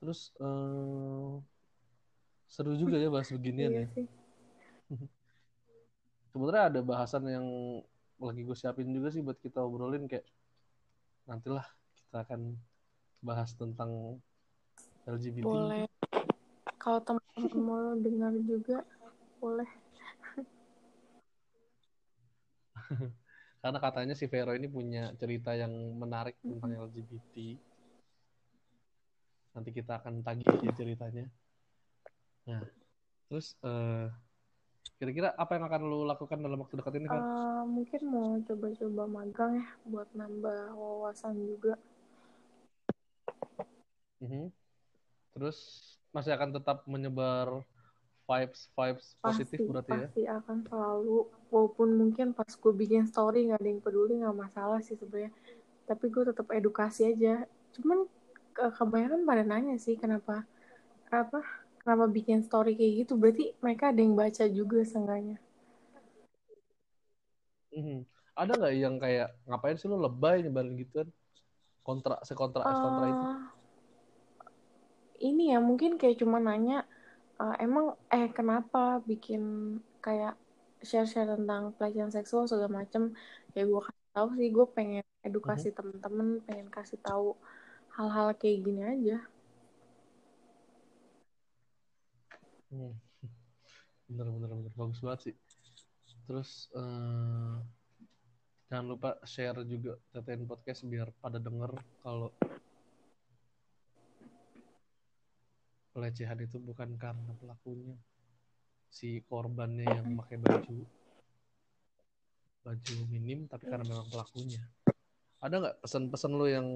Terus 0.00 0.20
eh, 0.36 1.32
seru 2.48 2.72
juga 2.76 2.96
ya 3.00 3.08
bahas 3.08 3.28
beginian 3.32 3.72
iya 3.72 3.82
ya. 3.88 3.88
Sebenarnya 6.30 6.64
ada 6.70 6.80
bahasan 6.82 7.24
yang 7.30 7.46
lagi 8.18 8.42
gue 8.42 8.56
siapin 8.58 8.90
juga 8.90 9.10
sih 9.10 9.22
buat 9.22 9.38
kita 9.38 9.62
obrolin 9.62 10.06
kayak 10.10 10.26
nantilah 11.24 11.64
kita 11.96 12.26
akan 12.26 12.58
bahas 13.24 13.54
tentang 13.56 14.20
LGBT. 15.08 15.44
Boleh. 15.46 15.88
Kalau 16.76 17.00
teman-teman 17.00 17.64
mau 17.64 17.96
dengar 17.96 18.32
juga, 18.44 18.84
boleh. 19.40 19.70
Karena 23.64 23.80
katanya 23.80 24.12
si 24.12 24.28
Vero 24.28 24.52
ini 24.52 24.68
punya 24.68 25.16
cerita 25.16 25.56
yang 25.56 25.72
menarik 25.96 26.36
tentang 26.44 26.84
LGBT. 26.84 27.56
Nanti 29.56 29.70
kita 29.72 30.04
akan 30.04 30.20
tagih 30.20 30.44
ya 30.60 30.72
ceritanya. 30.76 31.24
Nah, 32.44 32.60
terus 33.32 33.56
eh, 33.64 34.12
kira-kira 35.00 35.32
apa 35.40 35.56
yang 35.56 35.64
akan 35.64 35.80
lu 35.80 36.04
lakukan 36.04 36.44
dalam 36.44 36.60
waktu 36.60 36.76
dekat 36.76 36.92
ini, 37.00 37.08
Ver? 37.08 37.24
Eh, 37.24 37.62
mungkin 37.64 38.00
mau 38.04 38.36
coba-coba 38.44 39.02
magang 39.08 39.52
ya 39.56 39.66
buat 39.88 40.08
nambah 40.12 40.76
wawasan 40.76 41.32
juga. 41.40 41.80
Mhm. 44.20 44.52
Terus 45.32 45.58
masih 46.12 46.36
akan 46.36 46.52
tetap 46.52 46.84
menyebar 46.84 47.64
vibes 48.28 48.60
vibes 48.78 49.06
positif 49.24 49.60
Pasti, 49.62 49.64
berarti 49.70 49.94
ya? 50.04 50.08
pasti 50.08 50.20
akan 50.38 50.58
selalu. 50.70 51.18
Walaupun 51.52 51.88
mungkin 52.00 52.26
pas 52.38 52.50
gue 52.62 52.72
bikin 52.82 53.02
story 53.12 53.38
nggak 53.48 53.60
ada 53.60 53.68
yang 53.72 53.82
peduli 53.86 54.12
nggak 54.22 54.36
masalah 54.44 54.78
sih 54.86 54.96
sebenarnya. 55.00 55.32
Tapi 55.88 56.04
gue 56.14 56.22
tetap 56.30 56.46
edukasi 56.58 57.00
aja. 57.12 57.34
Cuman 57.74 57.98
ke- 58.56 58.72
kebanyakan 58.78 59.22
pada 59.28 59.42
nanya 59.50 59.76
sih 59.84 59.96
kenapa 60.02 60.34
apa 61.22 61.40
kenapa 61.82 62.06
bikin 62.16 62.40
story 62.48 62.72
kayak 62.78 62.94
gitu. 63.06 63.12
Berarti 63.22 63.44
mereka 63.64 63.84
ada 63.92 64.00
yang 64.06 64.14
baca 64.22 64.44
juga 64.58 64.78
seenggaknya. 64.90 65.36
Mhm. 67.76 67.96
Ada 68.40 68.52
nggak 68.58 68.74
yang 68.82 68.96
kayak 69.04 69.28
ngapain 69.48 69.76
sih 69.78 69.88
lu 69.92 69.96
lebay 70.04 70.36
nyebarin 70.44 70.74
gituan? 70.82 71.08
Kontra 71.86 72.14
sekontra 72.28 72.64
sekontra 72.76 73.06
itu? 73.14 73.24
Eh, 73.24 73.54
ini 75.28 75.44
ya 75.52 75.58
mungkin 75.68 75.92
kayak 76.00 76.16
cuma 76.22 76.38
nanya 76.46 76.76
eh, 77.40 77.56
emang 77.62 77.98
eh 78.12 78.30
kenapa 78.30 79.02
bikin 79.02 79.42
kayak 80.04 80.38
share-share 80.84 81.34
tentang 81.34 81.72
pelecehan 81.74 82.12
seksual 82.12 82.44
segala 82.44 82.84
macem 82.84 83.16
ya 83.56 83.64
gue 83.64 83.80
kasih 83.80 84.08
tahu 84.12 84.28
sih 84.36 84.48
gue 84.52 84.66
pengen 84.76 85.04
edukasi 85.24 85.72
temen-temen 85.72 86.44
pengen 86.44 86.68
kasih 86.68 87.00
tahu 87.00 87.34
hal-hal 87.96 88.36
kayak 88.36 88.60
gini 88.62 88.82
aja 88.84 89.18
Hmm. 92.74 92.90
Bener, 94.10 94.26
bener, 94.34 94.50
bener. 94.50 94.72
Bagus 94.74 94.98
banget 94.98 95.20
sih. 95.30 95.34
Terus 96.26 96.66
eh, 96.74 97.56
jangan 98.66 98.86
lupa 98.90 99.14
share 99.22 99.62
juga 99.62 99.94
TTN 100.10 100.42
Podcast 100.50 100.82
biar 100.82 101.14
pada 101.22 101.38
denger 101.38 101.70
kalau 102.02 102.34
pelecehan 105.94 106.42
itu 106.42 106.58
bukan 106.58 106.98
karena 106.98 107.32
pelakunya. 107.38 107.94
Si 108.90 109.22
korbannya 109.30 109.86
yang 109.86 110.18
pakai 110.18 110.36
baju 110.42 110.78
baju 112.64 112.94
minim 113.12 113.44
tapi 113.46 113.64
karena 113.68 113.86
memang 113.86 114.08
pelakunya. 114.10 114.62
Ada 115.38 115.54
nggak 115.60 115.76
pesan-pesan 115.84 116.32
lo 116.34 116.46
yang 116.50 116.66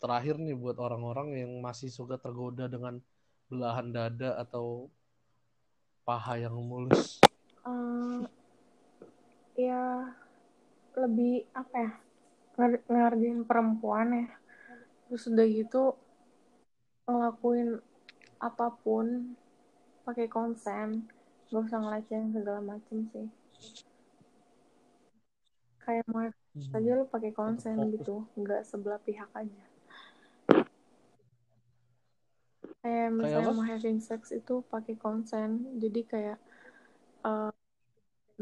terakhir 0.00 0.40
nih 0.40 0.56
buat 0.56 0.80
orang-orang 0.80 1.36
yang 1.36 1.52
masih 1.60 1.92
suka 1.92 2.16
tergoda 2.16 2.66
dengan 2.66 2.98
belahan 3.52 3.92
dada 3.92 4.40
atau 4.40 4.88
paha 6.08 6.40
yang 6.40 6.56
mulus? 6.56 7.20
Eh, 7.68 8.18
ya 9.68 10.08
lebih 10.96 11.44
apa 11.52 11.76
ya 11.76 11.92
ngar- 12.56 12.84
ngargain 12.88 13.44
perempuan 13.44 14.08
ya 14.16 14.26
terus 15.06 15.28
udah 15.28 15.46
gitu 15.46 15.82
ngelakuin 17.14 17.68
apa 18.48 18.66
pun 18.82 19.06
pakai 20.06 20.26
konsen 20.36 20.88
gak 21.50 21.62
usah 21.66 21.78
ngelecehin 21.82 22.28
segala 22.36 22.60
macem 22.70 22.98
sih 23.12 23.26
kayak 25.84 26.04
mau 26.12 26.22
Hmm. 26.54 26.74
aja 26.76 26.90
lu 26.98 27.04
pakai 27.14 27.32
konsen 27.40 27.76
Fokus. 27.78 27.94
gitu 27.94 28.14
nggak 28.40 28.62
sebelah 28.70 29.00
pihak 29.06 29.30
aja 29.40 29.62
kayak 32.82 33.08
misalnya 33.18 33.50
apa? 33.50 33.52
mau 33.58 33.66
having 33.72 33.98
sex 34.08 34.20
itu 34.40 34.54
pakai 34.72 34.94
konsen 35.04 35.48
jadi 35.82 36.00
kayak 36.12 36.38
eh 37.30 37.52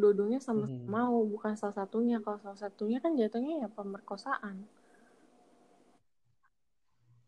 dua-duanya 0.01 0.41
sama-sama 0.47 0.79
Mhm. 0.79 0.95
mau 0.97 1.17
bukan 1.35 1.53
salah 1.61 1.77
satunya 1.81 2.17
kalau 2.25 2.39
salah 2.45 2.61
satunya 2.65 2.99
kan 3.05 3.13
jatuhnya 3.21 3.55
ya 3.67 3.69
pemerkosaan 3.79 4.57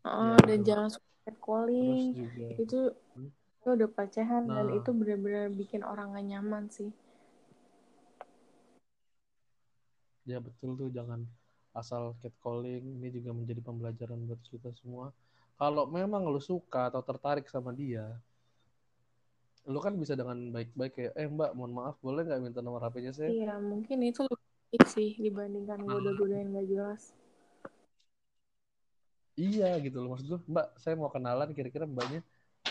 Heeh, 0.05 0.35
Ya, 0.37 0.45
dan 0.47 0.59
jangan 0.67 0.87
suka 0.93 1.09
catcalling 1.23 2.05
juga 2.13 2.47
itu 2.61 2.79
Hmm. 3.15 3.31
itu 3.61 3.67
udah 3.77 3.89
pelecehan 3.95 4.43
dan 4.55 4.67
Nah. 4.67 4.77
itu 4.79 4.89
benar-benar 4.99 5.45
bikin 5.59 5.81
orang 5.91 6.07
gak 6.17 6.27
nyaman 6.31 6.63
sih 6.75 6.89
ya 10.29 10.37
betul 10.47 10.69
tuh 10.79 10.89
jangan 10.97 11.21
asal 11.81 12.03
catcalling 12.21 12.83
ini 12.99 13.07
juga 13.17 13.31
menjadi 13.37 13.61
pembelajaran 13.67 14.19
buat 14.27 14.41
kita 14.51 14.69
semua. 14.79 15.05
Kalau 15.59 15.85
memang 15.97 16.23
lu 16.33 16.41
suka 16.41 16.81
atau 16.89 17.01
tertarik 17.09 17.45
sama 17.47 17.71
dia, 17.81 18.05
lu 19.73 19.79
kan 19.85 19.93
bisa 20.01 20.13
dengan 20.19 20.37
baik-baik 20.55 20.93
kayak, 20.97 21.13
eh 21.21 21.27
mbak, 21.35 21.51
mohon 21.57 21.73
maaf, 21.77 21.95
boleh 22.05 22.21
nggak 22.25 22.41
minta 22.45 22.59
nomor 22.65 22.81
HP-nya 22.85 23.13
saya? 23.19 23.33
iya 23.33 23.51
mungkin 23.69 23.97
itu 24.09 24.21
lebih 24.31 24.83
sih 24.93 25.09
dibandingkan 25.25 25.79
goda-godain 25.91 26.53
gak 26.55 26.67
jelas 26.71 27.01
Iya 29.39 29.79
gitu 29.79 29.97
loh 30.03 30.13
maksud 30.13 30.27
gue, 30.27 30.39
mbak, 30.47 30.67
saya 30.77 30.93
mau 30.99 31.07
kenalan, 31.09 31.49
kira-kira 31.55 31.87
mbaknya 31.87 32.19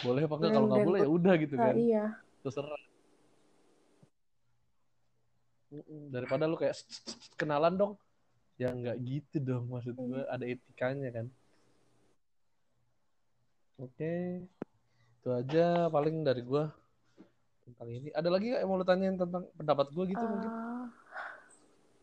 boleh 0.05 0.23
apa 0.29 0.35
enggak? 0.39 0.51
Dan- 0.51 0.57
Kalau 0.57 0.69
nggak 0.71 0.87
boleh 0.87 1.01
ya 1.01 1.11
udah 1.11 1.35
gitu 1.41 1.55
Nah, 1.57 1.65
kan, 1.67 1.77
iya 1.77 2.05
terserah. 2.45 2.81
Daripada 6.11 6.51
lu 6.51 6.59
kayak 6.59 6.75
"Sst, 6.75 6.89
sst, 6.91 7.07
sst, 7.15 7.33
kenalan 7.39 7.75
dong, 7.79 7.93
ya 8.59 8.75
nggak 8.75 8.97
gitu 9.07 9.37
dong 9.41 9.65
maksud 9.71 9.95
gue, 9.97 10.21
ada 10.27 10.45
etikanya 10.45 11.09
kan. 11.15 11.27
Oke, 13.81 14.45
itu 15.17 15.29
aja 15.33 15.89
paling 15.89 16.21
dari 16.21 16.43
gue 16.45 16.65
tentang 17.65 17.89
ini. 17.89 18.09
Ada 18.13 18.29
lagi 18.29 18.51
nggak 18.53 18.61
yang 18.61 18.71
mau 18.71 18.77
lu 18.77 18.85
tanyain 18.85 19.17
tentang 19.17 19.47
pendapat 19.57 19.87
gue 19.95 20.05
gitu 20.13 20.25
mungkin? 20.27 20.51
Ah, 20.51 20.85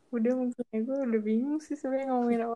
udah 0.09 0.33
mungkin 0.33 0.63
gue 0.73 0.97
udah 1.11 1.21
bingung 1.21 1.59
sih 1.59 1.75
sebenarnya 1.75 2.07
ngomongin 2.15 2.41
apa 2.47 2.55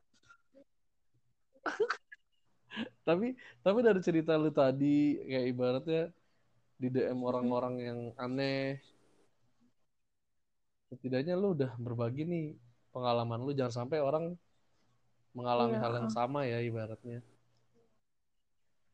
Tapi 3.07 3.28
tapi 3.66 3.80
dari 3.84 3.99
cerita 4.07 4.32
lu 4.39 4.49
tadi 4.53 5.20
kayak 5.30 5.45
ibaratnya 5.51 6.01
di 6.82 6.88
DM 6.93 7.20
orang-orang 7.30 7.76
yang 7.88 7.99
aneh, 8.18 8.80
setidaknya 10.89 11.34
lu 11.41 11.47
udah 11.57 11.72
berbagi 11.86 12.24
nih 12.32 12.45
pengalaman 12.93 13.39
lu. 13.45 13.51
Jangan 13.57 13.76
sampai 13.86 13.97
orang 14.07 14.26
mengalami 15.38 15.76
Iya. 15.76 15.82
hal 15.84 15.93
yang 15.99 16.09
sama 16.18 16.39
ya 16.51 16.57
ibaratnya. 16.70 17.20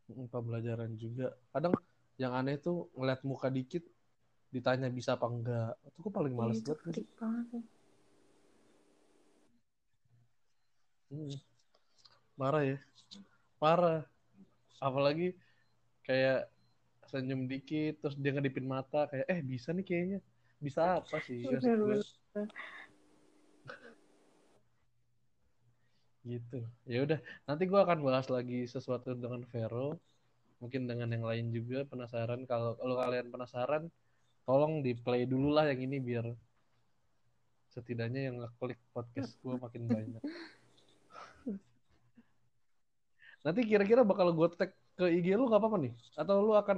Pembelajaran 0.08 0.92
juga. 0.96 1.36
Kadang 1.52 1.74
yang 2.22 2.34
aneh 2.40 2.56
tuh 2.66 2.88
ngeliat 2.96 3.22
muka 3.28 3.48
dikit 3.52 3.84
ditanya 4.56 4.88
bisa 4.98 5.12
apa 5.18 5.28
enggak. 5.28 5.72
Itu 5.88 5.98
gue 6.06 6.14
paling 6.18 6.34
Iya, 6.34 6.40
males 6.40 6.60
itu 6.62 6.72
banget 6.72 7.08
banget. 7.20 7.64
Hmm. 11.10 11.32
Marah 12.38 12.64
ya. 12.64 12.78
Parah. 13.58 14.06
Apalagi 14.78 15.34
kayak 16.06 16.48
senyum 17.10 17.50
dikit 17.50 17.98
terus 18.00 18.16
dia 18.20 18.32
ngedipin 18.36 18.68
mata 18.70 19.10
kayak 19.10 19.26
eh 19.26 19.42
bisa 19.42 19.74
nih 19.74 19.84
kayaknya. 19.84 20.20
Bisa 20.62 21.02
apa 21.02 21.18
sih 21.26 21.42
gue? 21.50 21.98
Gitu. 26.28 26.60
Ya 26.84 27.00
udah, 27.08 27.20
nanti 27.48 27.64
gua 27.66 27.88
akan 27.88 28.04
bahas 28.04 28.28
lagi 28.28 28.68
sesuatu 28.68 29.16
dengan 29.16 29.42
Vero. 29.48 29.96
Mungkin 30.60 30.90
dengan 30.90 31.08
yang 31.14 31.24
lain 31.24 31.54
juga 31.54 31.86
penasaran 31.88 32.44
kalau 32.50 32.76
kalau 32.76 32.96
kalian 32.98 33.30
penasaran 33.30 33.84
tolong 34.44 34.82
di 34.82 34.98
play 34.98 35.24
dulu 35.30 35.54
lah 35.54 35.70
yang 35.70 35.86
ini 35.86 36.02
biar 36.02 36.26
setidaknya 37.72 38.22
yang 38.28 38.36
ngeklik 38.42 38.82
podcast 38.92 39.40
gua 39.40 39.56
makin 39.62 39.88
banyak. 39.88 40.22
Nanti 43.46 43.62
kira-kira 43.70 44.02
bakal 44.12 44.28
gue 44.38 44.48
tag 44.60 44.72
ke 44.98 45.06
IG 45.18 45.28
lu 45.40 45.46
gak 45.52 45.62
apa-apa 45.62 45.78
nih? 45.84 45.94
Atau 46.20 46.36
lu 46.46 46.54
akan 46.62 46.78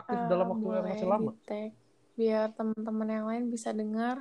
aktif 0.00 0.18
Ah, 0.18 0.26
dalam 0.30 0.48
waktu 0.52 0.66
yang 0.78 0.86
masih 0.92 1.08
lama? 1.08 1.32
di-tag 1.32 1.70
biar 2.18 2.46
teman-teman 2.58 3.08
yang 3.16 3.26
lain 3.30 3.44
bisa 3.54 3.70
dengar. 3.80 4.16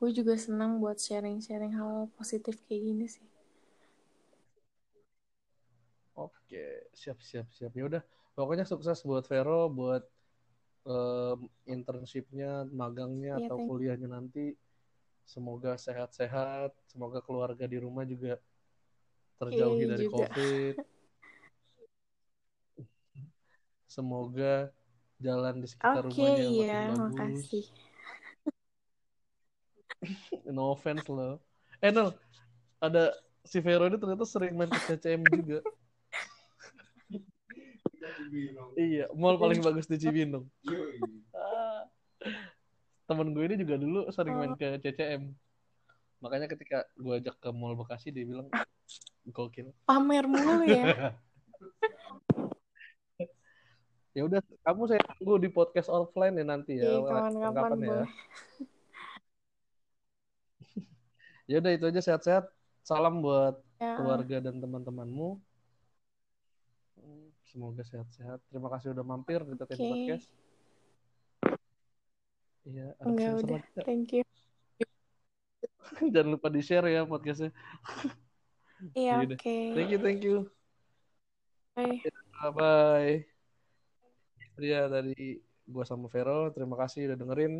Gue 0.00 0.10
juga 0.18 0.34
senang 0.44 0.72
buat 0.82 0.98
sharing-sharing 1.06 1.72
hal 1.78 1.92
positif 2.18 2.54
kayak 2.66 2.82
gini 2.88 3.06
sih. 3.14 3.26
Oke, 6.14 6.64
siap 6.94 7.18
siap 7.28 7.46
siap. 7.56 7.72
Ya 7.74 7.84
udah, 7.90 8.02
pokoknya 8.38 8.64
sukses 8.66 8.98
buat 9.08 9.24
Vero, 9.30 9.66
buat 9.78 10.02
em, 10.86 11.40
internshipnya, 11.74 12.66
magangnya 12.70 13.32
Iya, 13.34 13.46
atau 13.46 13.58
kuliahnya 13.66 14.08
nanti. 14.16 14.54
Semoga 15.32 15.72
sehat-sehat, 15.86 16.70
semoga 16.90 17.20
keluarga 17.26 17.64
di 17.72 17.78
rumah 17.80 18.04
juga 18.12 18.38
terjauhi 19.40 19.84
Iya, 19.84 19.92
dari 19.92 20.04
juga. 20.04 20.24
COVID. 20.30 20.74
Semoga 23.94 24.74
jalan 25.22 25.62
di 25.62 25.70
sekitar 25.70 26.02
Oke, 26.02 26.18
rumahnya 26.18 26.50
makin 26.50 26.66
iya, 26.66 26.82
bagus. 26.90 26.98
makasih. 26.98 27.64
No 30.50 30.74
offense 30.74 31.06
loh. 31.06 31.38
Eh 31.78 31.94
Nel, 31.94 32.10
ada 32.82 33.14
si 33.46 33.62
Vero 33.62 33.86
ini 33.86 33.94
ternyata 33.94 34.26
sering 34.26 34.58
main 34.58 34.66
ke 34.66 34.82
CCM 34.82 35.22
juga. 35.30 35.62
iya, 38.74 39.06
mall 39.14 39.38
paling 39.38 39.62
bagus 39.62 39.86
di 39.86 39.94
Cibinong. 40.02 40.42
Ah. 41.30 41.86
Temen 43.06 43.30
gue 43.30 43.46
ini 43.46 43.62
juga 43.62 43.78
dulu 43.78 44.10
sering 44.10 44.34
main 44.34 44.58
ke 44.58 44.82
CCM. 44.82 45.30
Makanya 46.18 46.50
ketika 46.50 46.82
gue 46.98 47.14
ajak 47.22 47.38
ke 47.38 47.48
mall 47.54 47.78
Bekasi 47.78 48.10
dia 48.10 48.26
bilang 48.26 48.50
gokil. 49.30 49.70
Pamer 49.86 50.26
mulu 50.26 50.66
ya. 50.66 51.14
Ya 54.14 54.22
udah, 54.30 54.40
kamu 54.62 54.82
saya 54.86 55.02
tunggu 55.18 55.42
di 55.42 55.50
podcast 55.50 55.90
offline 55.90 56.38
ya 56.38 56.46
nanti 56.46 56.78
ya. 56.78 56.86
Iya, 56.86 57.02
kapan-kapan 57.02 57.78
ya. 57.82 57.88
boleh. 57.90 58.10
Ya 61.44 61.60
udah 61.60 61.76
itu 61.76 61.84
aja 61.84 62.00
sehat-sehat. 62.00 62.48
Salam 62.80 63.20
buat 63.20 63.60
Ya, 63.76 64.00
keluarga 64.00 64.40
dan 64.40 64.64
teman-temanmu. 64.64 65.36
Semoga 67.52 67.84
sehat-sehat. 67.84 68.40
Terima 68.48 68.72
kasih 68.72 68.96
udah 68.96 69.04
mampir 69.04 69.44
di 69.44 69.52
Oke. 69.52 69.76
Podcast. 69.76 70.26
Iya, 72.64 72.96
enggak 73.04 73.32
udah. 73.44 73.60
Thank 73.84 74.08
you. 74.16 74.22
Jangan 76.14 76.28
lupa 76.32 76.48
di-share 76.48 76.88
ya 76.88 77.04
podcastnya. 77.04 77.52
Iya, 78.96 79.12
Yaudah. 79.20 79.36
oke. 79.36 79.56
Thank 79.76 79.90
you, 79.92 80.00
thank 80.00 80.20
you. 80.24 80.36
Bye. 81.76 83.33
Bye-bye. 84.56 84.68
Ya, 84.72 84.80
tadi 84.94 85.10
gua 85.72 85.84
sama 85.90 86.06
Vero, 86.14 86.32
terima 86.54 86.76
kasih 86.80 87.00
udah 87.06 87.16
dengerin. 87.20 87.52